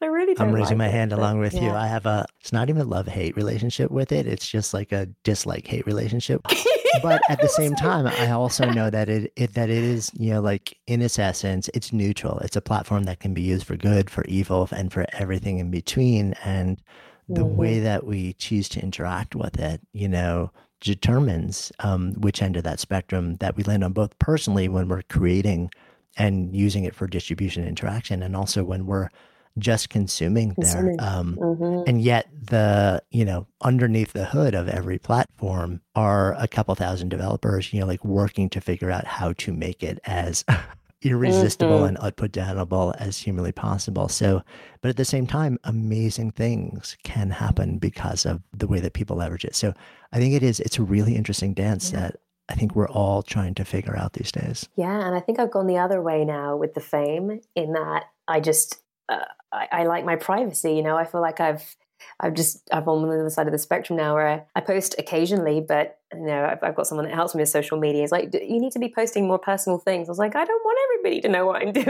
I 0.00 0.06
really 0.06 0.34
I'm 0.38 0.52
raising 0.52 0.78
like 0.78 0.86
my 0.86 0.88
it, 0.88 0.92
hand 0.92 1.12
along 1.12 1.40
with 1.40 1.54
yeah. 1.54 1.62
you. 1.62 1.70
I 1.70 1.86
have 1.86 2.06
a, 2.06 2.24
it's 2.40 2.52
not 2.52 2.68
even 2.68 2.82
a 2.82 2.84
love 2.84 3.08
hate 3.08 3.36
relationship 3.36 3.90
with 3.90 4.12
it. 4.12 4.26
It's 4.26 4.46
just 4.46 4.72
like 4.74 4.92
a 4.92 5.06
dislike 5.24 5.66
hate 5.66 5.86
relationship. 5.86 6.42
but 7.02 7.20
at 7.28 7.40
the 7.40 7.48
same 7.48 7.74
time, 7.76 8.06
I 8.06 8.30
also 8.30 8.70
know 8.70 8.90
that 8.90 9.08
it, 9.08 9.32
it, 9.36 9.54
that 9.54 9.70
it 9.70 9.82
is, 9.82 10.10
you 10.14 10.32
know, 10.32 10.40
like 10.40 10.76
in 10.86 11.02
its 11.02 11.18
essence, 11.18 11.68
it's 11.74 11.92
neutral. 11.92 12.38
It's 12.38 12.56
a 12.56 12.60
platform 12.60 13.04
that 13.04 13.20
can 13.20 13.34
be 13.34 13.42
used 13.42 13.66
for 13.66 13.76
good, 13.76 14.10
for 14.10 14.24
evil, 14.24 14.68
and 14.72 14.92
for 14.92 15.06
everything 15.12 15.58
in 15.58 15.70
between. 15.70 16.34
And 16.44 16.80
the 17.28 17.42
mm-hmm. 17.42 17.56
way 17.56 17.80
that 17.80 18.04
we 18.04 18.34
choose 18.34 18.68
to 18.70 18.82
interact 18.82 19.34
with 19.34 19.58
it, 19.58 19.80
you 19.92 20.08
know, 20.08 20.50
determines 20.80 21.72
um, 21.80 22.12
which 22.14 22.42
end 22.42 22.56
of 22.56 22.64
that 22.64 22.80
spectrum 22.80 23.36
that 23.36 23.56
we 23.56 23.64
land 23.64 23.82
on, 23.82 23.92
both 23.92 24.18
personally 24.18 24.68
when 24.68 24.88
we're 24.88 25.02
creating 25.02 25.70
and 26.16 26.54
using 26.54 26.84
it 26.84 26.94
for 26.94 27.06
distribution 27.06 27.66
interaction, 27.66 28.22
and 28.22 28.36
also 28.36 28.62
when 28.62 28.86
we're 28.86 29.08
just 29.58 29.88
consuming, 29.88 30.54
consuming. 30.54 30.96
there. 30.96 31.08
Um, 31.08 31.36
mm-hmm. 31.40 31.88
And 31.88 32.00
yet, 32.00 32.28
the 32.32 33.02
you 33.10 33.24
know 33.24 33.46
underneath 33.60 34.12
the 34.12 34.26
hood 34.26 34.54
of 34.54 34.68
every 34.68 34.98
platform 34.98 35.80
are 35.94 36.34
a 36.34 36.48
couple 36.48 36.74
thousand 36.74 37.08
developers, 37.08 37.72
you 37.72 37.80
know, 37.80 37.86
like 37.86 38.04
working 38.04 38.48
to 38.50 38.60
figure 38.60 38.90
out 38.90 39.06
how 39.06 39.32
to 39.34 39.52
make 39.52 39.82
it 39.82 39.98
as 40.04 40.44
irresistible 41.02 41.80
mm-hmm. 41.80 41.96
and 41.96 42.16
unputdownable 42.16 42.94
as 42.98 43.18
humanly 43.18 43.52
possible. 43.52 44.08
So, 44.08 44.42
but 44.80 44.88
at 44.88 44.96
the 44.96 45.04
same 45.04 45.26
time, 45.26 45.58
amazing 45.64 46.32
things 46.32 46.96
can 47.04 47.30
happen 47.30 47.78
because 47.78 48.26
of 48.26 48.42
the 48.52 48.66
way 48.66 48.80
that 48.80 48.94
people 48.94 49.16
leverage 49.16 49.44
it. 49.44 49.54
So, 49.54 49.74
I 50.12 50.18
think 50.18 50.34
it 50.34 50.42
is. 50.42 50.60
It's 50.60 50.78
a 50.78 50.82
really 50.82 51.14
interesting 51.14 51.54
dance 51.54 51.92
yeah. 51.92 52.00
that 52.00 52.16
I 52.48 52.54
think 52.54 52.74
we're 52.74 52.88
all 52.88 53.22
trying 53.22 53.54
to 53.54 53.64
figure 53.64 53.96
out 53.96 54.12
these 54.12 54.30
days. 54.30 54.68
Yeah, 54.76 55.06
and 55.06 55.14
I 55.14 55.20
think 55.20 55.38
I've 55.38 55.50
gone 55.50 55.66
the 55.66 55.78
other 55.78 56.02
way 56.02 56.24
now 56.24 56.56
with 56.56 56.74
the 56.74 56.80
fame 56.80 57.40
in 57.54 57.72
that 57.72 58.04
I 58.28 58.40
just 58.40 58.83
uh, 59.08 59.24
I, 59.52 59.68
I 59.70 59.84
like 59.84 60.04
my 60.04 60.16
privacy. 60.16 60.74
You 60.74 60.82
know, 60.82 60.96
I 60.96 61.04
feel 61.04 61.20
like 61.20 61.40
I've 61.40 61.76
I've 62.20 62.34
just 62.34 62.68
I'm 62.72 62.88
on 62.88 63.02
the 63.02 63.20
other 63.20 63.30
side 63.30 63.46
of 63.46 63.52
the 63.52 63.58
spectrum 63.58 63.96
now 63.96 64.14
where 64.14 64.28
I, 64.28 64.42
I 64.56 64.60
post 64.60 64.94
occasionally, 64.98 65.60
but 65.60 65.98
you 66.12 66.26
know 66.26 66.44
I've, 66.44 66.62
I've, 66.62 66.74
got 66.74 66.86
someone 66.86 67.06
that 67.06 67.14
helps 67.14 67.34
me 67.34 67.42
with 67.42 67.48
social 67.48 67.78
media. 67.78 68.02
It's 68.02 68.12
like 68.12 68.32
you 68.34 68.60
need 68.60 68.72
to 68.72 68.78
be 68.78 68.92
posting 68.94 69.26
more 69.26 69.38
personal 69.38 69.78
things. 69.78 70.08
I 70.08 70.12
was 70.12 70.18
like, 70.18 70.36
I 70.36 70.44
don't 70.44 70.64
want 70.64 70.78
everybody 70.90 71.20
to 71.22 71.28
know 71.28 71.46
what 71.46 71.62
I'm 71.62 71.72
doing. 71.84 71.86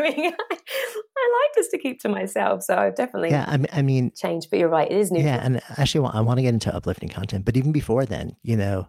I, 0.51 1.31
like 1.35 1.55
just 1.55 1.71
to 1.71 1.79
keep 1.79 2.01
to 2.01 2.09
myself. 2.09 2.63
So 2.63 2.77
I've 2.77 2.95
definitely 2.95 3.31
yeah. 3.31 3.45
I 3.49 3.57
mean, 3.57 3.67
I 3.73 3.83
mean, 3.83 4.13
changed. 4.15 4.51
But 4.51 4.59
you're 4.59 4.69
right, 4.69 4.91
it 4.91 4.97
is 4.97 5.11
new. 5.11 5.23
Yeah, 5.23 5.41
and 5.43 5.61
actually, 5.79 6.09
I 6.13 6.21
want 6.21 6.39
to 6.39 6.43
get 6.43 6.55
into 6.55 6.75
uplifting 6.75 7.09
content, 7.09 7.45
but 7.45 7.57
even 7.57 7.73
before 7.73 8.07
then, 8.07 8.37
you 8.43 8.57
know, 8.57 8.89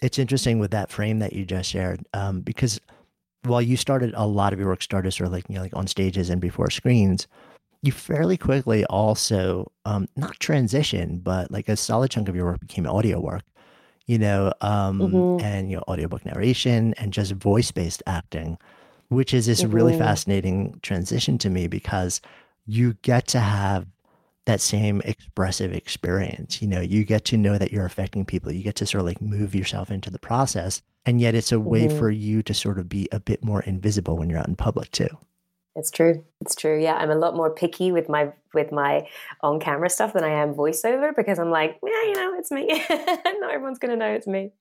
it's 0.00 0.18
interesting 0.18 0.58
with 0.58 0.72
that 0.72 0.90
frame 0.90 1.20
that 1.20 1.32
you 1.32 1.44
just 1.44 1.70
shared 1.70 2.04
um, 2.14 2.40
because 2.40 2.80
while 3.44 3.62
you 3.62 3.76
started 3.76 4.12
a 4.16 4.26
lot 4.26 4.52
of 4.52 4.58
your 4.58 4.68
work 4.68 4.82
started 4.82 5.12
sort 5.12 5.26
of 5.26 5.32
like 5.32 5.44
you 5.48 5.54
know 5.54 5.62
like 5.62 5.76
on 5.76 5.86
stages 5.86 6.30
and 6.30 6.40
before 6.40 6.70
screens 6.70 7.26
you 7.84 7.92
fairly 7.92 8.38
quickly 8.38 8.84
also 8.86 9.70
um, 9.84 10.08
not 10.16 10.40
transition, 10.40 11.18
but 11.18 11.50
like 11.50 11.68
a 11.68 11.76
solid 11.76 12.10
chunk 12.10 12.28
of 12.28 12.34
your 12.34 12.46
work 12.46 12.60
became 12.60 12.86
audio 12.86 13.20
work, 13.20 13.42
you 14.06 14.18
know, 14.18 14.52
um, 14.62 15.00
mm-hmm. 15.00 15.44
and 15.44 15.70
you 15.70 15.76
know, 15.76 15.84
audiobook 15.86 16.24
narration 16.24 16.94
and 16.94 17.12
just 17.12 17.32
voice 17.32 17.70
based 17.70 18.02
acting, 18.06 18.56
which 19.08 19.34
is 19.34 19.44
this 19.44 19.62
mm-hmm. 19.62 19.74
really 19.74 19.98
fascinating 19.98 20.78
transition 20.82 21.36
to 21.36 21.50
me 21.50 21.66
because 21.66 22.22
you 22.66 22.94
get 23.02 23.26
to 23.28 23.40
have 23.40 23.86
that 24.46 24.62
same 24.62 25.02
expressive 25.02 25.72
experience. 25.74 26.62
You 26.62 26.68
know, 26.68 26.80
you 26.80 27.04
get 27.04 27.26
to 27.26 27.36
know 27.36 27.58
that 27.58 27.70
you're 27.70 27.84
affecting 27.84 28.24
people. 28.24 28.50
You 28.50 28.62
get 28.62 28.76
to 28.76 28.86
sort 28.86 29.00
of 29.00 29.06
like 29.06 29.20
move 29.20 29.54
yourself 29.54 29.90
into 29.90 30.10
the 30.10 30.18
process. 30.18 30.80
And 31.04 31.20
yet 31.20 31.34
it's 31.34 31.52
a 31.52 31.60
way 31.60 31.86
mm-hmm. 31.86 31.98
for 31.98 32.10
you 32.10 32.42
to 32.44 32.54
sort 32.54 32.78
of 32.78 32.88
be 32.88 33.08
a 33.12 33.20
bit 33.20 33.44
more 33.44 33.62
invisible 33.62 34.16
when 34.16 34.30
you're 34.30 34.38
out 34.38 34.48
in 34.48 34.56
public 34.56 34.90
too. 34.90 35.08
It's 35.76 35.90
true. 35.90 36.24
It's 36.40 36.54
true. 36.54 36.80
Yeah, 36.80 36.94
I'm 36.94 37.10
a 37.10 37.16
lot 37.16 37.34
more 37.34 37.50
picky 37.52 37.90
with 37.90 38.08
my 38.08 38.32
with 38.52 38.70
my 38.70 39.08
on 39.42 39.58
camera 39.58 39.90
stuff 39.90 40.12
than 40.12 40.22
I 40.24 40.30
am 40.30 40.54
voiceover 40.54 41.14
because 41.14 41.38
I'm 41.38 41.50
like, 41.50 41.78
yeah, 41.84 42.02
you 42.04 42.14
know, 42.14 42.34
it's 42.38 42.50
me. 42.50 42.66
Not 43.40 43.52
everyone's 43.52 43.78
going 43.78 43.90
to 43.90 43.96
know 43.96 44.12
it's 44.12 44.26
me. 44.26 44.52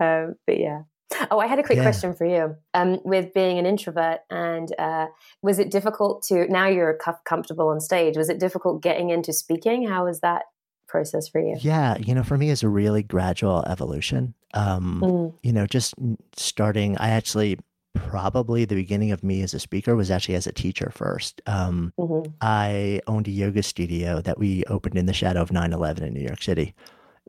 Um, 0.00 0.34
but 0.46 0.58
yeah. 0.58 0.82
Oh, 1.30 1.38
I 1.38 1.46
had 1.46 1.58
a 1.58 1.62
quick 1.62 1.76
yeah. 1.76 1.84
question 1.84 2.14
for 2.14 2.26
you. 2.26 2.56
Um, 2.74 2.98
with 3.04 3.34
being 3.34 3.58
an 3.58 3.66
introvert, 3.66 4.20
and 4.30 4.68
uh, 4.78 5.06
was 5.42 5.58
it 5.58 5.70
difficult 5.70 6.22
to? 6.24 6.50
Now 6.50 6.66
you're 6.66 6.98
comfortable 7.24 7.68
on 7.68 7.80
stage. 7.80 8.16
Was 8.16 8.28
it 8.28 8.40
difficult 8.40 8.82
getting 8.82 9.10
into 9.10 9.32
speaking? 9.32 9.86
How 9.86 10.06
was 10.06 10.20
that 10.20 10.44
process 10.88 11.28
for 11.28 11.40
you? 11.40 11.56
Yeah, 11.60 11.96
you 11.98 12.14
know, 12.14 12.22
for 12.22 12.36
me, 12.36 12.50
it's 12.50 12.62
a 12.62 12.68
really 12.68 13.02
gradual 13.02 13.64
evolution. 13.66 14.34
Um, 14.54 15.00
mm. 15.04 15.34
You 15.42 15.52
know, 15.52 15.66
just 15.66 15.94
starting. 16.36 16.96
I 16.98 17.10
actually 17.10 17.58
probably 17.94 18.64
the 18.64 18.74
beginning 18.74 19.12
of 19.12 19.22
me 19.22 19.42
as 19.42 19.54
a 19.54 19.58
speaker 19.58 19.94
was 19.94 20.10
actually 20.10 20.34
as 20.34 20.46
a 20.46 20.52
teacher 20.52 20.90
first. 20.94 21.42
Um, 21.46 21.92
mm-hmm. 21.98 22.30
I 22.40 23.00
owned 23.06 23.28
a 23.28 23.32
yoga 23.32 23.62
studio 23.62 24.20
that 24.22 24.38
we 24.38 24.64
opened 24.64 24.96
in 24.96 25.06
the 25.06 25.12
shadow 25.12 25.42
of 25.42 25.52
9 25.52 25.72
11 25.72 26.04
in 26.04 26.14
New 26.14 26.20
York 26.20 26.42
City. 26.42 26.74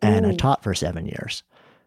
And 0.01 0.25
mm. 0.25 0.31
I 0.31 0.35
taught 0.35 0.63
for 0.63 0.73
seven 0.73 1.05
years. 1.05 1.43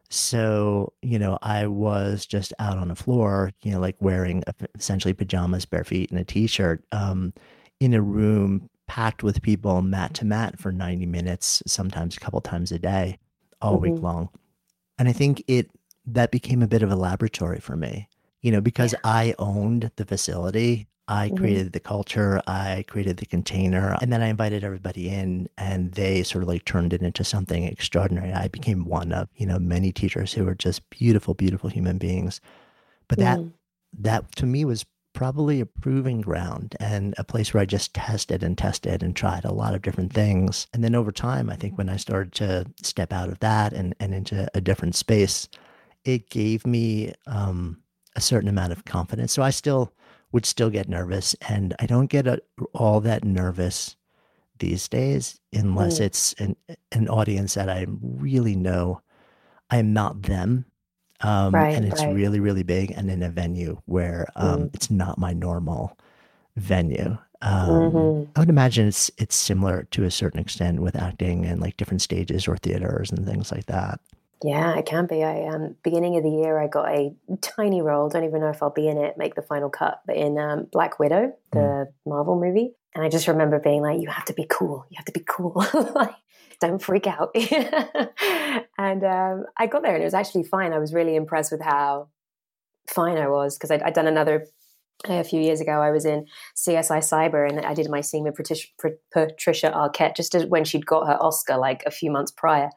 So, 0.08 0.92
you 1.02 1.18
know, 1.18 1.38
I 1.42 1.66
was 1.66 2.26
just 2.26 2.52
out 2.58 2.78
on 2.78 2.88
the 2.88 2.94
floor, 2.94 3.50
you 3.62 3.72
know, 3.72 3.80
like 3.80 3.96
wearing 4.00 4.44
essentially 4.78 5.14
pajamas, 5.14 5.64
bare 5.64 5.84
feet, 5.84 6.10
and 6.10 6.20
a 6.20 6.24
t 6.24 6.46
shirt 6.46 6.84
um, 6.92 7.32
in 7.80 7.94
a 7.94 8.00
room 8.00 8.70
packed 8.86 9.22
with 9.22 9.42
people 9.42 9.82
mat 9.82 10.14
to 10.14 10.24
mat 10.24 10.58
for 10.58 10.70
90 10.70 11.06
minutes, 11.06 11.62
sometimes 11.66 12.16
a 12.16 12.20
couple 12.20 12.40
times 12.40 12.70
a 12.70 12.78
day, 12.78 13.18
all 13.60 13.74
mm-hmm. 13.74 13.92
week 13.92 14.02
long. 14.02 14.28
And 14.98 15.08
I 15.08 15.12
think 15.12 15.42
it 15.48 15.70
that 16.06 16.30
became 16.30 16.62
a 16.62 16.68
bit 16.68 16.82
of 16.82 16.90
a 16.90 16.96
laboratory 16.96 17.58
for 17.58 17.76
me, 17.76 18.08
you 18.46 18.52
know, 18.52 18.60
because 18.60 18.92
yeah. 18.92 19.00
I 19.02 19.34
owned 19.40 19.90
the 19.96 20.04
facility. 20.04 20.86
I 21.08 21.26
mm-hmm. 21.26 21.36
created 21.36 21.72
the 21.72 21.80
culture, 21.80 22.40
I 22.46 22.84
created 22.86 23.16
the 23.16 23.26
container, 23.26 23.96
and 24.00 24.12
then 24.12 24.22
I 24.22 24.28
invited 24.28 24.62
everybody 24.62 25.08
in 25.08 25.48
and 25.58 25.90
they 25.92 26.22
sort 26.22 26.42
of 26.42 26.48
like 26.48 26.64
turned 26.64 26.92
it 26.92 27.02
into 27.02 27.24
something 27.24 27.64
extraordinary. 27.64 28.32
I 28.32 28.46
became 28.46 28.84
one 28.84 29.10
of, 29.10 29.28
you 29.34 29.46
know, 29.46 29.58
many 29.58 29.90
teachers 29.90 30.32
who 30.32 30.44
were 30.44 30.54
just 30.54 30.88
beautiful, 30.90 31.34
beautiful 31.34 31.68
human 31.68 31.98
beings. 31.98 32.40
But 33.08 33.18
that 33.18 33.40
mm. 33.40 33.52
that 33.98 34.36
to 34.36 34.46
me 34.46 34.64
was 34.64 34.86
probably 35.12 35.60
a 35.60 35.66
proving 35.66 36.20
ground 36.20 36.76
and 36.78 37.16
a 37.18 37.24
place 37.24 37.52
where 37.52 37.62
I 37.62 37.66
just 37.66 37.94
tested 37.94 38.44
and 38.44 38.56
tested 38.56 39.02
and 39.02 39.16
tried 39.16 39.44
a 39.44 39.52
lot 39.52 39.74
of 39.74 39.82
different 39.82 40.12
things. 40.12 40.68
And 40.72 40.84
then 40.84 40.94
over 40.94 41.10
time, 41.10 41.50
I 41.50 41.56
think 41.56 41.76
when 41.76 41.88
I 41.88 41.96
started 41.96 42.32
to 42.34 42.66
step 42.80 43.12
out 43.12 43.28
of 43.28 43.40
that 43.40 43.72
and, 43.72 43.96
and 43.98 44.14
into 44.14 44.48
a 44.54 44.60
different 44.60 44.94
space, 44.94 45.48
it 46.04 46.30
gave 46.30 46.64
me 46.64 47.12
um, 47.26 47.82
a 48.16 48.20
certain 48.20 48.48
amount 48.48 48.72
of 48.72 48.84
confidence. 48.84 49.32
So 49.32 49.42
I 49.42 49.50
still 49.50 49.92
would 50.32 50.44
still 50.44 50.70
get 50.70 50.88
nervous, 50.88 51.34
and 51.48 51.74
I 51.78 51.86
don't 51.86 52.10
get 52.10 52.26
a, 52.26 52.42
all 52.74 53.00
that 53.02 53.24
nervous 53.24 53.96
these 54.58 54.88
days 54.88 55.38
unless 55.52 55.98
mm. 55.98 56.06
it's 56.06 56.32
an 56.34 56.56
an 56.92 57.08
audience 57.08 57.54
that 57.54 57.68
I 57.68 57.86
really 58.00 58.56
know 58.56 59.00
I 59.70 59.78
am 59.78 59.92
not 59.92 60.22
them 60.22 60.64
um, 61.20 61.54
right, 61.54 61.74
and 61.76 61.84
it's 61.84 62.02
right. 62.02 62.14
really 62.14 62.40
really 62.40 62.62
big 62.62 62.90
and 62.92 63.10
in 63.10 63.22
a 63.22 63.30
venue 63.30 63.80
where 63.86 64.26
um, 64.36 64.62
mm. 64.64 64.74
it's 64.74 64.90
not 64.90 65.18
my 65.18 65.32
normal 65.32 65.96
venue 66.56 67.16
um, 67.42 67.68
mm-hmm. 67.68 68.30
i 68.34 68.40
would 68.40 68.48
imagine 68.48 68.88
it's 68.88 69.10
it's 69.18 69.36
similar 69.36 69.86
to 69.90 70.04
a 70.04 70.10
certain 70.10 70.40
extent 70.40 70.80
with 70.80 70.96
acting 70.96 71.44
and 71.44 71.60
like 71.60 71.76
different 71.76 72.02
stages 72.02 72.48
or 72.48 72.56
theaters 72.56 73.10
and 73.10 73.26
things 73.26 73.52
like 73.52 73.66
that 73.66 74.00
yeah, 74.42 74.76
it 74.76 74.86
can 74.86 75.06
be. 75.06 75.24
I 75.24 75.46
um 75.46 75.76
beginning 75.82 76.16
of 76.16 76.22
the 76.22 76.30
year 76.30 76.58
I 76.58 76.66
got 76.66 76.88
a 76.90 77.14
tiny 77.40 77.82
role. 77.82 78.08
Don't 78.08 78.24
even 78.24 78.40
know 78.40 78.50
if 78.50 78.62
I'll 78.62 78.70
be 78.70 78.88
in 78.88 78.98
it, 78.98 79.16
make 79.16 79.34
the 79.34 79.42
final 79.42 79.70
cut, 79.70 80.00
but 80.06 80.16
in 80.16 80.38
um, 80.38 80.66
Black 80.70 80.98
Widow, 80.98 81.32
the 81.52 81.58
mm. 81.58 81.86
Marvel 82.06 82.38
movie. 82.40 82.74
And 82.94 83.04
I 83.04 83.08
just 83.08 83.28
remember 83.28 83.58
being 83.58 83.82
like, 83.82 84.00
"You 84.00 84.08
have 84.08 84.24
to 84.26 84.34
be 84.34 84.46
cool. 84.48 84.86
You 84.90 84.96
have 84.96 85.06
to 85.06 85.12
be 85.12 85.24
cool. 85.26 85.64
like, 85.94 86.14
don't 86.60 86.82
freak 86.82 87.06
out. 87.06 87.34
and 88.78 89.04
um, 89.04 89.44
I 89.56 89.66
got 89.66 89.82
there 89.82 89.94
and 89.94 90.02
it 90.02 90.06
was 90.06 90.14
actually 90.14 90.44
fine. 90.44 90.72
I 90.72 90.78
was 90.78 90.94
really 90.94 91.16
impressed 91.16 91.52
with 91.52 91.62
how 91.62 92.08
fine 92.88 93.18
I 93.18 93.28
was 93.28 93.56
because 93.56 93.70
I'd, 93.70 93.82
I'd, 93.82 93.94
done 93.94 94.06
another 94.06 94.46
a 95.06 95.24
few 95.24 95.40
years 95.40 95.60
ago. 95.60 95.72
I 95.72 95.90
was 95.90 96.04
in 96.04 96.26
CSI 96.56 96.98
Cyber 96.98 97.48
and 97.48 97.64
I 97.64 97.74
did 97.74 97.90
my 97.90 98.00
scene 98.00 98.24
with 98.24 98.34
Patricia, 98.34 98.68
Patricia 99.12 99.70
Arquette 99.70 100.16
just 100.16 100.48
when 100.48 100.64
she'd 100.64 100.86
got 100.86 101.06
her 101.06 101.20
Oscar 101.20 101.56
like 101.56 101.82
a 101.86 101.90
few 101.90 102.10
months 102.10 102.30
prior. 102.30 102.70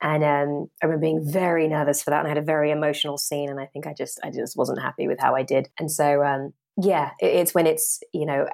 And 0.00 0.22
um, 0.24 0.70
I 0.82 0.86
remember 0.86 1.00
being 1.00 1.24
very 1.24 1.68
nervous 1.68 2.02
for 2.02 2.10
that, 2.10 2.18
and 2.20 2.26
I 2.26 2.30
had 2.30 2.38
a 2.38 2.42
very 2.42 2.70
emotional 2.70 3.18
scene. 3.18 3.48
And 3.48 3.60
I 3.60 3.66
think 3.66 3.86
I 3.86 3.94
just, 3.94 4.20
I 4.22 4.30
just 4.30 4.56
wasn't 4.56 4.80
happy 4.80 5.08
with 5.08 5.18
how 5.20 5.34
I 5.34 5.42
did. 5.42 5.68
And 5.78 5.90
so, 5.90 6.22
um, 6.22 6.52
yeah, 6.80 7.12
it's 7.20 7.54
when 7.54 7.66
it's 7.66 8.00
you 8.12 8.26
know 8.26 8.46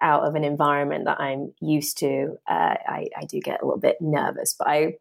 out 0.00 0.22
of 0.22 0.34
an 0.36 0.44
environment 0.44 1.06
that 1.06 1.20
I'm 1.20 1.52
used 1.60 1.98
to, 1.98 2.38
uh, 2.48 2.76
I, 2.86 3.08
I 3.16 3.24
do 3.28 3.40
get 3.40 3.60
a 3.60 3.64
little 3.64 3.80
bit 3.80 3.96
nervous. 4.00 4.54
But 4.56 4.68
I 4.68 4.94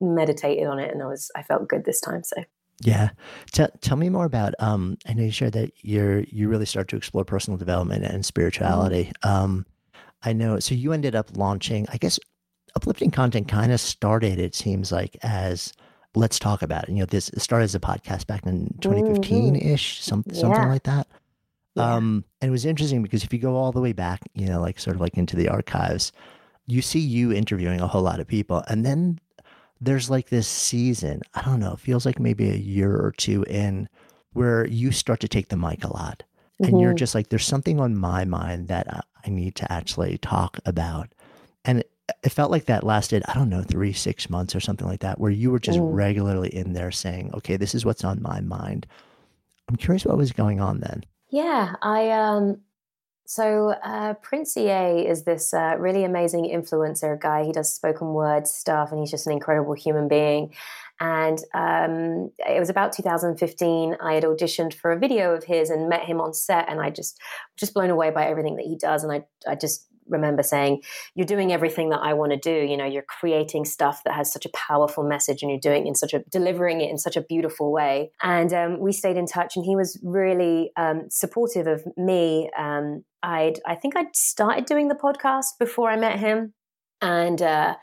meditated 0.00 0.66
on 0.66 0.78
it, 0.78 0.92
and 0.92 1.02
I 1.02 1.06
was 1.06 1.30
I 1.36 1.42
felt 1.42 1.68
good 1.68 1.84
this 1.84 2.00
time. 2.00 2.24
So 2.24 2.42
yeah, 2.80 3.10
tell 3.52 3.68
tell 3.80 3.96
me 3.96 4.08
more 4.08 4.24
about. 4.24 4.54
Um, 4.58 4.96
I 5.06 5.12
know 5.12 5.24
you 5.24 5.30
shared 5.30 5.52
that 5.52 5.72
you're 5.82 6.20
you 6.20 6.48
really 6.48 6.66
start 6.66 6.88
to 6.88 6.96
explore 6.96 7.24
personal 7.24 7.58
development 7.58 8.04
and 8.04 8.24
spirituality. 8.24 9.12
Mm-hmm. 9.22 9.28
Um, 9.28 9.66
I 10.22 10.32
know. 10.32 10.58
So 10.58 10.74
you 10.74 10.92
ended 10.92 11.14
up 11.14 11.36
launching. 11.36 11.86
I 11.92 11.96
guess 11.96 12.18
uplifting 12.76 13.10
content 13.10 13.48
kind 13.48 13.72
of 13.72 13.80
started. 13.80 14.38
It 14.38 14.54
seems 14.54 14.92
like 14.92 15.16
as 15.22 15.72
let's 16.14 16.38
talk 16.38 16.62
about 16.62 16.84
it. 16.84 16.90
You 16.90 17.00
know, 17.00 17.06
this 17.06 17.30
started 17.36 17.64
as 17.64 17.74
a 17.74 17.80
podcast 17.80 18.26
back 18.26 18.44
in 18.46 18.74
2015 18.80 19.56
ish, 19.56 20.00
mm-hmm. 20.00 20.02
some, 20.02 20.24
yeah. 20.26 20.40
something 20.40 20.68
like 20.68 20.82
that. 20.84 21.06
Yeah. 21.74 21.94
Um, 21.94 22.24
and 22.40 22.48
it 22.48 22.52
was 22.52 22.64
interesting 22.64 23.02
because 23.02 23.22
if 23.22 23.32
you 23.32 23.38
go 23.38 23.56
all 23.56 23.72
the 23.72 23.80
way 23.80 23.92
back, 23.92 24.20
you 24.34 24.46
know, 24.46 24.60
like 24.60 24.80
sort 24.80 24.96
of 24.96 25.00
like 25.00 25.16
into 25.16 25.36
the 25.36 25.48
archives, 25.48 26.12
you 26.66 26.82
see 26.82 26.98
you 26.98 27.32
interviewing 27.32 27.80
a 27.80 27.86
whole 27.86 28.02
lot 28.02 28.20
of 28.20 28.26
people. 28.26 28.64
And 28.68 28.84
then 28.84 29.20
there's 29.80 30.10
like 30.10 30.28
this 30.28 30.48
season, 30.48 31.22
I 31.34 31.42
don't 31.42 31.60
know, 31.60 31.74
it 31.74 31.80
feels 31.80 32.04
like 32.04 32.18
maybe 32.18 32.50
a 32.50 32.56
year 32.56 32.92
or 32.92 33.12
two 33.16 33.44
in 33.44 33.88
where 34.32 34.66
you 34.66 34.92
start 34.92 35.20
to 35.20 35.28
take 35.28 35.48
the 35.48 35.56
mic 35.56 35.84
a 35.84 35.92
lot. 35.92 36.22
Mm-hmm. 36.60 36.64
And 36.64 36.80
you're 36.80 36.90
mm-hmm. 36.90 36.96
just 36.96 37.14
like, 37.14 37.28
there's 37.28 37.46
something 37.46 37.80
on 37.80 37.96
my 37.96 38.24
mind 38.24 38.68
that 38.68 39.04
I 39.24 39.30
need 39.30 39.54
to 39.56 39.72
actually 39.72 40.18
talk 40.18 40.58
about. 40.66 41.08
And 41.64 41.84
it, 42.22 42.30
felt 42.30 42.50
like 42.50 42.66
that 42.66 42.84
lasted, 42.84 43.22
I 43.28 43.34
don't 43.34 43.48
know, 43.48 43.62
three, 43.62 43.92
six 43.92 44.30
months 44.30 44.54
or 44.54 44.60
something 44.60 44.86
like 44.86 45.00
that, 45.00 45.20
where 45.20 45.30
you 45.30 45.50
were 45.50 45.58
just 45.58 45.78
mm. 45.78 45.94
regularly 45.94 46.54
in 46.54 46.72
there 46.72 46.90
saying, 46.90 47.30
okay, 47.34 47.56
this 47.56 47.74
is 47.74 47.84
what's 47.84 48.04
on 48.04 48.22
my 48.22 48.40
mind. 48.40 48.86
I'm 49.68 49.76
curious 49.76 50.04
what 50.04 50.16
was 50.16 50.32
going 50.32 50.60
on 50.60 50.80
then. 50.80 51.04
Yeah, 51.30 51.74
I 51.80 52.10
um 52.10 52.60
so 53.30 53.76
uh, 53.84 54.14
Prince 54.14 54.56
EA 54.56 55.06
is 55.06 55.22
this 55.22 55.54
uh, 55.54 55.76
really 55.78 56.02
amazing 56.02 56.46
influencer 56.46 57.16
guy. 57.16 57.44
He 57.44 57.52
does 57.52 57.72
spoken 57.72 58.08
word 58.08 58.48
stuff, 58.48 58.90
and 58.90 58.98
he's 58.98 59.12
just 59.12 59.28
an 59.28 59.32
incredible 59.32 59.74
human 59.74 60.08
being. 60.08 60.52
And 60.98 61.38
um, 61.54 62.32
it 62.38 62.58
was 62.58 62.70
about 62.70 62.92
2015. 62.92 63.96
I 64.02 64.14
had 64.14 64.24
auditioned 64.24 64.74
for 64.74 64.90
a 64.90 64.98
video 64.98 65.32
of 65.32 65.44
his 65.44 65.70
and 65.70 65.88
met 65.88 66.02
him 66.02 66.20
on 66.20 66.34
set, 66.34 66.68
and 66.68 66.80
I 66.80 66.90
just 66.90 67.20
just 67.56 67.72
blown 67.72 67.90
away 67.90 68.10
by 68.10 68.26
everything 68.26 68.56
that 68.56 68.66
he 68.66 68.74
does. 68.74 69.04
And 69.04 69.12
I 69.12 69.24
I 69.48 69.54
just 69.54 69.86
remember 70.10 70.42
saying, 70.42 70.82
You're 71.14 71.26
doing 71.26 71.52
everything 71.52 71.90
that 71.90 72.00
I 72.02 72.14
want 72.14 72.32
to 72.32 72.38
do. 72.38 72.66
You 72.66 72.76
know, 72.76 72.84
you're 72.84 73.02
creating 73.02 73.64
stuff 73.64 74.02
that 74.04 74.14
has 74.14 74.32
such 74.32 74.46
a 74.46 74.50
powerful 74.50 75.04
message 75.04 75.42
and 75.42 75.50
you're 75.50 75.60
doing 75.60 75.86
in 75.86 75.94
such 75.94 76.12
a 76.14 76.20
delivering 76.30 76.80
it 76.80 76.90
in 76.90 76.98
such 76.98 77.16
a 77.16 77.22
beautiful 77.22 77.72
way. 77.72 78.10
And 78.22 78.52
um, 78.52 78.80
we 78.80 78.92
stayed 78.92 79.16
in 79.16 79.26
touch 79.26 79.56
and 79.56 79.64
he 79.64 79.76
was 79.76 79.98
really 80.02 80.72
um, 80.76 81.02
supportive 81.10 81.66
of 81.66 81.84
me. 81.96 82.50
Um, 82.58 83.04
I'd, 83.22 83.60
I 83.66 83.74
think 83.74 83.96
I'd 83.96 84.14
started 84.14 84.64
doing 84.66 84.88
the 84.88 84.94
podcast 84.94 85.58
before 85.58 85.90
I 85.90 85.96
met 85.96 86.18
him. 86.18 86.54
And, 87.02 87.40
uh, 87.40 87.76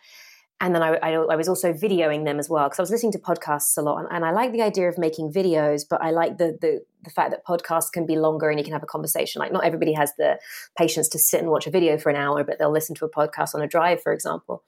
and 0.60 0.74
then 0.74 0.82
I, 0.82 0.96
I, 0.96 1.12
I, 1.14 1.36
was 1.36 1.48
also 1.48 1.72
videoing 1.72 2.26
them 2.26 2.40
as 2.40 2.50
well 2.50 2.66
because 2.66 2.80
I 2.80 2.82
was 2.82 2.90
listening 2.90 3.12
to 3.12 3.20
podcasts 3.20 3.78
a 3.78 3.82
lot, 3.82 4.00
and, 4.00 4.08
and, 4.10 4.26
I 4.26 4.32
like 4.32 4.52
the 4.52 4.64
idea 4.64 4.90
of 4.90 4.98
making 4.98 5.32
videos, 5.32 5.84
but 5.88 6.02
I 6.02 6.10
like 6.12 6.38
the, 6.38 6.58
the 6.60 6.82
the 7.04 7.10
fact 7.12 7.32
that 7.32 7.46
podcasts 7.46 7.92
can 7.92 8.06
be 8.06 8.16
longer 8.16 8.50
and 8.50 8.60
you 8.60 8.64
can 8.64 8.74
have 8.74 8.84
a 8.84 8.88
conversation. 8.88 9.40
Like 9.40 9.52
not 9.52 9.64
everybody 9.64 9.94
has 9.94 10.14
the 10.18 10.40
patience 10.78 11.10
to 11.10 11.20
sit 11.20 11.42
and 11.42 11.50
watch 11.50 11.68
a 11.68 11.72
video 11.72 11.98
for 11.98 12.10
an 12.10 12.16
hour, 12.16 12.44
but 12.44 12.58
they'll 12.58 12.72
listen 12.72 12.96
to 12.96 13.06
a 13.06 13.10
podcast 13.10 13.54
on 13.54 13.62
a 13.62 13.68
drive, 13.68 14.02
for 14.02 14.12
example. 14.12 14.64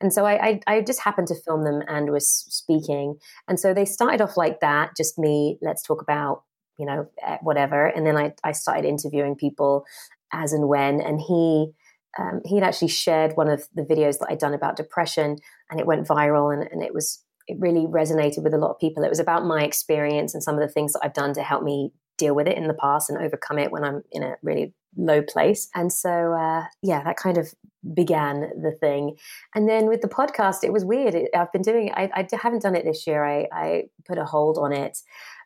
And 0.00 0.12
so 0.12 0.24
I, 0.24 0.46
I, 0.46 0.60
I 0.66 0.80
just 0.80 1.00
happened 1.00 1.28
to 1.28 1.34
film 1.34 1.64
them 1.64 1.82
and 1.88 2.10
was 2.10 2.28
speaking, 2.28 3.18
and 3.48 3.58
so 3.58 3.74
they 3.74 3.84
started 3.84 4.20
off 4.20 4.36
like 4.36 4.60
that, 4.60 4.96
just 4.96 5.18
me. 5.18 5.58
Let's 5.60 5.82
talk 5.82 6.02
about 6.02 6.44
you 6.78 6.86
know 6.86 7.08
eh, 7.26 7.38
whatever, 7.42 7.86
and 7.86 8.06
then 8.06 8.16
I 8.16 8.32
I 8.44 8.52
started 8.52 8.84
interviewing 8.84 9.34
people 9.34 9.84
as 10.32 10.52
and 10.52 10.68
when, 10.68 11.00
and 11.00 11.20
he 11.20 11.72
um, 12.18 12.40
he 12.44 12.56
had 12.56 12.64
actually 12.64 12.88
shared 12.88 13.32
one 13.34 13.48
of 13.48 13.66
the 13.74 13.82
videos 13.82 14.18
that 14.18 14.28
I'd 14.30 14.38
done 14.38 14.54
about 14.54 14.76
depression, 14.76 15.38
and 15.70 15.80
it 15.80 15.86
went 15.86 16.06
viral, 16.06 16.52
and, 16.52 16.68
and 16.70 16.82
it 16.82 16.94
was 16.94 17.22
it 17.48 17.56
really 17.58 17.86
resonated 17.86 18.42
with 18.42 18.54
a 18.54 18.58
lot 18.58 18.70
of 18.70 18.78
people. 18.78 19.02
It 19.02 19.08
was 19.08 19.18
about 19.18 19.44
my 19.44 19.64
experience 19.64 20.34
and 20.34 20.42
some 20.42 20.54
of 20.54 20.60
the 20.60 20.72
things 20.72 20.92
that 20.92 21.00
I've 21.02 21.14
done 21.14 21.34
to 21.34 21.42
help 21.42 21.62
me 21.62 21.92
deal 22.18 22.34
with 22.34 22.46
it 22.46 22.56
in 22.56 22.68
the 22.68 22.74
past 22.74 23.10
and 23.10 23.18
overcome 23.18 23.58
it 23.58 23.72
when 23.72 23.84
I'm 23.84 24.02
in 24.12 24.22
a 24.22 24.36
really 24.42 24.74
low 24.96 25.22
place. 25.22 25.68
And 25.74 25.92
so, 25.92 26.34
uh, 26.34 26.64
yeah, 26.82 27.02
that 27.02 27.16
kind 27.16 27.38
of 27.38 27.52
began 27.94 28.40
the 28.62 28.72
thing. 28.78 29.16
And 29.54 29.68
then 29.68 29.86
with 29.86 30.02
the 30.02 30.08
podcast, 30.08 30.62
it 30.62 30.72
was 30.72 30.84
weird. 30.84 31.14
It, 31.14 31.30
I've 31.34 31.52
been 31.52 31.62
doing 31.62 31.88
it. 31.88 31.94
I, 31.96 32.10
I, 32.14 32.28
haven't 32.40 32.62
done 32.62 32.76
it 32.76 32.84
this 32.84 33.06
year. 33.06 33.24
I, 33.24 33.48
I 33.52 33.84
put 34.06 34.18
a 34.18 34.24
hold 34.24 34.58
on 34.58 34.72
it. 34.72 34.98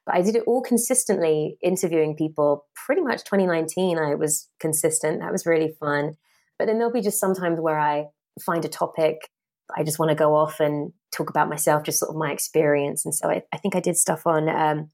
But 0.04 0.16
I 0.16 0.22
did 0.22 0.36
it 0.36 0.44
all 0.46 0.62
consistently, 0.62 1.56
interviewing 1.62 2.14
people. 2.14 2.66
Pretty 2.74 3.02
much 3.02 3.24
2019, 3.24 3.98
I 3.98 4.14
was 4.14 4.48
consistent. 4.60 5.20
That 5.20 5.32
was 5.32 5.46
really 5.46 5.74
fun. 5.80 6.14
But 6.58 6.66
then 6.66 6.78
there'll 6.78 6.92
be 6.92 7.02
just 7.02 7.20
sometimes 7.20 7.60
where 7.60 7.78
I 7.78 8.06
find 8.44 8.64
a 8.64 8.68
topic, 8.68 9.28
I 9.76 9.82
just 9.82 9.98
want 9.98 10.10
to 10.10 10.14
go 10.14 10.34
off 10.34 10.60
and 10.60 10.92
talk 11.14 11.30
about 11.30 11.48
myself, 11.48 11.82
just 11.82 11.98
sort 11.98 12.10
of 12.10 12.16
my 12.16 12.30
experience. 12.30 13.04
And 13.04 13.14
so 13.14 13.30
I, 13.30 13.42
I 13.52 13.58
think 13.58 13.74
I 13.74 13.80
did 13.80 13.96
stuff 13.96 14.26
on 14.26 14.48
um, 14.48 14.90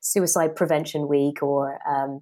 Suicide 0.00 0.56
Prevention 0.56 1.08
Week 1.08 1.42
or 1.42 1.78
um, 1.88 2.20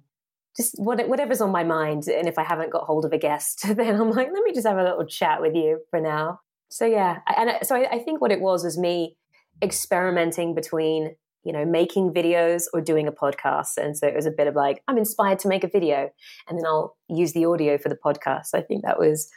just 0.55 0.75
what, 0.77 1.07
whatever's 1.07 1.41
on 1.41 1.51
my 1.51 1.63
mind. 1.63 2.07
And 2.07 2.27
if 2.27 2.37
I 2.37 2.43
haven't 2.43 2.71
got 2.71 2.83
hold 2.83 3.05
of 3.05 3.11
a 3.11 3.17
guest, 3.17 3.61
then 3.75 3.95
I'm 3.99 4.11
like, 4.11 4.29
let 4.33 4.43
me 4.43 4.53
just 4.53 4.67
have 4.67 4.77
a 4.77 4.83
little 4.83 5.05
chat 5.05 5.41
with 5.41 5.55
you 5.55 5.81
for 5.89 5.99
now. 5.99 6.39
So 6.69 6.85
yeah, 6.85 7.19
and 7.37 7.51
so 7.63 7.75
I, 7.75 7.95
I 7.95 7.99
think 7.99 8.21
what 8.21 8.31
it 8.31 8.41
was 8.41 8.63
was 8.63 8.77
me 8.77 9.17
experimenting 9.61 10.55
between 10.55 11.15
you 11.45 11.53
know, 11.53 11.63
making 11.65 12.11
videos 12.11 12.63
or 12.73 12.81
doing 12.81 13.07
a 13.07 13.11
podcast. 13.11 13.77
And 13.77 13.95
so 13.95 14.07
it 14.07 14.15
was 14.15 14.25
a 14.25 14.31
bit 14.31 14.47
of 14.47 14.55
like, 14.55 14.81
I'm 14.87 14.97
inspired 14.97 15.39
to 15.39 15.47
make 15.47 15.63
a 15.63 15.69
video 15.69 16.09
and 16.49 16.57
then 16.57 16.65
I'll 16.65 16.97
use 17.07 17.33
the 17.33 17.45
audio 17.45 17.77
for 17.77 17.89
the 17.89 17.97
podcast. 18.03 18.49
I 18.53 18.61
think 18.61 18.83
that 18.83 18.99
was 18.99 19.29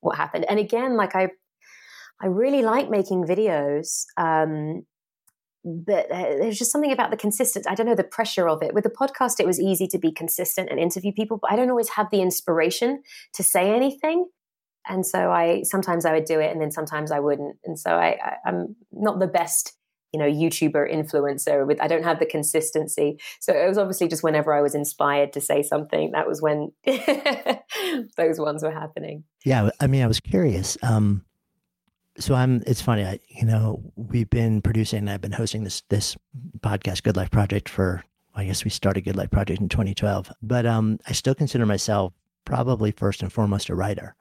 what 0.00 0.16
happened. 0.16 0.46
And 0.48 0.60
again, 0.60 0.96
like 0.96 1.16
I, 1.16 1.30
I 2.22 2.26
really 2.26 2.62
like 2.62 2.88
making 2.88 3.24
videos. 3.24 4.04
Um, 4.16 4.86
but 5.64 6.06
there's 6.08 6.58
just 6.58 6.70
something 6.70 6.92
about 6.92 7.10
the 7.10 7.16
consistent. 7.16 7.66
I 7.68 7.74
don't 7.74 7.86
know 7.86 7.96
the 7.96 8.04
pressure 8.04 8.48
of 8.48 8.62
it. 8.62 8.72
With 8.72 8.84
the 8.84 8.90
podcast, 8.90 9.40
it 9.40 9.46
was 9.46 9.60
easy 9.60 9.88
to 9.88 9.98
be 9.98 10.12
consistent 10.12 10.70
and 10.70 10.78
interview 10.78 11.12
people, 11.12 11.38
but 11.42 11.50
I 11.50 11.56
don't 11.56 11.70
always 11.70 11.88
have 11.90 12.06
the 12.12 12.22
inspiration 12.22 13.02
to 13.34 13.42
say 13.42 13.74
anything. 13.74 14.26
And 14.86 15.04
so 15.04 15.32
I 15.32 15.62
sometimes 15.64 16.04
I 16.06 16.12
would 16.12 16.26
do 16.26 16.38
it, 16.38 16.52
and 16.52 16.60
then 16.60 16.70
sometimes 16.70 17.10
I 17.10 17.18
wouldn't. 17.18 17.56
And 17.64 17.76
so 17.76 17.90
I, 17.90 18.16
I 18.22 18.36
I'm 18.46 18.76
not 18.92 19.18
the 19.18 19.26
best 19.26 19.72
you 20.16 20.22
know 20.22 20.48
youtuber 20.48 20.90
influencer 20.90 21.66
with 21.66 21.78
i 21.82 21.86
don't 21.86 22.04
have 22.04 22.18
the 22.18 22.24
consistency. 22.24 23.18
So 23.38 23.52
it 23.52 23.68
was 23.68 23.76
obviously 23.76 24.08
just 24.08 24.22
whenever 24.22 24.54
i 24.54 24.62
was 24.62 24.74
inspired 24.74 25.34
to 25.34 25.42
say 25.42 25.62
something 25.62 26.12
that 26.12 26.26
was 26.26 26.40
when 26.40 26.72
those 28.16 28.40
ones 28.40 28.62
were 28.62 28.70
happening. 28.70 29.24
Yeah 29.44 29.68
i 29.78 29.86
mean 29.86 30.02
i 30.02 30.06
was 30.06 30.20
curious 30.20 30.78
um 30.82 31.22
so 32.18 32.34
i'm 32.34 32.62
it's 32.66 32.80
funny 32.80 33.04
i 33.04 33.18
you 33.28 33.44
know 33.44 33.82
we've 33.96 34.30
been 34.30 34.62
producing 34.62 35.06
i've 35.08 35.20
been 35.20 35.32
hosting 35.32 35.64
this 35.64 35.82
this 35.90 36.16
podcast 36.60 37.02
good 37.02 37.16
life 37.16 37.30
project 37.30 37.68
for 37.68 38.02
i 38.34 38.44
guess 38.46 38.64
we 38.64 38.70
started 38.70 39.02
good 39.02 39.16
life 39.16 39.30
project 39.30 39.60
in 39.60 39.68
2012 39.68 40.32
but 40.40 40.64
um 40.64 40.98
i 41.06 41.12
still 41.12 41.34
consider 41.34 41.66
myself 41.66 42.14
probably 42.46 42.90
first 42.90 43.22
and 43.22 43.30
foremost 43.30 43.68
a 43.68 43.74
writer 43.74 44.14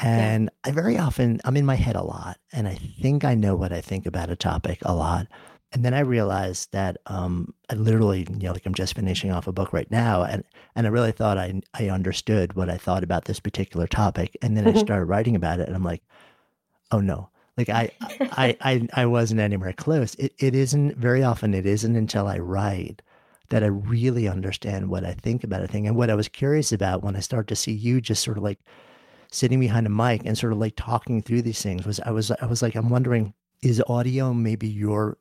and 0.00 0.44
yeah. 0.44 0.70
I 0.70 0.74
very 0.74 0.98
often, 0.98 1.40
I'm 1.44 1.56
in 1.56 1.66
my 1.66 1.74
head 1.74 1.96
a 1.96 2.02
lot, 2.02 2.38
and 2.52 2.66
I 2.66 2.74
think 2.74 3.24
I 3.24 3.34
know 3.34 3.54
what 3.54 3.72
I 3.72 3.80
think 3.80 4.06
about 4.06 4.30
a 4.30 4.36
topic 4.36 4.78
a 4.82 4.94
lot. 4.94 5.26
And 5.72 5.84
then 5.84 5.94
I 5.94 6.00
realized 6.00 6.72
that 6.72 6.96
um, 7.06 7.54
I 7.68 7.74
literally, 7.74 8.26
you 8.28 8.46
know, 8.46 8.52
like 8.52 8.66
I'm 8.66 8.74
just 8.74 8.96
finishing 8.96 9.30
off 9.30 9.46
a 9.46 9.52
book 9.52 9.72
right 9.72 9.90
now, 9.90 10.22
and 10.22 10.42
and 10.74 10.86
I 10.86 10.90
really 10.90 11.12
thought 11.12 11.38
I 11.38 11.60
I 11.74 11.90
understood 11.90 12.54
what 12.54 12.68
I 12.68 12.76
thought 12.76 13.04
about 13.04 13.26
this 13.26 13.38
particular 13.38 13.86
topic, 13.86 14.36
and 14.42 14.56
then 14.56 14.66
I 14.66 14.72
started 14.80 15.04
writing 15.04 15.36
about 15.36 15.60
it, 15.60 15.68
and 15.68 15.76
I'm 15.76 15.84
like, 15.84 16.02
oh 16.90 17.00
no, 17.00 17.28
like 17.56 17.68
I 17.68 17.90
I 18.00 18.56
I 18.60 18.88
I 18.94 19.06
wasn't 19.06 19.40
anywhere 19.40 19.72
close. 19.72 20.16
It 20.16 20.34
it 20.38 20.56
isn't 20.56 20.96
very 20.96 21.22
often. 21.22 21.54
It 21.54 21.66
isn't 21.66 21.94
until 21.94 22.26
I 22.26 22.38
write 22.38 23.02
that 23.50 23.62
I 23.62 23.66
really 23.66 24.28
understand 24.28 24.88
what 24.88 25.04
I 25.04 25.12
think 25.12 25.44
about 25.44 25.62
a 25.62 25.68
thing, 25.68 25.86
and 25.86 25.94
what 25.94 26.10
I 26.10 26.14
was 26.14 26.26
curious 26.26 26.72
about 26.72 27.04
when 27.04 27.14
I 27.14 27.20
start 27.20 27.46
to 27.48 27.56
see 27.56 27.72
you 27.72 28.00
just 28.00 28.24
sort 28.24 28.38
of 28.38 28.42
like 28.42 28.58
sitting 29.30 29.60
behind 29.60 29.86
a 29.86 29.90
mic 29.90 30.22
and 30.24 30.36
sort 30.36 30.52
of 30.52 30.58
like 30.58 30.74
talking 30.76 31.22
through 31.22 31.42
these 31.42 31.62
things 31.62 31.86
was 31.86 32.00
I 32.00 32.10
was 32.10 32.30
I 32.30 32.46
was 32.46 32.62
like 32.62 32.74
I'm 32.74 32.88
wondering 32.88 33.34
is 33.62 33.82
audio 33.88 34.32
maybe 34.32 34.68
your 34.68 35.18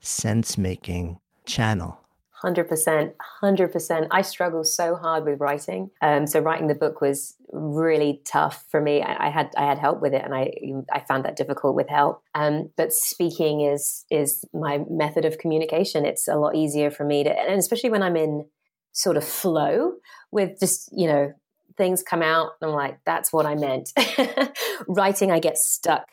sense 0.00 0.56
making 0.56 1.18
channel 1.44 2.00
100% 2.42 3.12
100% 3.42 4.06
i 4.10 4.22
struggle 4.22 4.64
so 4.64 4.94
hard 4.94 5.24
with 5.24 5.40
writing. 5.40 5.90
Um, 6.00 6.26
so 6.26 6.40
writing 6.40 6.68
the 6.68 6.74
book 6.74 7.00
was 7.00 7.36
really 7.52 8.22
tough 8.24 8.64
for 8.70 8.80
me. 8.80 9.02
I, 9.02 9.26
I, 9.26 9.30
had 9.30 9.50
i 9.56 9.64
had 9.64 9.78
help 9.78 10.00
with 10.00 10.14
it 10.14 10.22
and 10.24 10.34
i 10.34 10.52
i 10.92 11.00
found 11.00 11.24
that 11.24 11.36
difficult 11.36 11.74
with 11.74 11.88
help. 11.88 12.22
Um, 12.34 12.70
but 12.76 12.92
speaking 12.92 13.60
is 13.60 14.06
is 14.10 14.44
my 14.54 14.80
method 14.88 15.24
of 15.24 15.38
communication. 15.38 16.06
It's 16.06 16.28
a 16.28 16.36
lot 16.36 16.54
easier 16.54 16.90
for 16.90 17.04
me 17.04 17.24
to 17.24 17.30
and 17.30 17.58
especially 17.58 17.90
when 17.90 18.02
i'm 18.02 18.16
in 18.16 18.46
sort 18.92 19.16
of 19.16 19.24
flow 19.24 19.92
with 20.32 20.58
just 20.58 20.88
you 20.92 21.06
know 21.06 21.32
things 21.80 22.02
come 22.02 22.20
out 22.20 22.52
and 22.60 22.70
I'm 22.70 22.76
like, 22.76 22.98
that's 23.06 23.32
what 23.32 23.46
I 23.46 23.54
meant. 23.54 23.94
Writing, 24.86 25.32
I 25.32 25.38
get 25.38 25.56
stuck. 25.56 26.06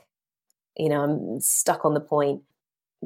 You 0.77 0.87
know, 0.87 1.01
I'm 1.01 1.41
stuck 1.41 1.83
on 1.83 1.93
the 1.93 1.99
point, 1.99 2.43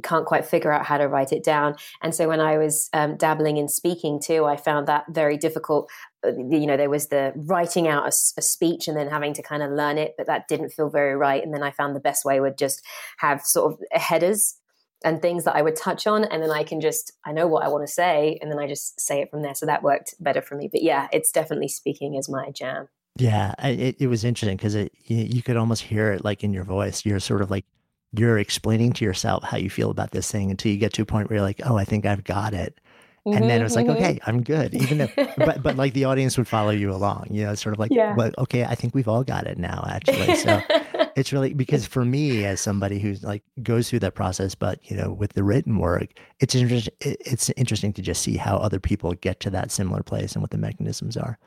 can't 0.03 0.27
quite 0.27 0.45
figure 0.45 0.71
out 0.71 0.85
how 0.85 0.99
to 0.99 1.07
write 1.07 1.33
it 1.33 1.43
down. 1.43 1.75
And 2.03 2.13
so 2.13 2.27
when 2.27 2.39
I 2.39 2.59
was 2.59 2.87
um, 2.93 3.17
dabbling 3.17 3.57
in 3.57 3.67
speaking 3.67 4.21
too, 4.21 4.45
I 4.45 4.57
found 4.57 4.87
that 4.87 5.05
very 5.09 5.37
difficult. 5.37 5.89
Uh, 6.23 6.33
you 6.37 6.67
know, 6.67 6.77
there 6.77 6.89
was 6.89 7.07
the 7.07 7.33
writing 7.35 7.87
out 7.87 8.03
a, 8.03 8.13
a 8.37 8.41
speech 8.43 8.87
and 8.87 8.95
then 8.95 9.09
having 9.09 9.33
to 9.33 9.41
kind 9.41 9.63
of 9.63 9.71
learn 9.71 9.97
it, 9.97 10.13
but 10.15 10.27
that 10.27 10.47
didn't 10.47 10.69
feel 10.69 10.89
very 10.89 11.15
right. 11.15 11.43
And 11.43 11.51
then 11.51 11.63
I 11.63 11.71
found 11.71 11.95
the 11.95 11.99
best 11.99 12.23
way 12.23 12.39
would 12.39 12.59
just 12.59 12.85
have 13.17 13.41
sort 13.41 13.73
of 13.73 13.79
headers 13.91 14.60
and 15.03 15.21
things 15.21 15.45
that 15.45 15.55
I 15.55 15.61
would 15.61 15.75
touch 15.75 16.07
on, 16.07 16.23
and 16.25 16.41
then 16.41 16.51
I 16.51 16.63
can 16.63 16.81
just 16.81 17.13
I 17.25 17.31
know 17.31 17.47
what 17.47 17.63
I 17.63 17.69
want 17.69 17.85
to 17.85 17.91
say, 17.91 18.37
and 18.41 18.51
then 18.51 18.59
I 18.59 18.67
just 18.67 18.99
say 18.99 19.21
it 19.21 19.29
from 19.29 19.41
there. 19.41 19.55
So 19.55 19.65
that 19.65 19.83
worked 19.83 20.15
better 20.19 20.41
for 20.41 20.55
me. 20.55 20.69
But 20.71 20.83
yeah, 20.83 21.07
it's 21.11 21.31
definitely 21.31 21.67
speaking 21.67 22.15
is 22.15 22.29
my 22.29 22.51
jam. 22.51 22.87
Yeah, 23.17 23.53
it, 23.59 23.97
it 23.99 24.07
was 24.07 24.23
interesting 24.23 24.57
because 24.57 24.75
it 24.75 24.93
you, 25.05 25.17
you 25.17 25.43
could 25.43 25.57
almost 25.57 25.83
hear 25.83 26.11
it 26.13 26.23
like 26.23 26.43
in 26.43 26.53
your 26.53 26.63
voice. 26.63 27.05
You're 27.05 27.19
sort 27.19 27.41
of 27.41 27.51
like 27.51 27.65
you're 28.13 28.37
explaining 28.37 28.93
to 28.93 29.05
yourself 29.05 29.43
how 29.43 29.57
you 29.57 29.69
feel 29.69 29.89
about 29.89 30.11
this 30.11 30.29
thing 30.31 30.51
until 30.51 30.71
you 30.71 30.77
get 30.77 30.93
to 30.93 31.01
a 31.01 31.05
point 31.05 31.29
where 31.29 31.37
you're 31.37 31.45
like, 31.45 31.61
oh, 31.65 31.77
I 31.77 31.85
think 31.85 32.05
I've 32.05 32.23
got 32.23 32.53
it. 32.53 32.79
Mm-hmm, 33.25 33.37
and 33.37 33.49
then 33.49 33.61
it 33.61 33.63
was 33.63 33.75
like, 33.75 33.85
mm-hmm. 33.85 34.03
okay, 34.03 34.19
I'm 34.25 34.41
good. 34.41 34.73
Even 34.73 35.01
if, 35.01 35.15
but, 35.37 35.61
but 35.61 35.77
like 35.77 35.93
the 35.93 36.05
audience 36.05 36.37
would 36.37 36.47
follow 36.47 36.71
you 36.71 36.91
along, 36.91 37.27
you 37.29 37.45
know, 37.45 37.55
sort 37.55 37.73
of 37.73 37.79
like, 37.79 37.91
yeah. 37.91 38.15
well, 38.15 38.31
okay, 38.39 38.65
I 38.65 38.75
think 38.75 38.95
we've 38.95 39.07
all 39.07 39.23
got 39.23 39.45
it 39.45 39.57
now, 39.57 39.85
actually. 39.87 40.35
So 40.35 40.59
it's 41.15 41.33
really 41.33 41.53
because 41.53 41.85
for 41.85 42.05
me 42.05 42.45
as 42.45 42.59
somebody 42.61 42.99
who's 42.99 43.23
like 43.23 43.43
goes 43.63 43.89
through 43.89 43.99
that 43.99 44.15
process 44.15 44.55
but 44.55 44.79
you 44.89 44.95
know 44.95 45.11
with 45.11 45.33
the 45.33 45.43
written 45.43 45.77
work 45.77 46.09
it's 46.39 46.55
interesting 46.55 46.93
it's 47.01 47.49
interesting 47.51 47.93
to 47.93 48.01
just 48.01 48.21
see 48.21 48.37
how 48.37 48.57
other 48.57 48.79
people 48.79 49.13
get 49.13 49.39
to 49.39 49.49
that 49.49 49.71
similar 49.71 50.03
place 50.03 50.33
and 50.33 50.41
what 50.41 50.51
the 50.51 50.57
mechanisms 50.57 51.17
are. 51.17 51.37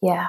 Yeah 0.00 0.28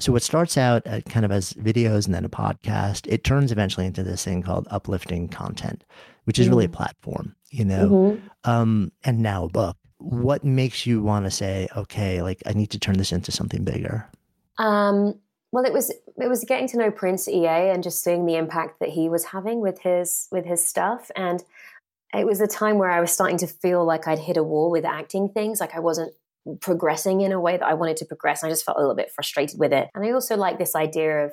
So 0.00 0.12
what 0.12 0.22
starts 0.22 0.58
out 0.58 0.86
uh, 0.86 1.00
kind 1.02 1.24
of 1.24 1.30
as 1.30 1.52
videos 1.54 2.06
and 2.06 2.14
then 2.14 2.24
a 2.24 2.28
podcast, 2.28 3.06
it 3.08 3.22
turns 3.22 3.52
eventually 3.52 3.86
into 3.86 4.02
this 4.02 4.24
thing 4.24 4.42
called 4.42 4.66
uplifting 4.70 5.28
content, 5.28 5.84
which 6.24 6.38
is 6.38 6.48
really 6.48 6.64
a 6.64 6.68
platform, 6.70 7.36
you 7.50 7.64
know, 7.64 7.88
Mhm. 7.88 8.20
um, 8.50 8.92
and 9.04 9.20
now 9.20 9.44
a 9.44 9.48
book. 9.48 9.76
What 9.98 10.42
makes 10.44 10.84
you 10.84 11.00
want 11.02 11.26
to 11.26 11.30
say, 11.30 11.68
okay, 11.76 12.22
like 12.22 12.42
I 12.44 12.52
need 12.54 12.70
to 12.70 12.78
turn 12.78 12.98
this 12.98 13.12
into 13.12 13.30
something 13.30 13.62
bigger? 13.62 14.10
Um, 14.58 15.14
well, 15.52 15.64
it 15.64 15.72
was 15.72 15.90
it 16.16 16.28
was 16.28 16.44
getting 16.44 16.66
to 16.68 16.76
know 16.78 16.90
Prince 16.90 17.28
EA 17.28 17.70
and 17.70 17.82
just 17.82 18.02
seeing 18.02 18.26
the 18.26 18.34
impact 18.36 18.80
that 18.80 18.88
he 18.90 19.08
was 19.08 19.24
having 19.26 19.60
with 19.60 19.80
his 19.80 20.26
with 20.32 20.44
his 20.44 20.64
stuff, 20.66 21.10
and 21.14 21.44
it 22.12 22.26
was 22.26 22.40
a 22.40 22.46
time 22.48 22.78
where 22.78 22.90
I 22.90 23.00
was 23.00 23.12
starting 23.12 23.38
to 23.38 23.46
feel 23.46 23.84
like 23.84 24.06
I'd 24.08 24.18
hit 24.18 24.36
a 24.36 24.42
wall 24.42 24.70
with 24.70 24.84
acting 24.84 25.28
things, 25.28 25.60
like 25.60 25.74
I 25.74 25.80
wasn't 25.80 26.12
progressing 26.60 27.20
in 27.20 27.32
a 27.32 27.40
way 27.40 27.56
that 27.56 27.66
I 27.66 27.74
wanted 27.74 27.96
to 27.98 28.04
progress. 28.04 28.44
I 28.44 28.48
just 28.48 28.64
felt 28.64 28.78
a 28.78 28.80
little 28.80 28.96
bit 28.96 29.10
frustrated 29.14 29.58
with 29.58 29.72
it, 29.72 29.88
and 29.94 30.04
I 30.04 30.10
also 30.12 30.36
like 30.36 30.58
this 30.58 30.74
idea 30.74 31.26
of 31.26 31.32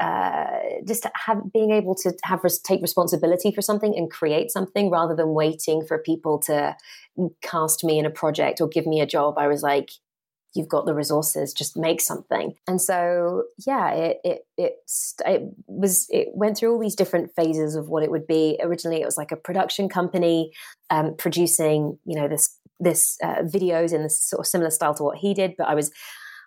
uh, 0.00 0.46
just 0.86 1.06
have 1.26 1.52
being 1.52 1.70
able 1.70 1.94
to 1.94 2.12
have 2.24 2.40
take 2.64 2.80
responsibility 2.80 3.52
for 3.52 3.60
something 3.60 3.94
and 3.96 4.10
create 4.10 4.50
something 4.50 4.90
rather 4.90 5.14
than 5.14 5.34
waiting 5.34 5.84
for 5.86 5.98
people 5.98 6.38
to 6.38 6.74
cast 7.42 7.84
me 7.84 7.98
in 7.98 8.06
a 8.06 8.10
project 8.10 8.60
or 8.60 8.68
give 8.68 8.86
me 8.86 9.00
a 9.00 9.06
job. 9.06 9.36
I 9.36 9.48
was 9.48 9.62
like, 9.62 9.90
you've 10.54 10.68
got 10.68 10.86
the 10.86 10.94
resources 10.94 11.52
just 11.52 11.76
make 11.76 12.00
something 12.00 12.54
and 12.66 12.80
so 12.80 13.44
yeah 13.66 13.90
it 13.90 14.18
it 14.24 14.46
it, 14.58 14.74
it 15.24 15.42
was 15.66 16.06
it 16.10 16.28
went 16.34 16.56
through 16.56 16.72
all 16.72 16.78
these 16.78 16.94
different 16.94 17.34
phases 17.34 17.74
of 17.74 17.88
what 17.88 18.02
it 18.02 18.10
would 18.10 18.26
be 18.26 18.58
originally 18.62 19.00
it 19.00 19.06
was 19.06 19.16
like 19.16 19.32
a 19.32 19.36
production 19.36 19.88
company 19.88 20.52
um, 20.90 21.14
producing 21.16 21.98
you 22.04 22.14
know 22.14 22.28
this 22.28 22.58
this 22.82 23.16
uh, 23.22 23.42
videos 23.42 23.92
in 23.92 24.02
this 24.02 24.18
sort 24.20 24.40
of 24.40 24.46
similar 24.46 24.70
style 24.70 24.94
to 24.94 25.02
what 25.02 25.18
he 25.18 25.34
did 25.34 25.54
but 25.56 25.68
i 25.68 25.74
was 25.74 25.90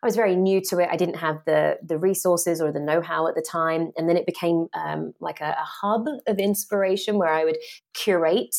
I 0.04 0.08
was 0.08 0.16
very 0.16 0.36
new 0.36 0.62
to 0.70 0.78
it. 0.78 0.90
I 0.92 0.98
didn't 0.98 1.16
have 1.16 1.40
the 1.48 1.80
the 1.84 1.98
resources 1.98 2.62
or 2.62 2.72
the 2.72 2.80
know 2.80 3.02
how 3.02 3.28
at 3.28 3.34
the 3.34 3.42
time, 3.42 3.92
and 3.98 4.08
then 4.08 4.18
it 4.18 4.28
became 4.28 4.68
um, 4.76 5.14
like 5.20 5.42
a, 5.42 5.56
a 5.58 5.66
hub 5.66 6.06
of 6.28 6.38
inspiration 6.38 7.18
where 7.18 7.34
I 7.34 7.44
would 7.44 7.58
curate 7.96 8.56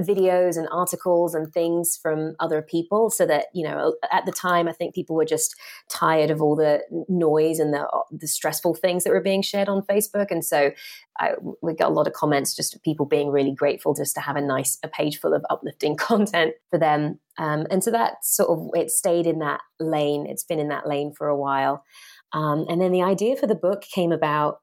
videos 0.00 0.56
and 0.56 0.68
articles 0.70 1.34
and 1.34 1.52
things 1.52 1.98
from 2.00 2.34
other 2.40 2.62
people 2.62 3.10
so 3.10 3.26
that 3.26 3.46
you 3.54 3.64
know 3.64 3.94
at 4.12 4.26
the 4.26 4.32
time 4.32 4.68
i 4.68 4.72
think 4.72 4.94
people 4.94 5.16
were 5.16 5.24
just 5.24 5.54
tired 5.88 6.30
of 6.30 6.40
all 6.40 6.54
the 6.54 6.80
noise 7.08 7.58
and 7.58 7.72
the 7.72 7.86
the 8.10 8.28
stressful 8.28 8.74
things 8.74 9.04
that 9.04 9.10
were 9.10 9.20
being 9.20 9.42
shared 9.42 9.68
on 9.68 9.82
facebook. 9.82 10.30
And 10.30 10.44
so 10.44 10.70
I, 11.18 11.32
we 11.62 11.74
got 11.74 11.90
a 11.90 11.94
lot 11.94 12.06
of 12.06 12.12
comments 12.12 12.54
just 12.54 12.74
of 12.74 12.82
people 12.82 13.06
being 13.06 13.30
really 13.30 13.52
grateful 13.52 13.94
just 13.94 14.14
to 14.14 14.20
have 14.20 14.36
a 14.36 14.40
nice 14.40 14.78
a 14.82 14.88
page 14.88 15.18
full 15.18 15.34
of 15.34 15.44
uplifting 15.50 15.96
content 16.08 16.54
for 16.70 16.78
them. 16.78 17.18
Um, 17.38 17.66
and 17.70 17.82
so 17.82 17.90
that 17.90 18.24
sort 18.24 18.50
of 18.50 18.68
it 18.74 18.90
stayed 18.90 19.26
in 19.26 19.38
that 19.40 19.60
lane. 19.80 20.26
It's 20.26 20.44
been 20.44 20.58
in 20.58 20.68
that 20.68 20.88
lane 20.88 21.12
for 21.16 21.28
a 21.28 21.36
while. 21.36 21.84
Um, 22.32 22.66
and 22.68 22.80
then 22.80 22.92
the 22.92 23.02
idea 23.02 23.36
for 23.36 23.46
the 23.46 23.54
book 23.54 23.82
came 23.82 24.12
about 24.12 24.60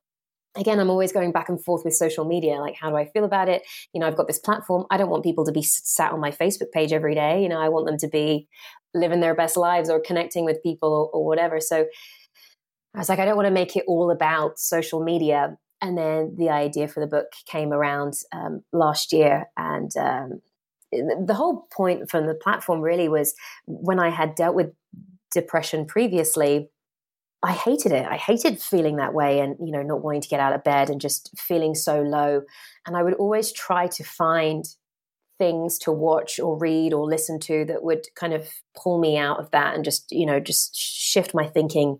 again 0.56 0.80
i'm 0.80 0.90
always 0.90 1.12
going 1.12 1.32
back 1.32 1.50
and 1.50 1.64
forth 1.64 1.84
with 1.84 1.94
social 1.94 2.26
media 2.26 2.56
like 2.56 2.76
how 2.76 2.90
do 2.90 2.96
i 2.96 3.06
feel 3.06 3.24
about 3.26 3.50
it? 3.50 3.64
You 3.94 4.00
know 4.00 4.08
i've 4.08 4.18
got 4.18 4.28
this 4.28 4.40
platform. 4.40 4.86
I 4.90 4.98
don't 4.98 5.10
want 5.10 5.24
people 5.24 5.46
to 5.46 5.52
be 5.52 5.62
sat 5.62 6.12
on 6.12 6.20
my 6.20 6.32
facebook 6.32 6.72
page 6.72 6.94
every 6.94 7.16
day. 7.16 7.42
You 7.42 7.50
know 7.50 7.60
i 7.60 7.70
want 7.70 7.86
them 7.86 7.98
to 7.98 8.08
be 8.08 8.48
living 8.94 9.20
their 9.20 9.36
best 9.36 9.58
lives 9.58 9.90
or 9.90 10.00
connecting 10.00 10.46
with 10.46 10.64
people 10.64 10.90
or, 10.90 11.10
or 11.10 11.26
whatever. 11.26 11.60
So 11.60 11.86
i 12.94 12.98
was 12.98 13.10
like 13.10 13.20
i 13.20 13.26
don't 13.26 13.36
want 13.36 13.48
to 13.48 13.52
make 13.52 13.76
it 13.76 13.86
all 13.88 14.12
about 14.12 14.60
social 14.60 15.04
media. 15.04 15.58
And 15.82 15.98
then 15.98 16.36
the 16.38 16.50
idea 16.50 16.88
for 16.88 17.02
the 17.02 17.08
book 17.08 17.28
came 17.46 17.72
around 17.72 18.14
um, 18.32 18.62
last 18.72 19.12
year. 19.12 19.46
And 19.58 19.92
um, 19.98 20.42
the 20.92 21.34
whole 21.36 21.68
point 21.72 22.10
from 22.10 22.26
the 22.26 22.34
platform 22.34 22.82
really 22.82 23.10
was 23.10 23.34
when 23.66 24.00
i 24.00 24.10
had 24.10 24.36
dealt 24.36 24.56
with 24.56 24.72
depression 25.34 25.86
previously 25.86 26.70
I 27.46 27.52
hated 27.52 27.92
it. 27.92 28.06
I 28.06 28.18
hated 28.18 28.60
feeling 28.60 28.96
that 28.96 29.14
way 29.14 29.40
and, 29.40 29.56
you 29.60 29.72
know, 29.72 29.84
not 29.84 30.04
wanting 30.04 30.22
to 30.22 30.28
get 30.28 30.40
out 30.40 30.54
of 30.54 30.64
bed 30.64 30.90
and 30.90 31.00
just 31.00 31.30
feeling 31.38 31.76
so 31.76 32.02
low. 32.02 32.42
And 32.88 32.98
I 32.98 33.04
would 33.04 33.14
always 33.14 33.52
try 33.52 33.86
to 33.88 34.04
find 34.04 34.66
things 35.38 35.78
to 35.80 35.92
watch 35.92 36.40
or 36.40 36.58
read 36.58 36.92
or 36.92 37.06
listen 37.06 37.40
to 37.42 37.66
that 37.66 37.84
would 37.84 38.08
kind 38.16 38.34
of 38.34 38.50
pull 38.76 39.00
me 39.00 39.18
out 39.18 39.40
of 39.40 39.52
that 39.52 39.76
and 39.76 39.84
just, 39.84 40.12
you 40.12 40.26
know, 40.26 40.40
just 40.40 40.76
shift 40.76 41.36
my 41.36 41.46
thinking 41.46 41.98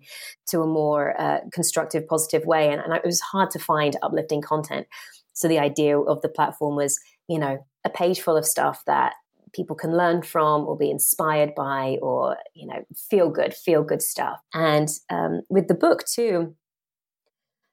to 0.48 0.62
a 0.62 0.68
more 0.68 1.20
uh, 1.22 1.42
constructive, 1.52 2.08
positive 2.08 2.46
way. 2.46 2.72
And, 2.72 2.82
and 2.82 2.94
it 2.94 3.06
was 3.06 3.22
hard 3.22 3.52
to 3.52 3.60
find 3.60 3.96
uplifting 4.02 4.42
content. 4.42 4.88
So 5.34 5.48
the 5.48 5.60
idea 5.60 6.00
of 6.00 6.22
the 6.22 6.30
platform 6.30 6.76
was, 6.76 7.00
you 7.28 7.38
know, 7.38 7.66
a 7.84 7.90
page 7.90 8.20
full 8.22 8.38
of 8.38 8.46
stuff 8.46 8.82
that 8.88 9.14
people 9.56 9.76
can 9.76 9.96
learn 9.96 10.22
from 10.22 10.66
or 10.66 10.78
be 10.78 10.92
inspired 10.92 11.56
by 11.56 11.98
or 12.02 12.38
you 12.54 12.68
know 12.68 12.84
feel 13.10 13.30
good 13.30 13.54
feel 13.54 13.84
good 13.84 14.02
stuff. 14.02 14.40
And 14.54 14.90
um, 15.10 15.42
with 15.50 15.68
the 15.68 15.76
book 15.76 16.06
too 16.06 16.56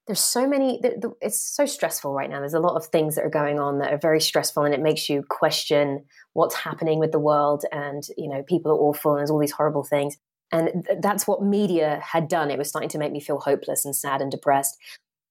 there's 0.07 0.21
so 0.21 0.49
many 0.49 0.81
it's 1.21 1.41
so 1.41 1.65
stressful 1.65 2.13
right 2.13 2.29
now. 2.29 2.41
There's 2.41 2.55
a 2.55 2.61
lot 2.61 2.77
of 2.77 2.87
things 2.87 3.15
that 3.15 3.25
are 3.25 3.31
going 3.31 3.61
on 3.61 3.79
that 3.79 3.93
are 3.93 3.99
very 3.99 4.21
stressful 4.21 4.65
and 4.65 4.75
it 4.75 4.81
makes 4.81 5.09
you 5.09 5.25
question 5.29 6.05
what's 6.33 6.57
happening 6.57 6.99
with 6.99 7.13
the 7.13 7.21
world 7.21 7.65
and 7.71 8.03
you 8.19 8.29
know 8.29 8.43
people 8.43 8.73
are 8.73 8.79
awful 8.79 9.13
and 9.13 9.21
there's 9.21 9.31
all 9.31 9.39
these 9.39 9.53
horrible 9.53 9.85
things. 9.85 10.17
And 10.51 10.85
th- 10.87 10.99
that's 11.01 11.27
what 11.27 11.43
media 11.43 12.01
had 12.03 12.29
done. 12.29 12.51
It 12.51 12.59
was 12.59 12.69
starting 12.69 12.91
to 12.91 12.99
make 12.99 13.13
me 13.13 13.21
feel 13.21 13.39
hopeless 13.39 13.85
and 13.85 13.95
sad 13.95 14.21
and 14.21 14.31
depressed. 14.31 14.77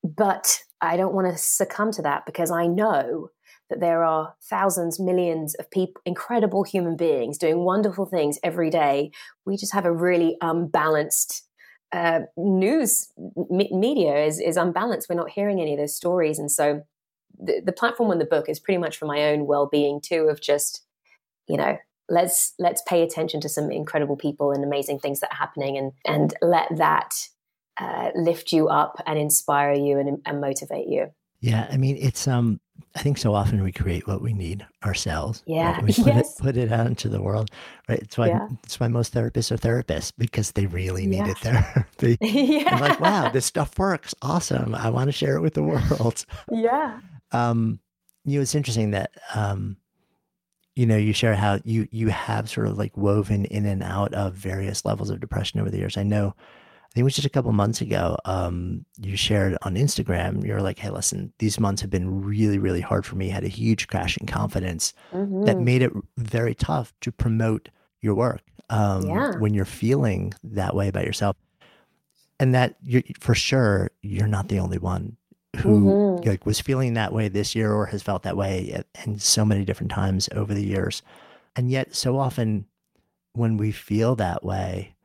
But 0.03 0.61
i 0.81 0.97
don't 0.97 1.13
want 1.13 1.31
to 1.31 1.37
succumb 1.37 1.91
to 1.91 2.01
that 2.01 2.25
because 2.25 2.51
i 2.51 2.65
know 2.65 3.29
that 3.71 3.79
there 3.79 4.03
are 4.03 4.35
thousands, 4.43 4.99
millions 4.99 5.55
of 5.55 5.71
people, 5.71 6.01
incredible 6.05 6.63
human 6.63 6.95
beings 6.95 7.39
doing 7.39 7.65
wonderful 7.65 8.05
things 8.05 8.37
every 8.43 8.69
day. 8.69 9.11
We 9.45 9.57
just 9.57 9.73
have 9.73 9.85
a 9.85 9.91
really 9.91 10.37
unbalanced 10.41 11.47
uh, 11.93 12.21
news 12.37 13.11
me- 13.49 13.71
media 13.73 14.25
is, 14.25 14.39
is 14.39 14.57
unbalanced. 14.57 15.09
We're 15.09 15.15
not 15.15 15.31
hearing 15.31 15.59
any 15.59 15.73
of 15.73 15.79
those 15.79 15.95
stories. 15.95 16.37
And 16.37 16.51
so 16.51 16.83
the, 17.39 17.61
the 17.65 17.71
platform 17.71 18.11
on 18.11 18.19
the 18.19 18.25
book 18.25 18.47
is 18.47 18.59
pretty 18.59 18.77
much 18.77 18.97
for 18.97 19.05
my 19.05 19.23
own 19.23 19.47
well-being 19.47 20.01
too, 20.01 20.27
of 20.29 20.41
just, 20.41 20.85
you 21.47 21.57
know, 21.57 21.77
let's, 22.09 22.53
let's 22.59 22.83
pay 22.87 23.01
attention 23.03 23.41
to 23.41 23.49
some 23.49 23.71
incredible 23.71 24.17
people 24.17 24.51
and 24.51 24.63
amazing 24.63 24.99
things 24.99 25.21
that 25.21 25.31
are 25.31 25.37
happening 25.37 25.77
and, 25.77 25.93
and 26.05 26.33
let 26.41 26.67
that 26.77 27.13
uh, 27.79 28.11
lift 28.15 28.51
you 28.51 28.67
up 28.67 29.01
and 29.05 29.17
inspire 29.17 29.73
you 29.73 29.97
and, 29.97 30.21
and 30.25 30.41
motivate 30.41 30.87
you. 30.87 31.11
Yeah, 31.41 31.67
I 31.71 31.77
mean, 31.77 31.97
it's 31.99 32.27
um, 32.27 32.59
I 32.95 32.99
think 32.99 33.17
so 33.17 33.33
often 33.33 33.63
we 33.63 33.71
create 33.71 34.07
what 34.07 34.21
we 34.21 34.31
need 34.31 34.65
ourselves. 34.85 35.43
Yeah, 35.47 35.71
right? 35.73 35.83
we 35.83 35.93
put 35.93 36.05
yes. 36.05 36.39
it 36.39 36.43
put 36.43 36.55
it 36.57 36.71
out 36.71 36.85
into 36.87 37.09
the 37.09 37.21
world, 37.21 37.49
right? 37.89 37.99
It's 37.99 38.17
why 38.17 38.27
Yeah. 38.27 38.47
it's 38.63 38.79
why 38.79 38.87
most 38.87 39.13
therapists 39.13 39.51
are 39.51 39.57
therapists 39.57 40.13
because 40.17 40.51
they 40.51 40.67
really 40.67 41.07
needed 41.07 41.35
Yeah. 41.43 41.61
therapy. 41.63 42.17
yeah. 42.21 42.69
I'm 42.75 42.79
like, 42.81 42.99
wow, 42.99 43.29
this 43.29 43.45
stuff 43.45 43.77
works. 43.79 44.13
Awesome. 44.21 44.75
I 44.75 44.89
want 44.91 45.07
to 45.07 45.11
share 45.11 45.35
it 45.35 45.41
with 45.41 45.55
the 45.55 45.63
world. 45.63 46.25
yeah. 46.51 46.99
Um, 47.31 47.79
you 48.23 48.37
know, 48.37 48.41
it's 48.43 48.55
interesting 48.55 48.91
that 48.91 49.11
um, 49.33 49.77
you 50.75 50.85
know, 50.85 50.97
you 50.97 51.11
share 51.11 51.35
how 51.35 51.59
you 51.65 51.87
you 51.91 52.09
have 52.09 52.49
sort 52.49 52.67
of 52.67 52.77
like 52.77 52.95
woven 52.95 53.45
in 53.45 53.65
and 53.65 53.81
out 53.81 54.13
of 54.13 54.35
various 54.35 54.85
levels 54.85 55.09
of 55.09 55.19
depression 55.19 55.59
over 55.59 55.71
the 55.71 55.77
years. 55.79 55.97
I 55.97 56.03
know 56.03 56.35
I 56.91 56.93
think 56.93 57.01
it 57.01 57.05
was 57.05 57.15
just 57.15 57.25
a 57.25 57.29
couple 57.29 57.53
months 57.53 57.79
ago. 57.79 58.17
Um, 58.25 58.85
you 58.99 59.15
shared 59.15 59.57
on 59.61 59.75
Instagram. 59.75 60.45
You're 60.45 60.61
like, 60.61 60.77
"Hey, 60.77 60.89
listen, 60.89 61.31
these 61.39 61.57
months 61.57 61.81
have 61.81 61.89
been 61.89 62.21
really, 62.21 62.57
really 62.59 62.81
hard 62.81 63.05
for 63.05 63.15
me. 63.15 63.29
Had 63.29 63.45
a 63.45 63.47
huge 63.47 63.87
crash 63.87 64.17
in 64.17 64.27
confidence 64.27 64.93
that 65.13 65.17
Mhm. 65.57 65.63
made 65.63 65.81
it 65.83 65.93
very 66.17 66.53
tough 66.53 66.93
to 67.01 67.11
promote 67.11 67.69
your 68.01 68.13
work 68.15 68.41
um, 68.69 69.05
Yeah. 69.05 69.37
when 69.37 69.53
you're 69.53 69.63
feeling 69.65 70.33
that 70.43 70.75
way 70.75 70.89
about 70.89 71.05
yourself. 71.05 71.37
And 72.41 72.53
that 72.55 72.75
you're 72.83 73.03
for 73.21 73.35
sure, 73.35 73.91
you're 74.01 74.27
not 74.27 74.49
the 74.49 74.59
only 74.59 74.77
one 74.77 75.15
who 75.57 75.93
Mhm. 76.19 76.25
like 76.25 76.45
was 76.45 76.59
feeling 76.59 76.93
that 76.95 77.13
way 77.13 77.27
this 77.29 77.55
year 77.55 77.71
or 77.71 77.85
has 77.87 78.01
felt 78.03 78.23
that 78.23 78.35
way 78.37 78.71
at, 78.73 78.87
in 79.05 79.17
so 79.19 79.45
many 79.45 79.63
different 79.65 79.91
times 79.91 80.27
over 80.33 80.53
the 80.53 80.65
years. 80.65 81.01
And 81.55 81.69
yet, 81.71 81.95
so 81.95 82.17
often 82.17 82.65
when 83.33 83.55
we 83.57 83.71
feel 83.71 84.15
that 84.15 84.43
way, 84.43 84.95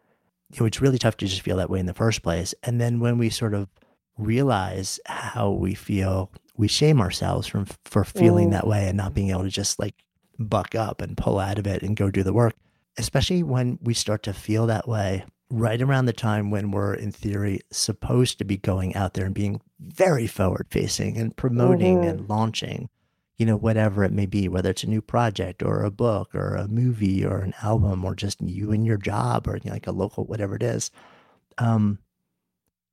you 0.56 0.62
know, 0.62 0.66
it's 0.66 0.80
really 0.80 0.98
tough 0.98 1.16
to 1.18 1.26
just 1.26 1.42
feel 1.42 1.58
that 1.58 1.68
way 1.68 1.78
in 1.78 1.86
the 1.86 1.94
first 1.94 2.22
place. 2.22 2.54
And 2.62 2.80
then 2.80 2.98
when 2.98 3.18
we 3.18 3.28
sort 3.28 3.52
of 3.52 3.68
realize 4.16 4.98
how 5.06 5.50
we 5.50 5.74
feel, 5.74 6.32
we 6.56 6.66
shame 6.68 7.00
ourselves 7.00 7.46
from 7.46 7.66
for 7.84 8.04
feeling 8.04 8.48
Mm. 8.48 8.52
that 8.52 8.66
way 8.66 8.88
and 8.88 8.96
not 8.96 9.12
being 9.12 9.30
able 9.30 9.42
to 9.42 9.50
just 9.50 9.78
like 9.78 9.94
buck 10.38 10.74
up 10.74 11.02
and 11.02 11.16
pull 11.16 11.38
out 11.38 11.58
of 11.58 11.66
it 11.66 11.82
and 11.82 11.96
go 11.96 12.10
do 12.10 12.22
the 12.22 12.32
work, 12.32 12.54
especially 12.96 13.42
when 13.42 13.78
we 13.82 13.92
start 13.92 14.22
to 14.22 14.32
feel 14.32 14.66
that 14.66 14.88
way 14.88 15.24
right 15.50 15.80
around 15.80 16.06
the 16.06 16.12
time 16.12 16.50
when 16.50 16.70
we're 16.70 16.94
in 16.94 17.12
theory 17.12 17.60
supposed 17.70 18.38
to 18.38 18.44
be 18.44 18.56
going 18.56 18.94
out 18.96 19.14
there 19.14 19.26
and 19.26 19.34
being 19.34 19.60
very 19.78 20.26
forward 20.26 20.66
facing 20.70 21.16
and 21.16 21.36
promoting 21.36 21.98
mm-hmm. 21.98 22.08
and 22.08 22.28
launching 22.28 22.88
you 23.36 23.46
know 23.46 23.56
whatever 23.56 24.04
it 24.04 24.12
may 24.12 24.26
be 24.26 24.48
whether 24.48 24.70
it's 24.70 24.84
a 24.84 24.88
new 24.88 25.02
project 25.02 25.62
or 25.62 25.82
a 25.82 25.90
book 25.90 26.34
or 26.34 26.54
a 26.54 26.68
movie 26.68 27.24
or 27.24 27.38
an 27.38 27.54
album 27.62 28.04
or 28.04 28.14
just 28.14 28.40
you 28.40 28.72
and 28.72 28.86
your 28.86 28.96
job 28.96 29.46
or 29.46 29.56
you 29.56 29.62
know, 29.66 29.72
like 29.72 29.86
a 29.86 29.92
local 29.92 30.24
whatever 30.24 30.56
it 30.56 30.62
is 30.62 30.90
um 31.58 31.98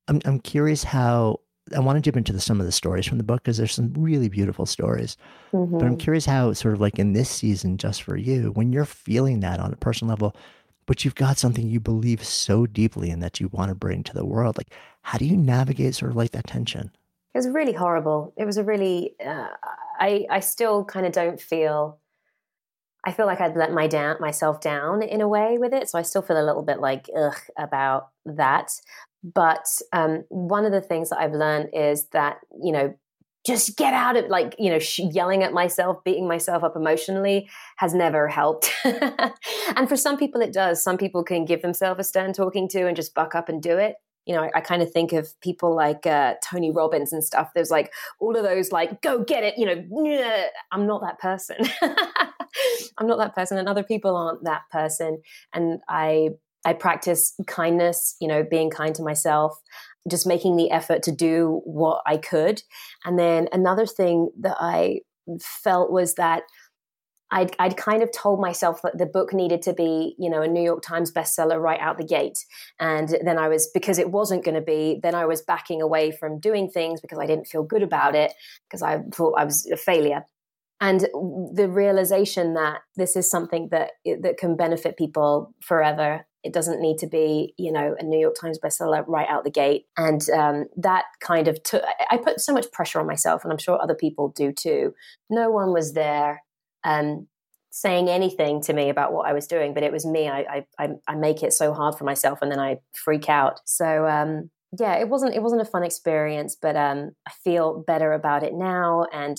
i'm 0.07 0.19
i'm 0.25 0.39
curious 0.39 0.83
how 0.83 1.39
I 1.75 1.79
want 1.79 1.97
to 1.97 2.01
jump 2.01 2.17
into 2.17 2.33
the, 2.33 2.41
some 2.41 2.59
of 2.59 2.65
the 2.65 2.71
stories 2.71 3.05
from 3.05 3.17
the 3.17 3.23
book 3.23 3.43
because 3.43 3.57
there's 3.57 3.73
some 3.73 3.93
really 3.97 4.27
beautiful 4.27 4.65
stories. 4.65 5.15
Mm-hmm. 5.53 5.77
But 5.77 5.85
I'm 5.85 5.91
mm-hmm. 5.91 5.97
curious 5.99 6.25
how, 6.25 6.51
sort 6.53 6.73
of 6.73 6.81
like 6.81 6.99
in 6.99 7.13
this 7.13 7.29
season, 7.29 7.77
just 7.77 8.03
for 8.03 8.17
you, 8.17 8.51
when 8.51 8.73
you're 8.73 8.85
feeling 8.85 9.39
that 9.41 9.59
on 9.59 9.71
a 9.71 9.77
personal 9.77 10.09
level, 10.09 10.35
but 10.85 11.05
you've 11.05 11.15
got 11.15 11.37
something 11.37 11.67
you 11.67 11.79
believe 11.79 12.23
so 12.23 12.65
deeply 12.65 13.09
in 13.09 13.19
that 13.21 13.39
you 13.39 13.47
want 13.49 13.69
to 13.69 13.75
bring 13.75 14.03
to 14.03 14.13
the 14.13 14.25
world. 14.25 14.57
Like, 14.57 14.73
how 15.03 15.17
do 15.17 15.25
you 15.25 15.37
navigate 15.37 15.95
sort 15.95 16.11
of 16.11 16.17
like 16.17 16.31
that 16.31 16.47
tension? 16.47 16.91
It 17.33 17.37
was 17.37 17.47
really 17.47 17.73
horrible. 17.73 18.33
It 18.37 18.45
was 18.45 18.57
a 18.57 18.63
really, 18.63 19.15
uh, 19.25 19.47
I, 19.99 20.25
I 20.29 20.39
still 20.39 20.85
kind 20.85 21.05
of 21.05 21.11
don't 21.11 21.39
feel, 21.39 21.99
I 23.05 23.11
feel 23.11 23.25
like 23.25 23.41
I'd 23.41 23.57
let 23.57 23.71
my 23.71 23.87
down, 23.87 24.17
myself 24.19 24.61
down 24.61 25.01
in 25.01 25.21
a 25.21 25.27
way 25.27 25.57
with 25.57 25.73
it. 25.73 25.89
So 25.89 25.99
I 25.99 26.03
still 26.03 26.21
feel 26.21 26.41
a 26.41 26.45
little 26.45 26.63
bit 26.63 26.79
like, 26.79 27.09
ugh, 27.17 27.37
about 27.57 28.09
that. 28.25 28.71
But 29.23 29.65
um, 29.91 30.23
one 30.29 30.65
of 30.65 30.71
the 30.71 30.81
things 30.81 31.09
that 31.09 31.19
I've 31.19 31.33
learned 31.33 31.69
is 31.73 32.07
that, 32.09 32.37
you 32.61 32.71
know, 32.71 32.93
just 33.45 33.75
get 33.77 33.93
out 33.93 34.15
of 34.15 34.29
like 34.29 34.55
you 34.57 34.69
know 34.69 34.79
yelling 34.97 35.43
at 35.43 35.53
myself 35.53 36.03
beating 36.03 36.27
myself 36.27 36.63
up 36.63 36.75
emotionally 36.75 37.49
has 37.77 37.93
never 37.93 38.27
helped 38.27 38.71
and 38.85 39.89
for 39.89 39.97
some 39.97 40.17
people 40.17 40.41
it 40.41 40.53
does 40.53 40.81
some 40.81 40.97
people 40.97 41.23
can 41.23 41.43
give 41.45 41.61
themselves 41.61 41.99
a 41.99 42.03
stern 42.03 42.31
talking 42.31 42.69
to 42.69 42.87
and 42.87 42.95
just 42.95 43.13
buck 43.13 43.35
up 43.35 43.49
and 43.49 43.61
do 43.61 43.77
it 43.77 43.95
you 44.25 44.35
know 44.35 44.43
i, 44.43 44.51
I 44.55 44.61
kind 44.61 44.81
of 44.81 44.91
think 44.91 45.13
of 45.13 45.39
people 45.41 45.75
like 45.75 46.05
uh, 46.05 46.35
tony 46.43 46.71
robbins 46.71 47.13
and 47.13 47.23
stuff 47.23 47.51
there's 47.53 47.71
like 47.71 47.91
all 48.19 48.35
of 48.35 48.43
those 48.43 48.71
like 48.71 49.01
go 49.01 49.23
get 49.23 49.43
it 49.43 49.55
you 49.57 49.65
know 49.65 50.45
i'm 50.71 50.87
not 50.87 51.01
that 51.01 51.19
person 51.19 51.57
i'm 52.97 53.07
not 53.07 53.17
that 53.17 53.35
person 53.35 53.57
and 53.57 53.67
other 53.67 53.83
people 53.83 54.15
aren't 54.15 54.43
that 54.43 54.63
person 54.71 55.21
and 55.53 55.79
i 55.87 56.29
i 56.65 56.73
practice 56.73 57.33
kindness 57.47 58.15
you 58.19 58.27
know 58.27 58.43
being 58.43 58.69
kind 58.69 58.95
to 58.95 59.03
myself 59.03 59.59
just 60.09 60.27
making 60.27 60.55
the 60.55 60.71
effort 60.71 61.03
to 61.03 61.11
do 61.11 61.61
what 61.63 62.01
I 62.05 62.17
could. 62.17 62.61
And 63.05 63.17
then 63.17 63.47
another 63.51 63.85
thing 63.85 64.29
that 64.41 64.57
I 64.59 64.99
felt 65.41 65.91
was 65.91 66.15
that 66.15 66.43
I'd, 67.33 67.55
I'd 67.57 67.77
kind 67.77 68.03
of 68.03 68.11
told 68.11 68.39
myself 68.39 68.81
that 68.83 68.99
the 68.99 69.07
book 69.07 69.33
needed 69.33 69.63
to 69.63 69.73
be, 69.73 70.15
you 70.19 70.29
know, 70.29 70.43
a 70.43 70.47
New 70.47 70.61
York 70.61 70.83
Times 70.83 71.11
bestseller 71.11 71.59
right 71.59 71.79
out 71.79 71.97
the 71.97 72.05
gate. 72.05 72.37
And 72.79 73.17
then 73.25 73.39
I 73.39 73.47
was, 73.47 73.69
because 73.73 73.97
it 73.97 74.11
wasn't 74.11 74.45
going 74.45 74.55
to 74.55 74.61
be, 74.61 74.99
then 75.01 75.15
I 75.15 75.25
was 75.25 75.41
backing 75.41 75.81
away 75.81 76.11
from 76.11 76.39
doing 76.39 76.69
things 76.69 77.01
because 77.01 77.17
I 77.17 77.25
didn't 77.25 77.47
feel 77.47 77.63
good 77.63 77.81
about 77.81 78.13
it 78.13 78.33
because 78.69 78.83
I 78.83 78.99
thought 79.11 79.33
I 79.37 79.45
was 79.45 79.67
a 79.71 79.77
failure. 79.77 80.25
And 80.79 81.01
the 81.01 81.69
realization 81.69 82.53
that 82.53 82.81
this 82.97 83.15
is 83.15 83.29
something 83.29 83.69
that 83.71 83.91
that 84.21 84.37
can 84.37 84.55
benefit 84.55 84.97
people 84.97 85.53
forever 85.61 86.25
it 86.43 86.51
doesn't 86.51 86.81
need 86.81 86.97
to 86.97 87.07
be, 87.07 87.53
you 87.57 87.71
know, 87.71 87.95
a 87.97 88.03
New 88.03 88.19
York 88.19 88.35
Times 88.39 88.59
bestseller 88.59 89.05
right 89.07 89.29
out 89.29 89.45
the 89.45 89.49
gate. 89.49 89.85
And 89.95 90.21
um, 90.31 90.65
that 90.75 91.05
kind 91.21 91.47
of 91.47 91.63
took, 91.63 91.83
I 92.11 92.17
put 92.17 92.41
so 92.41 92.51
much 92.51 92.69
pressure 92.73 92.99
on 92.99 93.07
myself, 93.07 93.43
and 93.43 93.51
I'm 93.53 93.57
sure 93.57 93.81
other 93.81 93.95
people 93.95 94.27
do 94.27 94.51
too. 94.51 94.93
No 95.29 95.49
one 95.49 95.71
was 95.71 95.93
there 95.93 96.43
um, 96.83 97.27
saying 97.71 98.07
anything 98.07 98.61
to 98.61 98.73
me 98.73 98.89
about 98.89 99.13
what 99.13 99.27
I 99.27 99.33
was 99.33 99.47
doing, 99.47 99.73
but 99.73 99.83
it 99.83 99.91
was 99.91 100.05
me. 100.05 100.29
I, 100.29 100.65
I, 100.77 100.89
I 101.07 101.15
make 101.15 101.41
it 101.41 101.53
so 101.53 101.73
hard 101.73 101.95
for 101.97 102.03
myself, 102.03 102.39
and 102.41 102.51
then 102.51 102.59
I 102.59 102.77
freak 102.93 103.29
out. 103.29 103.61
So, 103.65 104.07
um, 104.07 104.49
yeah, 104.79 104.95
it 104.95 105.09
wasn't, 105.09 105.35
it 105.35 105.41
wasn't 105.41 105.61
a 105.61 105.65
fun 105.65 105.83
experience, 105.83 106.55
but 106.59 106.75
um, 106.75 107.11
I 107.27 107.31
feel 107.43 107.83
better 107.85 108.13
about 108.13 108.43
it 108.43 108.53
now. 108.53 109.05
And 109.11 109.37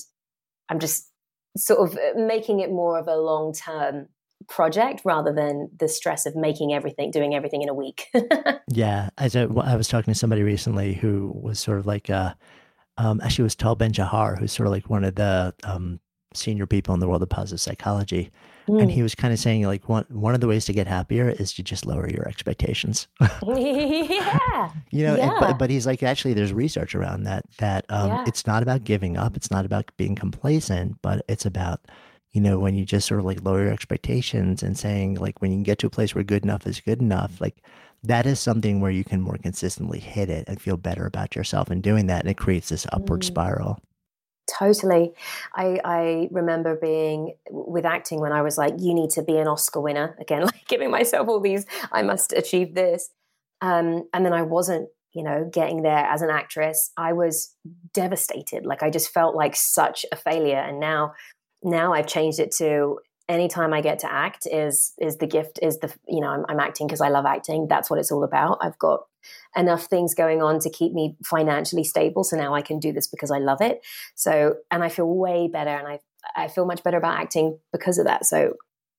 I'm 0.69 0.79
just 0.79 1.09
sort 1.57 1.79
of 1.79 1.97
making 2.15 2.59
it 2.59 2.69
more 2.69 2.99
of 2.99 3.07
a 3.07 3.15
long 3.15 3.53
term 3.53 4.07
project 4.49 5.01
rather 5.05 5.33
than 5.33 5.69
the 5.79 5.87
stress 5.87 6.25
of 6.25 6.35
making 6.35 6.73
everything, 6.73 7.11
doing 7.11 7.33
everything 7.33 7.61
in 7.61 7.69
a 7.69 7.73
week. 7.73 8.07
yeah. 8.67 9.09
As 9.17 9.35
I, 9.35 9.43
I, 9.43 9.75
was 9.75 9.87
talking 9.87 10.13
to 10.13 10.19
somebody 10.19 10.43
recently 10.43 10.93
who 10.93 11.31
was 11.33 11.59
sort 11.59 11.79
of 11.79 11.85
like, 11.85 12.09
uh, 12.09 12.33
um, 12.97 13.21
actually, 13.21 13.43
it 13.43 13.45
was 13.45 13.55
Tal 13.55 13.75
Ben 13.75 13.93
Shahar, 13.93 14.37
who's 14.37 14.51
sort 14.51 14.67
of 14.67 14.71
like 14.71 14.89
one 14.89 15.03
of 15.03 15.15
the 15.15 15.53
um, 15.63 15.99
senior 16.35 16.65
people 16.65 16.93
in 16.93 16.99
the 16.99 17.07
world 17.07 17.21
of 17.23 17.29
positive 17.29 17.61
psychology. 17.61 18.31
Mm. 18.67 18.81
And 18.81 18.91
he 18.91 19.03
was 19.03 19.13
kind 19.13 19.31
of 19.31 19.39
saying, 19.39 19.63
like, 19.63 19.87
one, 19.87 20.05
one 20.09 20.33
of 20.33 20.41
the 20.41 20.47
ways 20.47 20.65
to 20.65 20.73
get 20.73 20.87
happier 20.87 21.29
is 21.29 21.53
to 21.53 21.63
just 21.63 21.85
lower 21.85 22.09
your 22.09 22.27
expectations. 22.27 23.07
yeah. 23.21 24.71
You 24.89 25.05
know, 25.05 25.15
yeah. 25.15 25.29
And, 25.29 25.33
but, 25.39 25.59
but 25.59 25.69
he's 25.69 25.85
like, 25.85 26.01
actually, 26.01 26.33
there's 26.33 26.51
research 26.51 26.95
around 26.95 27.23
that, 27.23 27.45
that 27.59 27.85
um, 27.89 28.07
yeah. 28.07 28.23
it's 28.27 28.47
not 28.47 28.63
about 28.63 28.83
giving 28.83 29.17
up. 29.17 29.35
It's 29.37 29.51
not 29.51 29.65
about 29.65 29.91
being 29.97 30.15
complacent, 30.15 30.99
but 31.01 31.23
it's 31.27 31.45
about 31.45 31.81
you 32.35 32.41
know, 32.41 32.59
when 32.59 32.75
you 32.75 32.83
just 32.83 33.07
sort 33.07 33.21
of 33.21 33.25
like 33.25 33.45
lower 33.45 33.63
your 33.63 33.71
expectations 33.71 34.61
and 34.61 34.77
saying 34.77 35.15
like 35.15 35.41
when 35.41 35.53
you 35.53 35.63
get 35.63 35.79
to 35.79 35.87
a 35.87 35.89
place 35.89 36.13
where 36.13 36.23
good 36.23 36.43
enough 36.43 36.67
is 36.67 36.81
good 36.81 36.99
enough, 36.99 37.39
like 37.39 37.63
that 38.03 38.25
is 38.25 38.41
something 38.41 38.81
where 38.81 38.91
you 38.91 39.05
can 39.05 39.21
more 39.21 39.37
consistently 39.37 39.99
hit 39.99 40.29
it 40.29 40.43
and 40.49 40.61
feel 40.61 40.75
better 40.75 41.05
about 41.05 41.33
yourself 41.33 41.69
and 41.69 41.81
doing 41.81 42.07
that 42.07 42.21
and 42.21 42.29
it 42.29 42.37
creates 42.37 42.67
this 42.67 42.85
upward 42.91 43.21
mm. 43.21 43.25
spiral. 43.25 43.79
Totally. 44.47 45.13
I, 45.55 45.79
I 45.83 46.27
remember 46.31 46.75
being 46.75 47.35
with 47.49 47.85
acting 47.85 48.19
when 48.19 48.31
I 48.31 48.41
was 48.41 48.57
like, 48.57 48.75
you 48.77 48.93
need 48.93 49.09
to 49.11 49.23
be 49.23 49.37
an 49.37 49.47
Oscar 49.47 49.81
winner. 49.81 50.15
Again, 50.21 50.43
like 50.43 50.67
giving 50.67 50.91
myself 50.91 51.27
all 51.27 51.39
these, 51.39 51.65
I 51.91 52.03
must 52.03 52.33
achieve 52.33 52.75
this. 52.75 53.09
Um, 53.61 54.07
and 54.13 54.25
then 54.25 54.33
I 54.33 54.43
wasn't, 54.43 54.89
you 55.13 55.23
know, 55.23 55.49
getting 55.51 55.81
there 55.81 56.05
as 56.05 56.21
an 56.21 56.29
actress. 56.29 56.91
I 56.97 57.13
was 57.13 57.55
devastated. 57.93 58.65
Like 58.65 58.83
I 58.83 58.89
just 58.89 59.11
felt 59.11 59.35
like 59.35 59.55
such 59.55 60.05
a 60.11 60.15
failure. 60.15 60.59
And 60.59 60.79
now 60.79 61.13
now 61.63 61.93
I've 61.93 62.07
changed 62.07 62.39
it 62.39 62.51
to 62.57 62.99
anytime 63.27 63.73
I 63.73 63.81
get 63.81 63.99
to 63.99 64.11
act 64.11 64.47
is 64.49 64.93
is 64.99 65.17
the 65.17 65.27
gift 65.27 65.59
is 65.61 65.79
the 65.79 65.93
you 66.07 66.21
know 66.21 66.27
I'm, 66.27 66.45
I'm 66.47 66.59
acting 66.59 66.87
because 66.87 67.01
I 67.01 67.09
love 67.09 67.25
acting. 67.25 67.67
That's 67.67 67.89
what 67.89 67.99
it's 67.99 68.11
all 68.11 68.23
about. 68.23 68.59
I've 68.61 68.77
got 68.77 69.05
enough 69.55 69.85
things 69.85 70.13
going 70.13 70.41
on 70.41 70.59
to 70.59 70.69
keep 70.69 70.93
me 70.93 71.15
financially 71.23 71.83
stable, 71.83 72.23
so 72.23 72.37
now 72.37 72.53
I 72.53 72.61
can 72.61 72.79
do 72.79 72.91
this 72.91 73.07
because 73.07 73.31
I 73.31 73.39
love 73.39 73.61
it. 73.61 73.81
So 74.15 74.55
and 74.71 74.83
I 74.83 74.89
feel 74.89 75.07
way 75.07 75.47
better, 75.47 75.71
and 75.71 75.87
I 75.87 75.99
I 76.35 76.47
feel 76.47 76.65
much 76.65 76.83
better 76.83 76.97
about 76.97 77.19
acting 77.19 77.59
because 77.71 77.97
of 77.97 78.05
that. 78.05 78.25
So 78.25 78.53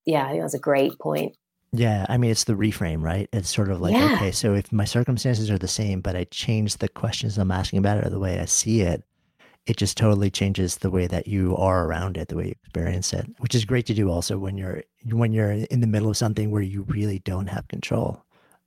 yeah, 0.05 0.27
I 0.27 0.31
think 0.31 0.43
that's 0.43 0.55
a 0.55 0.59
great 0.59 0.99
point. 0.99 1.37
Yeah, 1.73 2.07
I 2.09 2.17
mean 2.17 2.31
it's 2.31 2.45
the 2.45 2.55
reframe, 2.55 3.03
right? 3.03 3.29
It's 3.33 3.55
sort 3.55 3.71
of 3.71 3.81
like 3.81 3.95
yeah. 3.95 4.15
okay, 4.15 4.33
so 4.33 4.55
if 4.55 4.73
my 4.73 4.85
circumstances 4.85 5.51
are 5.51 5.59
the 5.59 5.69
same, 5.69 6.01
but 6.01 6.17
I 6.17 6.25
change 6.25 6.79
the 6.79 6.89
questions 6.89 7.39
I'm 7.39 7.51
asking 7.51 7.81
about 7.81 7.99
it 7.99 8.07
or 8.07 8.11
the 8.11 8.19
way 8.19 8.41
I 8.41 8.47
see 8.47 8.81
it, 8.81 9.05
it 9.67 9.77
just 9.77 9.97
totally 9.97 10.31
changes 10.31 10.77
the 10.77 10.91
way 10.91 11.07
that 11.07 11.27
you 11.27 11.57
are 11.57 11.87
around 11.87 12.17
it, 12.17 12.29
the 12.29 12.37
way 12.37 12.47
you 12.47 12.55
experience 12.63 13.13
it, 13.13 13.27
which 13.39 13.55
is 13.55 13.65
great 13.65 13.87
to 13.87 13.95
do 13.95 14.11
also 14.11 14.39
when 14.39 14.57
you're 14.57 14.83
when 15.11 15.33
you're 15.33 15.51
in 15.51 15.81
the 15.81 15.87
middle 15.87 16.09
of 16.09 16.17
something 16.17 16.51
where 16.51 16.63
you 16.63 16.83
really 16.83 17.19
don't 17.21 17.49
have 17.49 17.67
control 17.69 18.25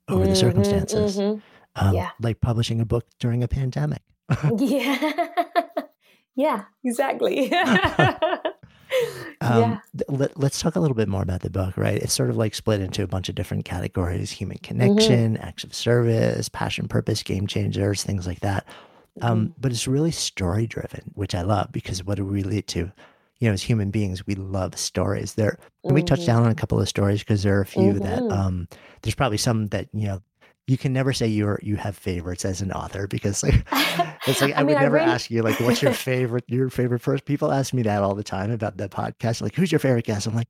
over 0.10 0.22
mm-hmm, 0.22 0.32
the 0.32 0.36
circumstances. 0.36 1.18
Mm-hmm. 1.18 1.40
Um, 1.76 1.96
yeah. 1.96 2.10
Like 2.20 2.42
publishing 2.42 2.82
a 2.82 2.86
book 2.86 3.06
during 3.20 3.44
a 3.44 3.48
pandemic. 3.48 4.02
yeah. 4.58 5.28
yeah, 6.36 6.64
exactly. 6.84 7.54
Um, 9.42 9.62
yeah. 9.62 9.80
Let, 10.10 10.44
us 10.44 10.60
talk 10.60 10.76
a 10.76 10.80
little 10.80 10.96
bit 10.96 11.08
more 11.08 11.22
about 11.22 11.42
the 11.42 11.50
book, 11.50 11.78
right? 11.78 12.02
It's 12.02 12.14
sort 12.14 12.30
of 12.30 12.38
like 12.38 12.54
split 12.54 12.82
into 12.82 13.04
a 13.04 13.08
bunch 13.08 13.30
of 13.30 13.36
different 13.36 13.66
categories 13.66 14.32
human 14.32 14.58
connection, 14.58 15.36
mm-hmm. 15.36 15.44
acts 15.44 15.64
of 15.64 15.74
service, 15.74 16.50
passion, 16.50 16.88
purpose, 16.88 17.24
game 17.24 17.48
changers, 17.48 18.04
things 18.04 18.28
like 18.28 18.42
that. 18.42 18.66
Um, 19.22 19.40
mm-hmm. 19.40 19.54
but 19.60 19.72
it's 19.72 19.88
really 19.88 20.12
story 20.12 20.68
driven, 20.68 21.12
which 21.14 21.36
I 21.36 21.42
love 21.42 21.72
because 21.72 22.04
what 22.04 22.16
do 22.16 22.26
we 22.26 22.42
relate 22.44 22.68
to? 22.68 22.92
You 23.40 23.48
know, 23.48 23.54
as 23.54 23.64
human 23.64 23.90
beings, 23.90 24.28
we 24.28 24.36
love 24.36 24.78
stories. 24.78 25.36
There, 25.36 25.58
mm-hmm. 25.86 25.94
we 25.94 26.04
touch 26.04 26.26
down 26.26 26.44
on 26.44 26.52
a 26.52 26.56
couple 26.56 26.80
of 26.80 26.90
stories 26.90 27.20
because 27.20 27.44
there 27.44 27.58
are 27.58 27.62
a 27.62 27.66
few 27.66 27.94
mm-hmm. 27.94 28.04
that 28.04 28.22
um, 28.32 28.68
there's 29.02 29.16
probably 29.16 29.38
some 29.38 29.68
that 29.68 29.88
you 29.94 30.08
know 30.08 30.22
you 30.70 30.78
can 30.78 30.94
never 30.94 31.14
say 31.14 31.26
you're 31.26 31.60
you 31.64 31.76
have 31.78 31.98
favorites 31.98 32.46
as 32.46 32.62
an 32.62 32.72
author 32.72 33.08
because 33.08 33.42
like 33.42 33.56
it's 34.28 34.40
like 34.40 34.56
I, 34.56 34.60
I 34.60 34.64
mean, 34.64 34.76
would 34.76 34.82
never 34.82 35.00
I 35.00 35.02
really... 35.02 35.14
ask 35.14 35.32
you 35.32 35.42
like 35.42 35.60
what's 35.60 35.82
your 35.82 35.94
favorite 36.12 36.44
your 36.48 36.70
favorite 36.70 37.02
first 37.02 37.26
people 37.26 37.52
ask 37.52 37.74
me 37.74 37.82
that 37.84 38.04
all 38.04 38.14
the 38.14 38.24
time 38.24 38.52
about 38.52 38.78
the 38.78 38.88
podcast 38.88 39.42
like 39.42 39.56
who's 39.56 39.72
your 39.72 39.80
favorite 39.80 40.06
guest 40.06 40.28
I'm 40.28 40.36
like 40.36 40.50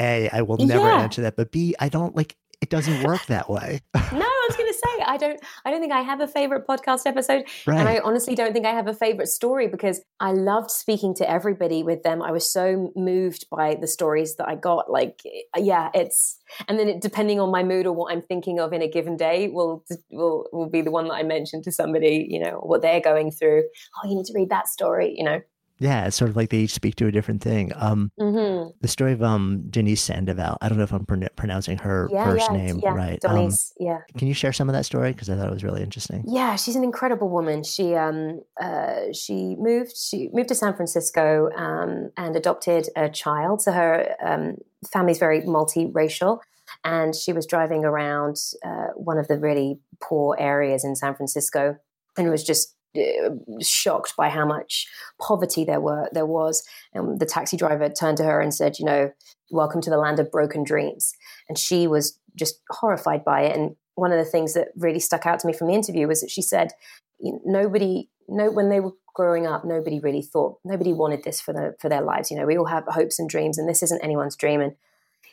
a 0.00 0.28
I 0.30 0.42
will 0.42 0.56
never 0.58 0.88
yeah. 0.88 1.02
answer 1.02 1.22
that 1.22 1.36
but 1.36 1.52
B 1.52 1.74
I 1.78 1.88
don't 1.88 2.16
like 2.16 2.36
it 2.60 2.68
doesn't 2.68 3.04
work 3.04 3.24
that 3.26 3.48
way 3.48 3.80
no 3.94 4.28
was 4.48 4.56
going 4.56 4.72
to 4.72 4.74
say 4.74 4.97
I 5.08 5.16
don't 5.16 5.40
I 5.64 5.70
don't 5.70 5.80
think 5.80 5.92
I 5.92 6.02
have 6.02 6.20
a 6.20 6.28
favorite 6.28 6.66
podcast 6.66 7.06
episode 7.06 7.44
right. 7.66 7.78
and 7.78 7.88
I 7.88 7.98
honestly 7.98 8.34
don't 8.34 8.52
think 8.52 8.66
I 8.66 8.72
have 8.72 8.86
a 8.86 8.94
favorite 8.94 9.28
story 9.28 9.66
because 9.66 10.00
I 10.20 10.32
loved 10.32 10.70
speaking 10.70 11.14
to 11.16 11.28
everybody 11.28 11.82
with 11.82 12.02
them. 12.02 12.22
I 12.22 12.30
was 12.30 12.50
so 12.50 12.92
moved 12.94 13.46
by 13.50 13.74
the 13.74 13.86
stories 13.86 14.36
that 14.36 14.48
I 14.48 14.54
got 14.54 14.90
like 14.90 15.22
yeah, 15.56 15.90
it's 15.94 16.38
and 16.68 16.78
then 16.78 16.88
it, 16.88 17.00
depending 17.00 17.40
on 17.40 17.50
my 17.50 17.62
mood 17.62 17.86
or 17.86 17.92
what 17.92 18.12
I'm 18.12 18.22
thinking 18.22 18.60
of 18.60 18.72
in 18.72 18.82
a 18.82 18.88
given 18.88 19.16
day 19.16 19.48
will 19.48 19.84
will 20.10 20.46
will 20.52 20.68
be 20.68 20.82
the 20.82 20.90
one 20.90 21.08
that 21.08 21.14
I 21.14 21.22
mention 21.22 21.62
to 21.62 21.72
somebody, 21.72 22.26
you 22.28 22.38
know, 22.38 22.60
what 22.62 22.82
they're 22.82 23.00
going 23.00 23.30
through. 23.30 23.64
Oh, 23.96 24.08
you 24.08 24.16
need 24.16 24.26
to 24.26 24.34
read 24.34 24.50
that 24.50 24.68
story, 24.68 25.14
you 25.16 25.24
know. 25.24 25.40
Yeah, 25.80 26.06
it's 26.06 26.16
sort 26.16 26.28
of 26.30 26.36
like 26.36 26.50
they 26.50 26.58
each 26.58 26.72
speak 26.72 26.96
to 26.96 27.06
a 27.06 27.12
different 27.12 27.42
thing. 27.42 27.72
Um, 27.76 28.10
Mm-hmm. 28.18 28.70
the 28.80 28.88
story 28.88 29.12
of 29.12 29.22
um 29.22 29.64
Janice 29.70 30.02
Sandoval. 30.02 30.58
I 30.60 30.68
don't 30.68 30.78
know 30.78 30.84
if 30.84 30.92
I'm 30.92 31.06
pron- 31.06 31.28
pronouncing 31.36 31.78
her 31.78 32.08
Yeah, 32.12 32.24
first 32.24 32.50
yeah, 32.50 32.56
name 32.56 32.80
yeah. 32.82 32.94
right. 32.94 33.24
Um, 33.24 33.50
yeah. 33.78 33.98
can 34.16 34.28
you 34.28 34.34
share 34.34 34.52
some 34.52 34.68
of 34.68 34.72
that 34.74 34.84
story 34.86 35.12
because 35.12 35.30
I 35.30 35.36
thought 35.36 35.46
it 35.48 35.52
was 35.52 35.64
really 35.64 35.82
interesting. 35.82 36.24
Yeah, 36.26 36.56
she's 36.56 36.76
an 36.76 36.84
incredible 36.84 37.28
woman. 37.28 37.62
She 37.62 37.94
um 37.94 38.40
uh, 38.60 39.12
she 39.12 39.56
moved 39.58 39.96
she 39.96 40.28
moved 40.32 40.48
to 40.48 40.54
San 40.54 40.74
Francisco 40.74 41.50
um, 41.56 42.10
and 42.16 42.34
adopted 42.36 42.88
a 42.96 43.08
child. 43.08 43.62
So 43.62 43.72
her 43.72 44.16
um, 44.20 44.56
family's 44.92 45.18
very 45.18 45.42
multiracial, 45.42 46.40
and 46.84 47.14
she 47.14 47.32
was 47.32 47.46
driving 47.46 47.84
around 47.84 48.36
uh, 48.64 48.88
one 48.96 49.18
of 49.18 49.28
the 49.28 49.38
really 49.38 49.78
poor 50.00 50.36
areas 50.38 50.84
in 50.84 50.96
San 50.96 51.14
Francisco, 51.14 51.76
and 52.16 52.26
it 52.26 52.30
was 52.30 52.44
just 52.44 52.74
Uh, 52.96 53.30
shocked 53.60 54.14
by 54.16 54.30
how 54.30 54.46
much 54.46 54.88
poverty 55.20 55.62
there 55.62 55.80
were 55.80 56.08
there 56.12 56.24
was. 56.24 56.66
And 56.94 57.20
the 57.20 57.26
taxi 57.26 57.56
driver 57.56 57.90
turned 57.90 58.16
to 58.16 58.24
her 58.24 58.40
and 58.40 58.52
said, 58.52 58.78
"You 58.78 58.86
know, 58.86 59.12
welcome 59.50 59.82
to 59.82 59.90
the 59.90 59.98
land 59.98 60.18
of 60.18 60.30
broken 60.30 60.64
dreams." 60.64 61.12
And 61.48 61.58
she 61.58 61.86
was 61.86 62.18
just 62.34 62.60
horrified 62.70 63.24
by 63.24 63.42
it. 63.42 63.54
And 63.54 63.76
one 63.94 64.10
of 64.10 64.18
the 64.18 64.30
things 64.30 64.54
that 64.54 64.68
really 64.74 65.00
stuck 65.00 65.26
out 65.26 65.38
to 65.40 65.46
me 65.46 65.52
from 65.52 65.66
the 65.66 65.74
interview 65.74 66.08
was 66.08 66.22
that 66.22 66.30
she 66.30 66.40
said, 66.40 66.72
"Nobody, 67.20 68.08
no, 68.26 68.50
when 68.50 68.70
they 68.70 68.80
were 68.80 68.94
growing 69.14 69.46
up, 69.46 69.66
nobody 69.66 70.00
really 70.00 70.22
thought, 70.22 70.58
nobody 70.64 70.94
wanted 70.94 71.24
this 71.24 71.42
for 71.42 71.52
the 71.52 71.76
for 71.78 71.90
their 71.90 72.02
lives. 72.02 72.30
You 72.30 72.38
know, 72.38 72.46
we 72.46 72.56
all 72.56 72.66
have 72.66 72.84
hopes 72.88 73.18
and 73.18 73.28
dreams, 73.28 73.58
and 73.58 73.68
this 73.68 73.82
isn't 73.82 74.02
anyone's 74.02 74.36
dream." 74.36 74.62
And 74.62 74.76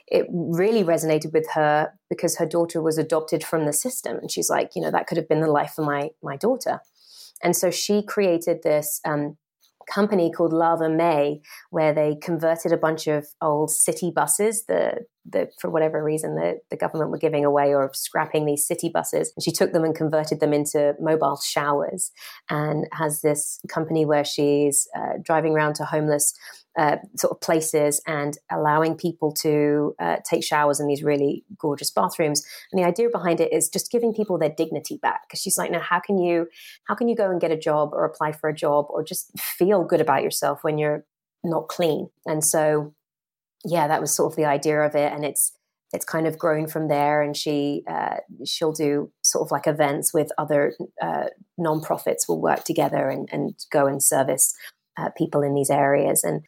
it 0.08 0.28
really 0.30 0.84
resonated 0.84 1.32
with 1.32 1.48
her 1.54 1.94
because 2.10 2.38
her 2.38 2.46
daughter 2.46 2.82
was 2.82 2.98
adopted 2.98 3.44
from 3.46 3.66
the 3.66 3.74
system, 3.74 4.18
and 4.18 4.30
she's 4.30 4.50
like, 4.50 4.76
you 4.76 4.82
know, 4.82 4.92
that 4.92 5.08
could 5.08 5.18
have 5.18 5.30
been 5.30 5.42
the 5.42 5.50
life 5.50 5.72
for 5.74 5.84
my 5.84 6.12
my 6.22 6.36
daughter. 6.36 6.82
And 7.44 7.56
so 7.56 7.72
she 7.72 8.04
created 8.04 8.60
this 8.64 9.00
um, 9.06 9.38
company 9.92 10.32
called 10.32 10.54
Lava 10.54 10.90
Mae, 10.90 11.42
where 11.70 11.94
they 11.94 12.16
converted 12.22 12.72
a 12.72 12.78
bunch 12.78 13.08
of 13.08 13.28
old 13.42 13.72
city 13.72 14.12
buses, 14.14 14.66
the, 14.68 15.06
the 15.26 15.50
for 15.60 15.70
whatever 15.70 16.04
reason 16.04 16.36
the, 16.36 16.60
the 16.70 16.78
government 16.78 17.12
were 17.12 17.18
giving 17.18 17.46
away 17.46 17.74
or 17.74 17.92
scrapping 17.94 18.46
these 18.46 18.66
city 18.66 18.90
buses. 18.94 19.34
She 19.42 19.52
took 19.52 19.74
them 19.74 19.84
and 19.84 19.96
converted 19.96 20.40
them 20.40 20.54
into 20.54 20.94
mobile 21.00 21.40
showers 21.44 22.12
and 22.50 22.86
has 22.94 23.22
this 23.22 23.60
company 23.68 24.06
where 24.06 24.26
she's 24.26 24.88
uh, 24.96 25.14
driving 25.22 25.54
around 25.54 25.76
to 25.76 25.86
homeless 25.86 26.34
uh, 26.78 26.98
sort 27.16 27.32
of 27.32 27.42
places 27.42 28.02
and 28.06 28.38
allowing 28.52 28.96
people 28.96 29.32
to 29.32 29.96
uh, 30.00 30.18
take 30.30 30.44
showers 30.44 30.80
in 30.80 30.88
these 30.88 31.04
really 31.04 31.46
gorgeous 31.58 31.90
bathrooms. 31.90 32.46
And 32.72 32.82
the 32.82 32.88
idea 32.88 33.10
behind 33.10 33.40
it 33.40 33.54
is 33.54 33.70
just 33.70 33.92
giving 33.92 34.14
people 34.14 34.38
their 34.38 34.50
dignity 34.50 34.98
back. 35.02 35.22
Because 35.28 35.42
she's 35.42 35.58
like, 35.58 35.72
now 35.72 35.80
how 35.80 36.00
can 36.00 36.18
you 36.18 36.48
how 36.88 36.96
can 36.96 37.08
you 37.08 37.16
go 37.16 37.32
and 37.32 37.40
get 37.40 37.52
a 37.52 37.58
job 37.58 37.92
or 37.94 38.06
apply 38.06 38.34
for 38.34 38.50
a 38.50 38.56
job 38.56 38.88
or 38.90 39.04
just 39.04 39.32
feel 39.40 39.84
good 39.84 40.02
about 40.02 40.24
yourself 40.24 40.64
when 40.64 40.78
you're 40.78 41.06
not 41.44 41.70
clean? 41.70 42.10
And 42.26 42.44
so, 42.44 42.94
yeah, 43.64 43.88
that 43.88 44.02
was 44.02 44.14
sort 44.14 44.34
of 44.34 44.36
the 44.36 44.46
idea 44.46 44.82
of 44.82 44.96
it, 44.96 45.14
and 45.14 45.24
it's 45.24 45.54
it's 45.94 46.06
kind 46.06 46.28
of 46.28 46.38
grown 46.38 46.68
from 46.68 46.90
there. 46.90 47.22
And 47.22 47.38
she 47.38 47.84
uh, 47.88 48.18
she'll 48.46 48.74
do 48.74 49.12
sort 49.22 49.48
of 49.48 49.52
like 49.52 49.66
events 49.66 50.14
with 50.14 50.30
other 50.38 50.74
uh, 51.02 51.28
nonprofits. 51.58 52.28
Will 52.28 52.42
work 52.42 52.66
together 52.66 53.10
and, 53.10 53.30
and 53.32 53.56
go 53.72 53.88
and 53.88 54.04
service 54.04 54.54
uh, 54.98 55.10
people 55.18 55.42
in 55.42 55.54
these 55.54 55.70
areas 55.70 56.24
and 56.24 56.42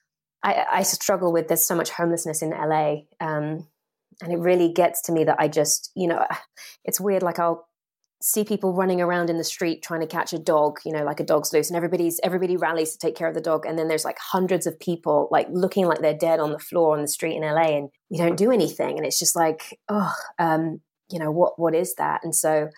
I, 0.43 0.65
I 0.71 0.83
struggle 0.83 1.33
with 1.33 1.47
there's 1.47 1.65
so 1.65 1.75
much 1.75 1.89
homelessness 1.89 2.41
in 2.41 2.51
LA, 2.51 3.01
um, 3.19 3.67
and 4.21 4.33
it 4.33 4.39
really 4.39 4.71
gets 4.71 5.01
to 5.03 5.11
me 5.11 5.23
that 5.23 5.39
I 5.39 5.47
just 5.47 5.91
you 5.95 6.07
know 6.07 6.25
it's 6.85 6.99
weird. 6.99 7.23
Like 7.23 7.39
I'll 7.39 7.67
see 8.21 8.43
people 8.43 8.73
running 8.73 8.99
around 8.99 9.29
in 9.29 9.37
the 9.37 9.43
street 9.43 9.83
trying 9.83 10.01
to 10.01 10.07
catch 10.07 10.33
a 10.33 10.39
dog, 10.39 10.79
you 10.83 10.91
know, 10.91 11.03
like 11.03 11.19
a 11.19 11.23
dog's 11.23 11.53
loose, 11.53 11.69
and 11.69 11.77
everybody's 11.77 12.19
everybody 12.23 12.57
rallies 12.57 12.91
to 12.91 12.97
take 12.97 13.15
care 13.15 13.27
of 13.27 13.35
the 13.35 13.41
dog, 13.41 13.65
and 13.65 13.77
then 13.77 13.87
there's 13.87 14.05
like 14.05 14.17
hundreds 14.19 14.65
of 14.67 14.79
people 14.79 15.27
like 15.31 15.47
looking 15.51 15.85
like 15.85 16.01
they're 16.01 16.13
dead 16.13 16.39
on 16.39 16.51
the 16.51 16.59
floor 16.59 16.95
on 16.95 17.01
the 17.01 17.07
street 17.07 17.35
in 17.35 17.41
LA, 17.41 17.77
and 17.77 17.89
we 18.09 18.17
don't 18.17 18.37
do 18.37 18.51
anything, 18.51 18.97
and 18.97 19.05
it's 19.05 19.19
just 19.19 19.35
like 19.35 19.79
oh, 19.89 20.13
um, 20.39 20.81
you 21.11 21.19
know 21.19 21.31
what 21.31 21.59
what 21.59 21.75
is 21.75 21.95
that? 21.95 22.21
And 22.23 22.35
so 22.35 22.69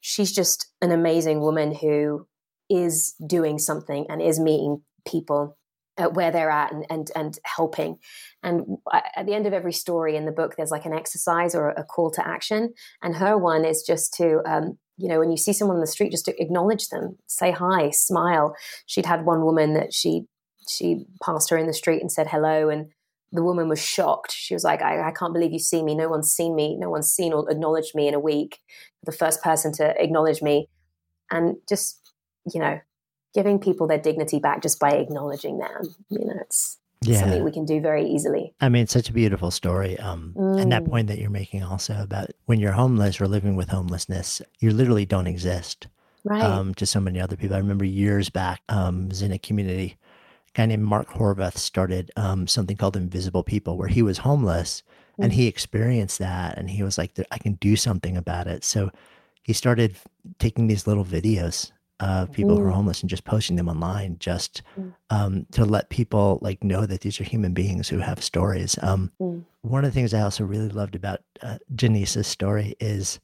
she's 0.00 0.32
just 0.32 0.68
an 0.80 0.92
amazing 0.92 1.40
woman 1.40 1.74
who 1.74 2.26
is 2.68 3.14
doing 3.26 3.58
something 3.58 4.06
and 4.08 4.20
is 4.20 4.40
meeting 4.40 4.82
people 5.06 5.56
uh, 5.98 6.08
where 6.08 6.30
they're 6.30 6.50
at 6.50 6.72
and, 6.72 6.86
and 6.90 7.10
and 7.14 7.38
helping. 7.44 7.98
And 8.42 8.78
at 8.92 9.26
the 9.26 9.34
end 9.34 9.46
of 9.46 9.52
every 9.52 9.72
story 9.72 10.16
in 10.16 10.26
the 10.26 10.32
book, 10.32 10.54
there's 10.56 10.70
like 10.70 10.84
an 10.84 10.92
exercise 10.92 11.54
or 11.54 11.70
a 11.70 11.84
call 11.84 12.10
to 12.12 12.26
action. 12.26 12.74
And 13.02 13.16
her 13.16 13.36
one 13.36 13.64
is 13.64 13.82
just 13.82 14.14
to, 14.14 14.40
um, 14.46 14.78
you 14.98 15.08
know, 15.08 15.18
when 15.18 15.30
you 15.30 15.36
see 15.36 15.52
someone 15.52 15.76
on 15.76 15.80
the 15.80 15.86
street, 15.86 16.12
just 16.12 16.26
to 16.26 16.40
acknowledge 16.40 16.88
them, 16.88 17.16
say 17.26 17.50
hi, 17.50 17.90
smile. 17.90 18.54
She'd 18.86 19.06
had 19.06 19.24
one 19.24 19.42
woman 19.42 19.74
that 19.74 19.92
she 19.92 20.26
she 20.68 21.06
passed 21.22 21.50
her 21.50 21.56
in 21.56 21.66
the 21.66 21.72
street 21.72 22.00
and 22.00 22.10
said 22.10 22.28
hello, 22.28 22.68
and 22.68 22.90
the 23.32 23.42
woman 23.42 23.68
was 23.68 23.84
shocked. 23.84 24.32
She 24.32 24.54
was 24.54 24.64
like, 24.64 24.82
I, 24.82 25.08
I 25.08 25.12
can't 25.12 25.32
believe 25.32 25.52
you 25.52 25.58
see 25.58 25.82
me. 25.82 25.94
No 25.94 26.08
one's 26.08 26.30
seen 26.30 26.54
me. 26.54 26.76
No 26.76 26.90
one's 26.90 27.12
seen 27.12 27.32
or 27.32 27.50
acknowledged 27.50 27.94
me 27.94 28.08
in 28.08 28.14
a 28.14 28.20
week. 28.20 28.60
The 29.04 29.12
first 29.12 29.42
person 29.42 29.72
to 29.74 29.94
acknowledge 30.02 30.42
me, 30.42 30.68
and 31.30 31.56
just 31.68 32.12
you 32.52 32.60
know 32.60 32.80
giving 33.36 33.58
people 33.60 33.86
their 33.86 33.98
dignity 34.08 34.38
back 34.40 34.62
just 34.62 34.80
by 34.80 34.92
acknowledging 34.92 35.58
them. 35.58 35.94
You 36.08 36.24
know, 36.26 36.38
it's 36.40 36.78
Yeah. 37.02 37.20
something 37.20 37.44
we 37.44 37.52
can 37.52 37.66
do 37.66 37.80
very 37.80 38.04
easily. 38.08 38.54
I 38.60 38.68
mean, 38.70 38.82
it's 38.84 38.92
such 38.92 39.10
a 39.10 39.12
beautiful 39.12 39.50
story. 39.50 39.98
Um, 39.98 40.34
And 40.58 40.72
that 40.72 40.84
Mm. 40.84 40.90
point 40.90 41.08
that 41.08 41.18
you're 41.18 41.38
making 41.42 41.62
also 41.62 41.94
about 42.02 42.30
when 42.46 42.58
you're 42.60 42.72
homeless 42.72 43.20
or 43.20 43.28
living 43.28 43.56
with 43.56 43.68
homelessness, 43.68 44.40
you 44.58 44.70
literally 44.70 45.04
don't 45.04 45.26
exist 45.26 45.86
Right. 46.24 46.42
um, 46.42 46.74
to 46.76 46.86
so 46.86 46.98
many 46.98 47.20
other 47.20 47.36
people. 47.36 47.54
I 47.54 47.60
remember 47.60 47.84
years 47.84 48.30
back, 48.30 48.62
um, 48.70 49.10
was 49.10 49.20
in 49.20 49.32
a 49.32 49.38
community, 49.38 49.98
a 50.48 50.52
guy 50.54 50.66
named 50.66 50.82
Mark 50.82 51.08
Horvath 51.10 51.58
started 51.58 52.10
um, 52.16 52.46
something 52.46 52.76
called 52.78 52.96
Invisible 52.96 53.42
People, 53.44 53.76
where 53.76 53.88
he 53.96 54.02
was 54.02 54.18
homeless 54.18 54.82
and 55.18 55.30
Mm. 55.32 55.34
he 55.34 55.46
experienced 55.46 56.18
that. 56.20 56.56
And 56.58 56.70
he 56.70 56.82
was 56.82 56.96
like, 56.96 57.12
I 57.30 57.38
can 57.38 57.54
do 57.60 57.76
something 57.76 58.16
about 58.16 58.46
it. 58.46 58.64
So 58.64 58.90
he 59.42 59.52
started 59.52 59.96
taking 60.38 60.66
these 60.68 60.86
little 60.86 61.04
videos 61.04 61.70
of 62.00 62.30
people 62.32 62.56
who 62.58 62.64
are 62.66 62.70
Mm. 62.70 62.74
homeless 62.74 63.00
and 63.00 63.08
just 63.10 63.24
posting 63.24 63.56
them 63.56 63.68
online 63.68 64.16
just 64.18 64.62
Mm. 64.78 64.92
um, 65.10 65.46
to 65.52 65.64
let 65.64 65.88
people 65.88 66.38
like 66.42 66.62
know 66.64 66.84
that 66.84 67.00
these 67.00 67.20
are 67.20 67.24
human 67.24 67.54
beings 67.54 67.88
who 67.88 67.98
have 67.98 68.22
stories. 68.22 68.76
Um, 68.82 69.10
Mm. 69.20 69.44
one 69.62 69.84
of 69.84 69.92
the 69.92 69.94
things 69.94 70.12
I 70.12 70.20
also 70.20 70.44
really 70.44 70.68
loved 70.68 70.94
about 70.94 71.20
uh, 71.42 71.58
Janice's 71.74 72.26
story 72.26 72.74
is 72.80 73.18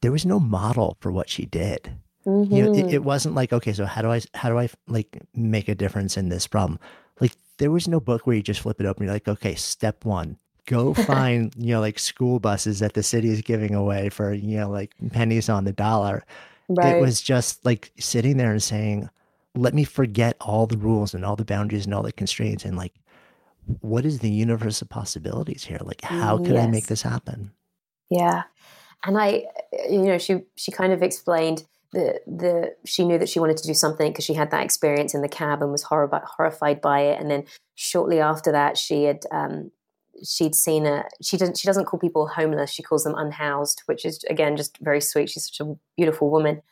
there 0.00 0.12
was 0.12 0.26
no 0.26 0.38
model 0.40 0.96
for 1.00 1.10
what 1.12 1.28
she 1.28 1.46
did. 1.46 1.92
You 2.24 2.32
know, 2.66 2.70
it, 2.72 2.86
Mhm. 2.86 2.92
it 2.92 3.04
wasn't 3.04 3.34
like, 3.34 3.52
okay, 3.52 3.72
so 3.72 3.84
how 3.84 4.00
do 4.02 4.10
I, 4.12 4.20
how 4.34 4.48
do 4.48 4.58
I 4.58 4.68
like 4.86 5.20
make 5.34 5.68
a 5.68 5.74
difference 5.74 6.16
in 6.16 6.28
this 6.28 6.46
problem? 6.46 6.78
Like 7.20 7.32
there 7.58 7.70
was 7.72 7.88
no 7.88 7.98
book 8.00 8.26
where 8.26 8.36
you 8.36 8.42
just 8.42 8.60
flip 8.60 8.80
it 8.80 8.86
open. 8.86 9.04
You're 9.04 9.12
like, 9.14 9.26
okay, 9.28 9.54
step 9.56 10.04
one, 10.04 10.36
go 10.66 10.94
find, 10.94 11.52
you 11.58 11.74
know, 11.74 11.80
like 11.80 11.98
school 11.98 12.38
buses 12.38 12.78
that 12.78 12.92
the 12.94 13.02
city 13.02 13.28
is 13.30 13.42
giving 13.42 13.74
away 13.74 14.08
for, 14.08 14.32
you 14.32 14.58
know, 14.58 14.70
like 14.70 14.92
pennies 15.10 15.48
on 15.48 15.64
the 15.64 15.72
dollar. 15.72 16.24
Right. 16.76 16.96
It 16.96 17.00
was 17.00 17.20
just 17.20 17.64
like 17.64 17.92
sitting 17.98 18.36
there 18.36 18.52
and 18.52 18.62
saying, 18.62 19.10
let 19.54 19.74
me 19.74 19.84
forget 19.84 20.36
all 20.40 20.66
the 20.66 20.78
rules 20.78 21.14
and 21.14 21.24
all 21.24 21.36
the 21.36 21.44
boundaries 21.44 21.84
and 21.84 21.94
all 21.94 22.02
the 22.02 22.12
constraints 22.12 22.64
and 22.64 22.76
like, 22.76 22.94
what 23.80 24.04
is 24.04 24.18
the 24.18 24.30
universe 24.30 24.82
of 24.82 24.88
possibilities 24.88 25.64
here? 25.64 25.78
Like, 25.82 26.02
how 26.02 26.38
can 26.38 26.56
I 26.56 26.66
make 26.66 26.86
this 26.86 27.02
happen? 27.02 27.52
Yeah, 28.10 28.42
and 29.04 29.16
I, 29.18 29.44
you 29.88 30.02
know, 30.02 30.18
she 30.18 30.40
she 30.56 30.72
kind 30.72 30.92
of 30.92 31.02
explained 31.02 31.64
the 31.92 32.20
the 32.26 32.74
she 32.84 33.04
knew 33.04 33.18
that 33.18 33.28
she 33.28 33.38
wanted 33.38 33.58
to 33.58 33.66
do 33.66 33.74
something 33.74 34.10
because 34.10 34.24
she 34.24 34.34
had 34.34 34.50
that 34.50 34.64
experience 34.64 35.14
in 35.14 35.22
the 35.22 35.28
cab 35.28 35.62
and 35.62 35.70
was 35.70 35.84
horrified 35.84 36.22
horrified 36.24 36.80
by 36.80 37.00
it, 37.02 37.20
and 37.20 37.30
then 37.30 37.44
shortly 37.74 38.20
after 38.20 38.52
that, 38.52 38.76
she 38.76 39.04
had 39.04 39.24
um, 39.30 39.70
she'd 40.24 40.54
seen 40.54 40.86
a 40.86 41.04
she 41.22 41.36
doesn't 41.36 41.58
she 41.58 41.66
doesn't 41.66 41.86
call 41.86 42.00
people 42.00 42.26
homeless, 42.28 42.70
she 42.70 42.82
calls 42.82 43.04
them 43.04 43.14
unhoused, 43.16 43.82
which 43.86 44.04
is 44.04 44.24
again 44.30 44.56
just 44.56 44.78
very 44.78 45.00
sweet. 45.00 45.30
She's 45.30 45.46
such 45.46 45.66
a 45.66 45.74
beautiful 45.96 46.30
woman. 46.30 46.62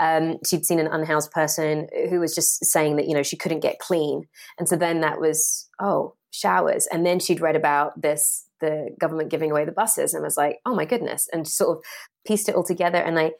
Um, 0.00 0.38
she'd 0.46 0.64
seen 0.64 0.78
an 0.78 0.86
unhoused 0.86 1.30
person 1.30 1.88
who 2.08 2.20
was 2.20 2.34
just 2.34 2.64
saying 2.64 2.96
that 2.96 3.06
you 3.08 3.14
know 3.14 3.22
she 3.22 3.36
couldn't 3.36 3.60
get 3.60 3.78
clean, 3.78 4.26
and 4.58 4.68
so 4.68 4.76
then 4.76 5.00
that 5.00 5.20
was 5.20 5.68
oh 5.80 6.14
showers, 6.30 6.86
and 6.92 7.04
then 7.06 7.20
she'd 7.20 7.40
read 7.40 7.56
about 7.56 8.00
this 8.00 8.46
the 8.60 8.94
government 8.98 9.30
giving 9.30 9.50
away 9.50 9.64
the 9.64 9.72
buses 9.72 10.14
and 10.14 10.22
was 10.22 10.36
like 10.36 10.60
oh 10.66 10.74
my 10.74 10.84
goodness, 10.84 11.28
and 11.32 11.46
sort 11.46 11.78
of 11.78 11.84
pieced 12.26 12.48
it 12.48 12.54
all 12.54 12.64
together. 12.64 12.98
And 12.98 13.18
I 13.18 13.32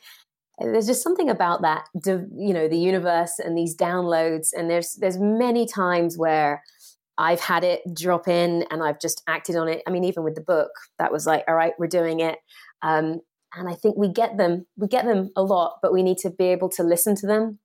there's 0.61 0.87
just 0.87 1.03
something 1.03 1.29
about 1.29 1.63
that 1.63 1.89
you 2.05 2.53
know 2.53 2.69
the 2.69 2.79
universe 2.79 3.39
and 3.39 3.57
these 3.57 3.77
downloads, 3.77 4.49
and 4.57 4.71
there's 4.71 4.95
there's 4.95 5.19
many 5.19 5.67
times 5.67 6.17
where 6.17 6.63
I've 7.17 7.41
had 7.41 7.65
it 7.65 7.83
drop 7.95 8.29
in 8.29 8.65
and 8.71 8.83
I've 8.83 9.01
just 9.01 9.23
acted 9.27 9.57
on 9.57 9.69
it. 9.69 9.83
I 9.87 9.91
mean, 9.91 10.05
even 10.05 10.25
with 10.25 10.35
the 10.35 10.41
book, 10.41 10.71
that 10.99 11.13
was 11.13 11.27
like, 11.27 11.45
all 11.47 11.55
right, 11.55 11.73
we're 11.79 11.87
doing 11.87 12.21
it. 12.21 12.39
Um, 12.83 13.21
and 13.57 13.69
I 13.69 13.75
think 13.75 13.97
we 13.97 14.09
get 14.09 14.37
them, 14.37 14.67
we 14.77 14.89
get 14.89 15.05
them 15.05 15.31
a 15.37 15.43
lot, 15.43 15.79
but 15.81 15.93
we 15.93 16.03
need 16.03 16.19
to 16.19 16.31
be 16.31 16.47
able 16.47 16.69
to 16.71 16.83
listen 16.83 17.15
to 17.17 17.27
them, 17.27 17.59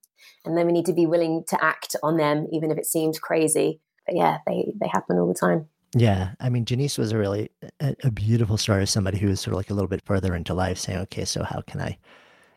and 0.46 0.56
then 0.56 0.68
we 0.68 0.72
need 0.72 0.86
to 0.86 0.94
be 0.94 1.06
willing 1.06 1.44
to 1.48 1.64
act 1.64 1.96
on 2.04 2.18
them, 2.18 2.48
even 2.52 2.70
if 2.72 2.78
it 2.78 2.86
seems 2.86 3.18
crazy. 3.18 3.82
But 4.06 4.16
yeah, 4.16 4.38
they 4.46 4.72
they 4.80 4.88
happen 4.88 5.18
all 5.18 5.28
the 5.28 5.34
time. 5.34 5.68
Yeah, 5.96 6.34
I 6.40 6.50
mean, 6.50 6.66
Janice 6.66 7.00
was 7.00 7.12
a 7.12 7.18
really 7.18 7.50
a, 7.80 7.96
a 8.04 8.12
beautiful 8.12 8.58
story 8.58 8.84
of 8.84 8.90
somebody 8.90 9.18
who 9.18 9.28
was 9.28 9.42
sort 9.42 9.54
of 9.54 9.58
like 9.58 9.72
a 9.72 9.74
little 9.74 9.88
bit 9.88 10.06
further 10.06 10.36
into 10.36 10.54
life, 10.54 10.78
saying, 10.78 11.00
"Okay, 11.00 11.26
so 11.26 11.44
how 11.44 11.62
can 11.62 11.82
I 11.82 11.98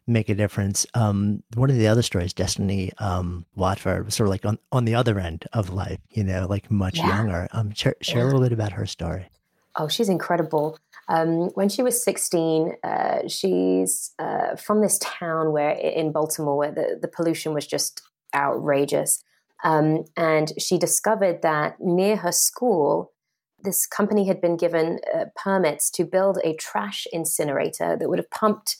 make 0.06 0.28
a 0.28 0.34
difference. 0.34 0.86
Um, 0.94 1.42
one 1.54 1.70
of 1.70 1.76
the 1.76 1.86
other 1.86 2.02
stories, 2.02 2.32
Destiny 2.32 2.92
um, 2.98 3.46
Watford, 3.54 4.04
was 4.04 4.14
sort 4.14 4.26
of 4.26 4.30
like 4.30 4.44
on, 4.44 4.58
on 4.70 4.84
the 4.84 4.94
other 4.94 5.18
end 5.18 5.44
of 5.52 5.70
life, 5.70 6.00
you 6.10 6.24
know, 6.24 6.46
like 6.48 6.70
much 6.70 6.98
yeah. 6.98 7.08
younger. 7.08 7.48
Um, 7.52 7.72
share, 7.72 7.94
share 8.00 8.18
yeah. 8.18 8.24
a 8.24 8.26
little 8.26 8.40
bit 8.40 8.52
about 8.52 8.72
her 8.72 8.86
story. 8.86 9.28
Oh, 9.76 9.88
she's 9.88 10.08
incredible. 10.08 10.78
Um, 11.08 11.50
when 11.54 11.68
she 11.68 11.82
was 11.82 12.02
16, 12.02 12.74
uh, 12.82 13.28
she's 13.28 14.12
uh, 14.18 14.56
from 14.56 14.80
this 14.80 14.98
town 14.98 15.52
where 15.52 15.70
in 15.70 16.12
Baltimore 16.12 16.56
where 16.56 16.72
the, 16.72 16.98
the 17.00 17.08
pollution 17.08 17.54
was 17.54 17.66
just 17.66 18.02
outrageous. 18.34 19.22
Um, 19.64 20.04
and 20.16 20.52
she 20.58 20.78
discovered 20.78 21.42
that 21.42 21.80
near 21.80 22.16
her 22.16 22.32
school, 22.32 23.12
this 23.62 23.86
company 23.86 24.26
had 24.26 24.40
been 24.40 24.56
given 24.56 24.98
uh, 25.14 25.26
permits 25.36 25.90
to 25.92 26.04
build 26.04 26.38
a 26.44 26.54
trash 26.56 27.06
incinerator 27.12 27.96
that 27.96 28.08
would 28.08 28.18
have 28.18 28.30
pumped 28.30 28.76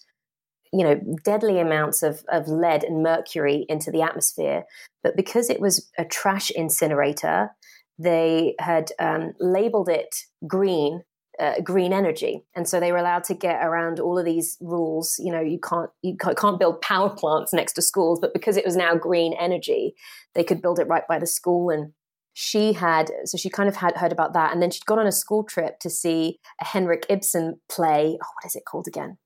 you 0.72 0.84
know 0.84 1.00
deadly 1.24 1.58
amounts 1.58 2.02
of, 2.02 2.24
of 2.28 2.48
lead 2.48 2.84
and 2.84 3.02
mercury 3.02 3.66
into 3.68 3.90
the 3.90 4.02
atmosphere. 4.02 4.64
But 5.02 5.16
because 5.16 5.50
it 5.50 5.60
was 5.60 5.90
a 5.98 6.04
trash 6.04 6.50
incinerator 6.50 7.50
they 7.98 8.54
had 8.58 8.90
um, 8.98 9.32
labeled 9.38 9.88
it 9.88 10.24
green 10.46 11.02
uh, 11.40 11.60
green 11.62 11.94
energy. 11.94 12.44
And 12.54 12.68
so 12.68 12.78
they 12.78 12.92
were 12.92 12.98
allowed 12.98 13.24
to 13.24 13.34
get 13.34 13.64
around 13.64 13.98
all 13.98 14.18
of 14.18 14.24
these 14.24 14.58
rules. 14.60 15.18
You 15.18 15.32
know 15.32 15.40
you 15.40 15.58
can't 15.58 15.90
you 16.02 16.16
can't 16.16 16.58
build 16.58 16.80
power 16.80 17.10
plants 17.10 17.52
next 17.52 17.72
to 17.74 17.82
schools 17.82 18.20
but 18.20 18.32
because 18.32 18.56
it 18.56 18.64
was 18.64 18.76
now 18.76 18.94
green 18.94 19.34
energy 19.38 19.94
they 20.34 20.44
could 20.44 20.62
build 20.62 20.78
it 20.78 20.88
right 20.88 21.06
by 21.08 21.18
the 21.18 21.26
school. 21.26 21.70
And 21.70 21.92
she 22.34 22.72
had 22.72 23.10
so 23.24 23.36
she 23.36 23.50
kind 23.50 23.68
of 23.68 23.76
had 23.76 23.96
heard 23.96 24.12
about 24.12 24.32
that. 24.34 24.52
And 24.52 24.62
then 24.62 24.70
she'd 24.70 24.86
gone 24.86 24.98
on 24.98 25.06
a 25.06 25.12
school 25.12 25.44
trip 25.44 25.78
to 25.80 25.90
see 25.90 26.38
a 26.60 26.64
henrik 26.64 27.06
ibsen 27.08 27.60
play. 27.68 28.18
Oh 28.22 28.26
what 28.34 28.46
is 28.46 28.56
it 28.56 28.64
called 28.64 28.86
again 28.86 29.18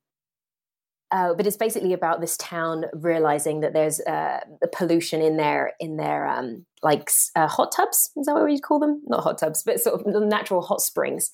uh, 1.11 1.33
but 1.33 1.47
it's 1.47 1.57
basically 1.57 1.93
about 1.93 2.19
this 2.19 2.35
town 2.37 2.85
realizing 2.93 3.61
that 3.61 3.73
there's 3.73 3.99
uh, 4.01 4.39
pollution 4.73 5.21
in 5.21 5.37
their 5.37 5.73
in 5.79 5.97
their 5.97 6.27
um, 6.27 6.65
like 6.83 7.09
uh, 7.35 7.47
hot 7.47 7.71
tubs. 7.75 8.11
Is 8.17 8.25
that 8.25 8.33
what 8.33 8.43
we 8.43 8.59
call 8.59 8.79
them? 8.79 9.01
Not 9.07 9.23
hot 9.23 9.37
tubs, 9.37 9.63
but 9.63 9.79
sort 9.79 10.01
of 10.01 10.23
natural 10.23 10.61
hot 10.61 10.81
springs. 10.81 11.31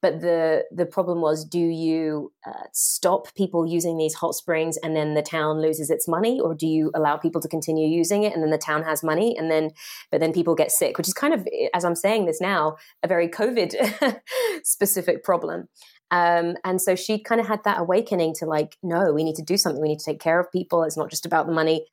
But 0.00 0.20
the 0.20 0.64
the 0.70 0.86
problem 0.86 1.20
was, 1.20 1.44
do 1.44 1.58
you 1.58 2.32
uh, 2.46 2.66
stop 2.72 3.34
people 3.34 3.66
using 3.66 3.96
these 3.96 4.14
hot 4.14 4.36
springs 4.36 4.76
and 4.76 4.94
then 4.94 5.14
the 5.14 5.22
town 5.22 5.60
loses 5.60 5.90
its 5.90 6.06
money, 6.06 6.38
or 6.38 6.54
do 6.54 6.68
you 6.68 6.92
allow 6.94 7.16
people 7.16 7.40
to 7.40 7.48
continue 7.48 7.88
using 7.88 8.22
it 8.22 8.32
and 8.32 8.42
then 8.42 8.50
the 8.50 8.58
town 8.58 8.84
has 8.84 9.02
money 9.02 9.36
and 9.36 9.50
then 9.50 9.70
but 10.12 10.20
then 10.20 10.32
people 10.32 10.54
get 10.54 10.70
sick, 10.70 10.98
which 10.98 11.08
is 11.08 11.14
kind 11.14 11.34
of 11.34 11.48
as 11.74 11.84
I'm 11.84 11.96
saying 11.96 12.26
this 12.26 12.40
now 12.40 12.76
a 13.02 13.08
very 13.08 13.28
COVID 13.28 14.20
specific 14.62 15.24
problem. 15.24 15.68
Um, 16.10 16.56
and 16.64 16.80
so 16.80 16.94
she 16.94 17.22
kind 17.22 17.40
of 17.40 17.46
had 17.46 17.64
that 17.64 17.80
awakening 17.80 18.34
to 18.38 18.46
like, 18.46 18.76
no, 18.82 19.12
we 19.12 19.24
need 19.24 19.36
to 19.36 19.42
do 19.42 19.56
something. 19.56 19.82
We 19.82 19.88
need 19.88 19.98
to 19.98 20.04
take 20.04 20.20
care 20.20 20.38
of 20.40 20.50
people. 20.52 20.84
It's 20.84 20.96
not 20.96 21.10
just 21.10 21.26
about 21.26 21.46
the 21.46 21.52
money. 21.52 21.86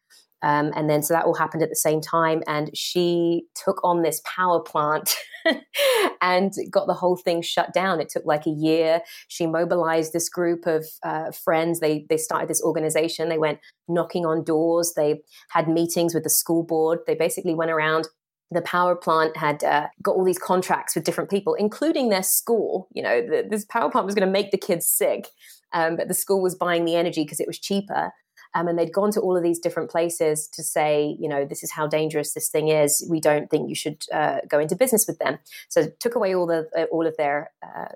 Um, 0.44 0.74
and 0.76 0.90
then 0.90 1.02
so 1.02 1.14
that 1.14 1.24
all 1.26 1.36
happened 1.36 1.64
at 1.64 1.70
the 1.70 1.76
same 1.76 2.02
time. 2.02 2.44
And 2.48 2.70
she 2.76 3.46
took 3.56 3.80
on 3.84 4.02
this 4.02 4.22
power 4.26 4.60
plant 4.60 5.16
and 6.22 6.52
got 6.70 6.86
the 6.86 6.94
whole 6.94 7.16
thing 7.16 7.42
shut 7.42 7.74
down. 7.74 8.02
It 8.02 8.10
took 8.10 8.26
like 8.26 8.46
a 8.46 8.52
year. 8.52 9.02
She 9.30 9.48
mobilized 9.48 10.12
this 10.12 10.28
group 10.28 10.68
of 10.68 10.86
uh, 11.02 11.32
friends. 11.32 11.80
They 11.80 12.06
they 12.10 12.18
started 12.18 12.50
this 12.50 12.62
organization. 12.62 13.30
They 13.30 13.38
went 13.38 13.60
knocking 13.88 14.26
on 14.26 14.44
doors. 14.44 14.94
They 14.96 15.22
had 15.50 15.70
meetings 15.70 16.14
with 16.14 16.24
the 16.24 16.30
school 16.30 16.64
board. 16.64 17.00
They 17.08 17.16
basically 17.16 17.56
went 17.56 17.72
around 17.72 18.10
the 18.52 18.62
power 18.62 18.96
plant 18.96 19.38
had 19.38 19.64
uh, 19.64 19.88
got 20.02 20.16
all 20.16 20.24
these 20.24 20.40
contracts 20.40 20.96
with 20.96 21.04
different 21.04 21.30
people, 21.30 21.56
including 21.56 22.10
their 22.10 22.24
school. 22.24 22.88
You 22.92 23.04
know, 23.04 23.22
the, 23.22 23.48
this 23.50 23.66
power 23.66 23.90
plant 23.90 24.06
was 24.06 24.16
going 24.16 24.28
to 24.28 24.32
make 24.32 24.52
the 24.52 24.58
kids 24.58 24.88
sick, 24.88 25.28
um, 25.74 25.96
but 25.96 26.08
the 26.08 26.14
school 26.14 26.42
was 26.42 26.56
buying 26.56 26.86
the 26.86 26.96
energy 26.96 27.24
because 27.24 27.40
it 27.40 27.48
was 27.48 27.60
cheaper. 27.60 28.12
Um, 28.56 28.68
and 28.68 28.78
they'd 28.78 28.94
gone 28.94 29.12
to 29.14 29.20
all 29.20 29.36
of 29.36 29.42
these 29.42 29.58
different 29.58 29.90
places 29.90 30.48
to 30.54 30.62
say, 30.62 31.18
you 31.20 31.28
know, 31.28 31.44
this 31.44 31.64
is 31.64 31.72
how 31.72 31.88
dangerous 31.88 32.34
this 32.34 32.50
thing 32.50 32.68
is. 32.68 33.06
We 33.10 33.20
don't 33.20 33.50
think 33.50 33.68
you 33.68 33.74
should 33.74 34.04
uh, 34.14 34.42
go 34.48 34.60
into 34.60 34.76
business 34.76 35.06
with 35.08 35.18
them. 35.18 35.40
So 35.70 35.88
took 36.00 36.14
away 36.14 36.36
all 36.36 36.46
the 36.46 36.70
uh, 36.78 36.84
all 36.92 37.08
of 37.08 37.18
their 37.18 37.52
uh, 37.66 37.88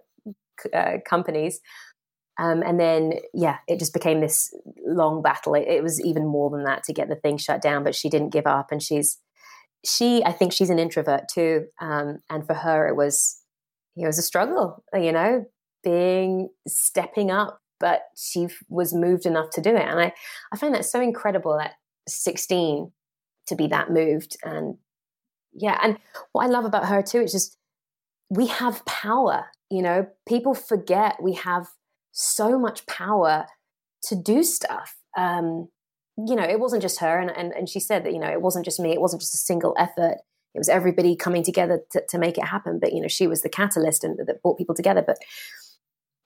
uh, 0.76 0.98
companies. 1.08 1.60
Um, 2.40 2.62
and 2.62 2.80
then, 2.80 3.14
yeah, 3.34 3.58
it 3.68 3.80
just 3.80 3.94
became 3.94 4.22
this 4.22 4.54
long 4.86 5.22
battle. 5.22 5.56
It, 5.56 5.68
it 5.68 5.84
was 5.84 6.04
even 6.04 6.26
more 6.26 6.50
than 6.50 6.64
that 6.66 6.84
to 6.84 6.94
get 6.94 7.10
the 7.10 7.16
thing 7.16 7.38
shut 7.38 7.62
down, 7.62 7.84
but 7.84 7.96
she 7.96 8.10
didn't 8.10 8.30
give 8.30 8.46
up. 8.46 8.72
And 8.72 8.82
she's 8.82 9.20
she, 9.86 10.24
I 10.24 10.32
think 10.32 10.54
she's 10.54 10.70
an 10.70 10.80
introvert 10.80 11.28
too. 11.30 11.68
Um, 11.80 12.20
and 12.30 12.46
for 12.46 12.54
her, 12.54 12.88
it 12.88 12.96
was, 12.96 13.42
it 13.96 14.06
was 14.06 14.20
a 14.20 14.24
struggle, 14.24 14.84
you 14.94 15.12
know, 15.12 15.46
being, 15.84 16.50
stepping 16.68 17.32
up, 17.32 17.60
but 17.80 18.02
she 18.16 18.48
was 18.70 18.94
moved 18.94 19.26
enough 19.26 19.50
to 19.52 19.62
do 19.62 19.76
it. 19.76 19.88
And 19.88 20.00
I, 20.00 20.14
I 20.52 20.58
find 20.58 20.74
that 20.74 20.86
so 20.86 21.02
incredible 21.02 21.60
at 21.60 21.74
16 22.08 22.92
to 23.48 23.56
be 23.56 23.68
that 23.68 23.92
moved. 23.92 24.38
And 24.44 24.78
yeah, 25.54 25.80
and 25.82 25.98
what 26.32 26.46
I 26.46 26.48
love 26.48 26.66
about 26.66 26.88
her 26.88 27.02
too, 27.02 27.22
is 27.22 27.32
just, 27.32 27.58
we 28.30 28.48
have 28.48 28.86
power, 28.86 29.46
you 29.70 29.82
know, 29.82 30.08
people 30.28 30.54
forget 30.54 31.22
we 31.22 31.34
have 31.34 31.68
so 32.12 32.60
much 32.60 32.86
power 32.88 33.46
to 34.04 34.16
do 34.16 34.44
stuff. 34.44 34.96
Um, 35.18 35.70
you 36.18 36.36
know, 36.36 36.44
it 36.44 36.60
wasn't 36.60 36.82
just 36.82 37.00
her. 37.00 37.20
And, 37.20 37.30
and, 37.30 37.54
and 37.54 37.70
she 37.70 37.80
said 37.80 38.04
that, 38.06 38.14
you 38.14 38.20
know, 38.20 38.30
it 38.30 38.42
wasn't 38.42 38.66
just 38.66 38.80
me. 38.80 38.92
It 38.92 39.02
wasn't 39.02 39.22
just 39.22 39.34
a 39.34 39.38
single 39.38 39.76
effort. 39.78 40.18
It 40.56 40.58
was 40.58 40.70
everybody 40.70 41.16
coming 41.16 41.44
together 41.44 41.82
to, 41.92 42.04
to 42.10 42.18
make 42.18 42.38
it 42.38 42.46
happen. 42.46 42.80
But, 42.80 42.94
you 42.94 43.02
know, 43.02 43.08
she 43.08 43.28
was 43.28 43.42
the 43.42 43.50
catalyst 43.50 44.04
and 44.04 44.18
that 44.26 44.42
brought 44.42 44.58
people 44.58 44.74
together. 44.74 45.04
But 45.06 45.18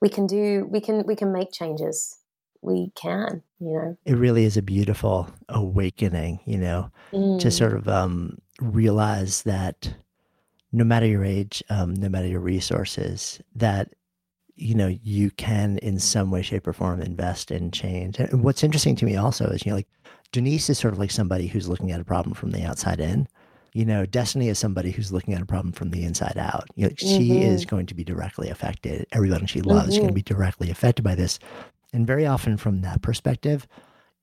we 0.00 0.08
can 0.08 0.26
do, 0.26 0.66
we 0.70 0.80
can, 0.80 1.04
we 1.06 1.14
can 1.14 1.32
make 1.32 1.52
changes. 1.52 2.18
We 2.62 2.92
can, 2.94 3.42
you 3.58 3.72
know. 3.72 3.96
It 4.06 4.14
really 4.14 4.44
is 4.44 4.56
a 4.56 4.62
beautiful 4.62 5.28
awakening, 5.48 6.40
you 6.46 6.58
know, 6.58 6.90
mm. 7.12 7.40
to 7.40 7.50
sort 7.50 7.74
of 7.74 7.88
um, 7.88 8.38
realize 8.60 9.42
that 9.42 9.94
no 10.70 10.84
matter 10.84 11.06
your 11.06 11.24
age, 11.24 11.62
um, 11.68 11.92
no 11.94 12.08
matter 12.08 12.28
your 12.28 12.40
resources, 12.40 13.40
that 13.56 13.92
you 14.54 14.74
know, 14.74 14.88
you 15.02 15.30
can 15.30 15.78
in 15.78 15.98
some 15.98 16.30
way, 16.30 16.42
shape, 16.42 16.66
or 16.66 16.72
form 16.72 17.00
invest 17.00 17.50
in 17.50 17.70
change. 17.70 18.18
And 18.18 18.42
what's 18.42 18.62
interesting 18.62 18.96
to 18.96 19.06
me 19.06 19.16
also 19.16 19.46
is, 19.46 19.64
you 19.64 19.70
know, 19.70 19.76
like 19.76 19.88
Denise 20.32 20.70
is 20.70 20.78
sort 20.78 20.92
of 20.92 20.98
like 20.98 21.10
somebody 21.10 21.46
who's 21.46 21.68
looking 21.68 21.92
at 21.92 22.00
a 22.00 22.04
problem 22.04 22.34
from 22.34 22.50
the 22.50 22.62
outside 22.62 23.00
in. 23.00 23.28
You 23.74 23.86
know, 23.86 24.04
Destiny 24.04 24.48
is 24.48 24.58
somebody 24.58 24.90
who's 24.90 25.12
looking 25.12 25.32
at 25.32 25.40
a 25.40 25.46
problem 25.46 25.72
from 25.72 25.90
the 25.90 26.04
inside 26.04 26.36
out. 26.36 26.68
You 26.74 26.84
know, 26.84 26.90
mm-hmm. 26.90 27.18
she 27.18 27.42
is 27.42 27.64
going 27.64 27.86
to 27.86 27.94
be 27.94 28.04
directly 28.04 28.50
affected. 28.50 29.06
Everyone 29.12 29.46
she 29.46 29.62
loves 29.62 29.84
mm-hmm. 29.84 29.92
is 29.92 29.98
going 29.98 30.08
to 30.08 30.14
be 30.14 30.22
directly 30.22 30.70
affected 30.70 31.02
by 31.02 31.14
this. 31.14 31.38
And 31.94 32.06
very 32.06 32.26
often 32.26 32.58
from 32.58 32.82
that 32.82 33.00
perspective, 33.00 33.66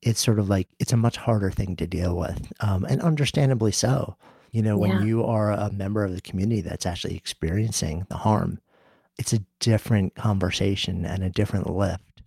it's 0.02 0.20
sort 0.20 0.38
of 0.38 0.48
like 0.48 0.68
it's 0.78 0.92
a 0.92 0.96
much 0.96 1.16
harder 1.16 1.50
thing 1.50 1.74
to 1.76 1.86
deal 1.86 2.16
with. 2.16 2.52
Um, 2.60 2.84
and 2.84 3.02
understandably 3.02 3.72
so. 3.72 4.16
You 4.52 4.62
know, 4.62 4.76
when 4.76 4.90
yeah. 4.90 5.02
you 5.02 5.24
are 5.24 5.52
a 5.52 5.70
member 5.70 6.04
of 6.04 6.14
the 6.14 6.20
community 6.20 6.60
that's 6.60 6.86
actually 6.86 7.16
experiencing 7.16 8.06
the 8.08 8.16
harm, 8.16 8.60
it's 9.20 9.34
a 9.34 9.44
different 9.60 10.14
conversation 10.14 11.04
and 11.04 11.22
a 11.22 11.28
different 11.28 11.68
lift 11.68 12.22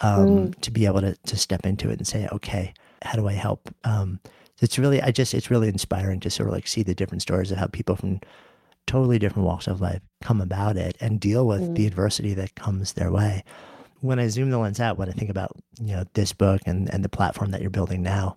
um, 0.00 0.26
mm. 0.26 0.60
to 0.60 0.70
be 0.70 0.84
able 0.84 1.00
to 1.00 1.16
to 1.26 1.36
step 1.36 1.64
into 1.64 1.88
it 1.88 1.98
and 1.98 2.06
say, 2.06 2.28
okay, 2.30 2.74
how 3.02 3.16
do 3.16 3.26
I 3.26 3.32
help? 3.32 3.74
Um, 3.82 4.20
it's 4.60 4.78
really, 4.78 5.00
I 5.02 5.10
just, 5.10 5.34
it's 5.34 5.50
really 5.50 5.68
inspiring 5.68 6.20
to 6.20 6.30
sort 6.30 6.48
of 6.48 6.54
like 6.54 6.66
see 6.66 6.82
the 6.82 6.94
different 6.94 7.22
stories 7.22 7.50
of 7.50 7.58
how 7.58 7.66
people 7.66 7.96
from 7.96 8.20
totally 8.86 9.18
different 9.18 9.46
walks 9.46 9.66
of 9.66 9.80
life 9.80 10.02
come 10.22 10.40
about 10.40 10.76
it 10.76 10.96
and 11.00 11.18
deal 11.18 11.46
with 11.46 11.62
mm. 11.62 11.74
the 11.74 11.86
adversity 11.86 12.34
that 12.34 12.54
comes 12.54 12.92
their 12.92 13.10
way. 13.10 13.42
When 14.00 14.18
I 14.18 14.28
zoom 14.28 14.50
the 14.50 14.58
lens 14.58 14.80
out, 14.80 14.98
when 14.98 15.08
I 15.08 15.12
think 15.12 15.30
about 15.30 15.52
you 15.80 15.96
know 15.96 16.04
this 16.12 16.34
book 16.34 16.60
and 16.66 16.92
and 16.92 17.02
the 17.02 17.08
platform 17.08 17.52
that 17.52 17.62
you're 17.62 17.70
building 17.70 18.02
now, 18.02 18.36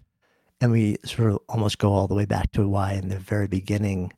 and 0.62 0.72
we 0.72 0.96
sort 1.04 1.32
of 1.32 1.40
almost 1.50 1.78
go 1.78 1.92
all 1.92 2.08
the 2.08 2.16
way 2.16 2.26
back 2.26 2.54
to 2.54 2.66
why 2.68 2.94
in 2.94 3.10
the 3.10 3.20
very 3.20 3.48
beginning 3.48 4.14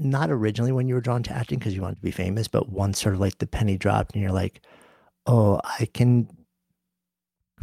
not 0.00 0.30
originally 0.30 0.72
when 0.72 0.88
you 0.88 0.94
were 0.94 1.00
drawn 1.00 1.22
to 1.24 1.32
acting 1.32 1.58
because 1.58 1.74
you 1.74 1.82
wanted 1.82 1.96
to 1.96 2.02
be 2.02 2.10
famous, 2.10 2.48
but 2.48 2.70
once 2.70 3.00
sort 3.00 3.14
of 3.14 3.20
like 3.20 3.38
the 3.38 3.46
penny 3.46 3.76
dropped 3.76 4.14
and 4.14 4.22
you're 4.22 4.32
like, 4.32 4.62
oh, 5.26 5.60
I 5.78 5.86
can 5.92 6.28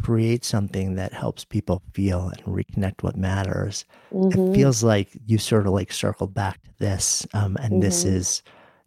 create 0.02 0.44
something 0.44 0.94
that 0.94 1.12
helps 1.12 1.44
people 1.44 1.82
feel 1.92 2.28
and 2.28 2.42
reconnect 2.44 3.02
what 3.02 3.16
matters. 3.16 3.84
Mm-hmm. 4.12 4.52
It 4.52 4.54
feels 4.54 4.82
like 4.82 5.08
you 5.26 5.38
sort 5.38 5.66
of 5.66 5.72
like 5.72 5.92
circled 5.92 6.32
back 6.32 6.62
to 6.62 6.70
this. 6.78 7.26
Um, 7.34 7.56
and 7.56 7.74
mm-hmm. 7.74 7.80
this 7.80 8.04
is 8.04 8.42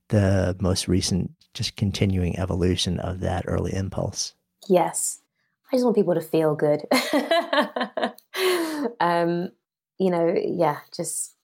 the 0.10 0.56
most 0.60 0.88
recent, 0.88 1.32
just 1.54 1.76
continuing 1.76 2.38
evolution 2.40 3.00
of 3.00 3.20
that 3.20 3.44
early 3.48 3.74
impulse. 3.74 4.34
Yes. 4.68 5.20
I 5.72 5.76
just 5.76 5.86
want 5.86 5.96
people 5.96 6.16
to 6.16 6.22
feel 6.22 6.56
good. 6.56 6.84
um, 9.00 9.52
you 10.00 10.10
know, 10.10 10.36
yeah, 10.46 10.80
just 10.96 11.36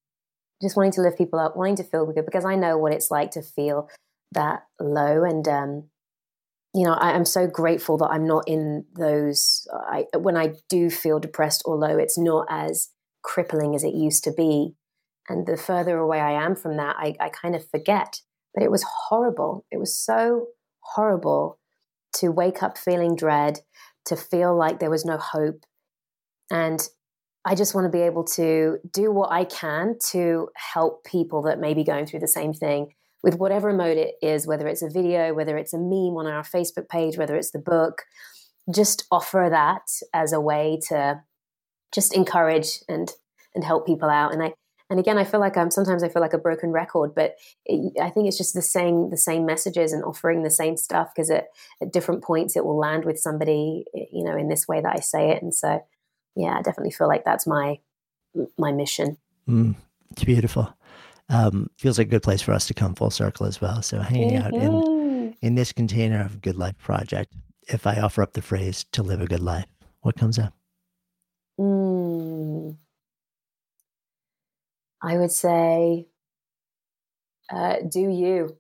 just 0.62 0.76
wanting 0.76 0.92
to 0.94 1.02
lift 1.02 1.18
people 1.18 1.40
up, 1.40 1.56
wanting 1.56 1.78
to 1.78 1.84
feel 1.84 2.06
good 2.06 2.26
because 2.26 2.46
I 2.46 2.56
know 2.56 2.78
what 2.78 2.94
it's 2.94 3.12
like 3.12 3.32
to 3.32 3.42
feel 3.42 3.90
that 4.32 4.64
low. 4.80 5.24
And, 5.24 5.48
um, 5.48 5.90
you 6.74 6.86
know, 6.86 6.94
I, 6.94 7.16
am 7.16 7.26
so 7.26 7.48
grateful 7.48 7.98
that 7.98 8.10
I'm 8.10 8.28
not 8.28 8.44
in 8.48 8.86
those. 8.96 9.68
I, 9.74 10.06
when 10.18 10.38
I 10.38 10.54
do 10.70 10.90
feel 10.90 11.20
depressed 11.20 11.64
or 11.66 11.76
low, 11.76 11.98
it's 11.98 12.18
not 12.18 12.46
as 12.50 12.90
crippling 13.24 13.76
as 13.76 13.84
it 13.84 13.94
used 13.94 14.24
to 14.26 14.32
be. 14.32 14.76
And 15.28 15.46
the 15.46 15.58
further 15.58 15.98
away 15.98 16.20
I 16.20 16.32
am 16.44 16.56
from 16.56 16.78
that, 16.78 16.96
I, 16.98 17.16
I 17.20 17.30
kind 17.30 17.56
of 17.56 17.68
forget. 17.70 18.22
But 18.54 18.64
it 18.64 18.72
was 18.72 18.86
horrible. 19.08 19.66
It 19.72 19.78
was 19.78 19.96
so 19.96 20.48
horrible 20.82 21.60
to 22.18 22.30
wake 22.30 22.64
up 22.64 22.78
feeling 22.78 23.16
dread, 23.16 23.60
to 24.06 24.16
feel 24.16 24.56
like 24.56 24.80
there 24.80 24.90
was 24.90 25.06
no 25.06 25.18
hope, 25.18 25.66
And 26.52 26.88
I 27.50 27.56
just 27.56 27.74
want 27.74 27.86
to 27.86 27.90
be 27.90 28.04
able 28.04 28.26
to 28.26 28.78
do 28.94 29.12
what 29.12 29.32
I 29.32 29.44
can 29.44 29.96
to 30.12 30.50
help 30.54 31.04
people 31.04 31.42
that 31.44 31.60
may 31.60 31.74
be 31.74 31.84
going 31.84 32.06
through 32.06 32.20
the 32.20 32.28
same 32.28 32.54
thing 32.54 32.94
with 33.24 33.40
whatever 33.40 33.74
mode 33.74 33.98
it 33.98 34.14
is, 34.22 34.46
whether 34.46 34.68
it's 34.68 34.84
a 34.84 34.90
video, 34.90 35.34
whether 35.34 35.58
it's 35.58 35.74
a 35.74 35.80
meme 35.80 36.16
on 36.16 36.28
our 36.28 36.44
Facebook 36.44 36.88
page, 36.90 37.18
whether 37.18 37.36
it's 37.36 37.50
the 37.50 37.58
book, 37.58 38.04
just 38.72 39.08
offer 39.12 39.48
that 39.50 39.82
as 40.14 40.32
a 40.32 40.40
way 40.40 40.80
to 40.90 41.24
just 41.92 42.16
encourage 42.16 42.84
and 42.88 43.14
and 43.56 43.64
help 43.64 43.88
people 43.88 44.12
out. 44.12 44.32
And 44.32 44.44
I 44.44 44.54
and 44.92 45.00
again, 45.00 45.18
I 45.18 45.24
feel 45.24 45.40
like 45.40 45.58
I'm 45.58 45.72
sometimes 45.72 46.04
I 46.04 46.10
feel 46.10 46.22
like 46.22 46.34
a 46.34 46.38
broken 46.38 46.70
record, 46.70 47.16
but 47.16 47.34
it, 47.66 48.00
I 48.00 48.12
think 48.12 48.28
it's 48.28 48.38
just 48.38 48.54
the 48.54 48.62
same 48.62 49.10
the 49.10 49.18
same 49.18 49.48
messages 49.48 49.92
and 49.92 50.04
offering 50.04 50.44
the 50.44 50.52
same 50.52 50.78
stuff 50.78 51.10
because 51.16 51.32
at, 51.32 51.48
at 51.82 51.92
different 51.92 52.24
points 52.24 52.56
it 52.56 52.64
will 52.64 52.78
land 52.78 53.06
with 53.06 53.18
somebody, 53.18 53.86
you 53.96 54.24
know, 54.24 54.38
in 54.38 54.50
this 54.50 54.68
way 54.68 54.82
that 54.82 54.94
I 54.96 55.00
say 55.00 55.32
it. 55.32 55.42
And 55.42 55.52
so, 55.52 55.82
yeah, 56.36 56.58
I 56.58 56.62
definitely 56.62 56.92
feel 56.92 57.08
like 57.08 57.26
that's 57.26 57.48
my 57.48 57.80
my 58.58 58.72
mission. 58.72 59.18
Mm, 59.48 59.76
it's 60.12 60.24
beautiful. 60.24 60.74
Um, 61.30 61.70
feels 61.78 61.98
like 61.98 62.08
a 62.08 62.10
good 62.10 62.24
place 62.24 62.42
for 62.42 62.54
us 62.54 62.68
to 62.68 62.74
come 62.74 62.96
full 62.96 63.12
circle 63.12 63.46
as 63.46 63.62
well. 63.62 63.82
So 63.82 64.00
hanging 64.00 64.32
mm-hmm. 64.32 64.46
out 64.46 64.54
in 64.54 64.72
mm-hmm. 64.72 65.32
in 65.42 65.56
this 65.56 65.72
container 65.72 66.22
of 66.22 66.42
Good 66.42 66.58
Life 66.58 66.78
Project, 66.78 67.34
if 67.68 67.86
I 67.86 68.00
offer 68.00 68.22
up 68.22 68.34
the 68.34 68.42
phrase 68.42 68.86
"to 68.94 69.04
live 69.04 69.22
a 69.22 69.28
good 69.28 69.42
life," 69.42 69.68
what 70.02 70.16
comes 70.16 70.40
up? 70.40 70.54
Mm. 71.60 72.78
I 75.02 75.18
would 75.18 75.32
say, 75.32 76.08
uh, 77.50 77.78
do 77.88 78.02
you, 78.02 78.58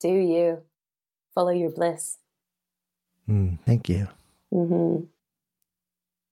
do 0.00 0.08
you, 0.08 0.62
follow 1.36 1.50
your 1.50 1.70
bliss. 1.70 2.18
Mm, 3.28 3.58
thank 3.64 3.88
you. 3.88 4.08
Mm-hmm. 4.52 5.04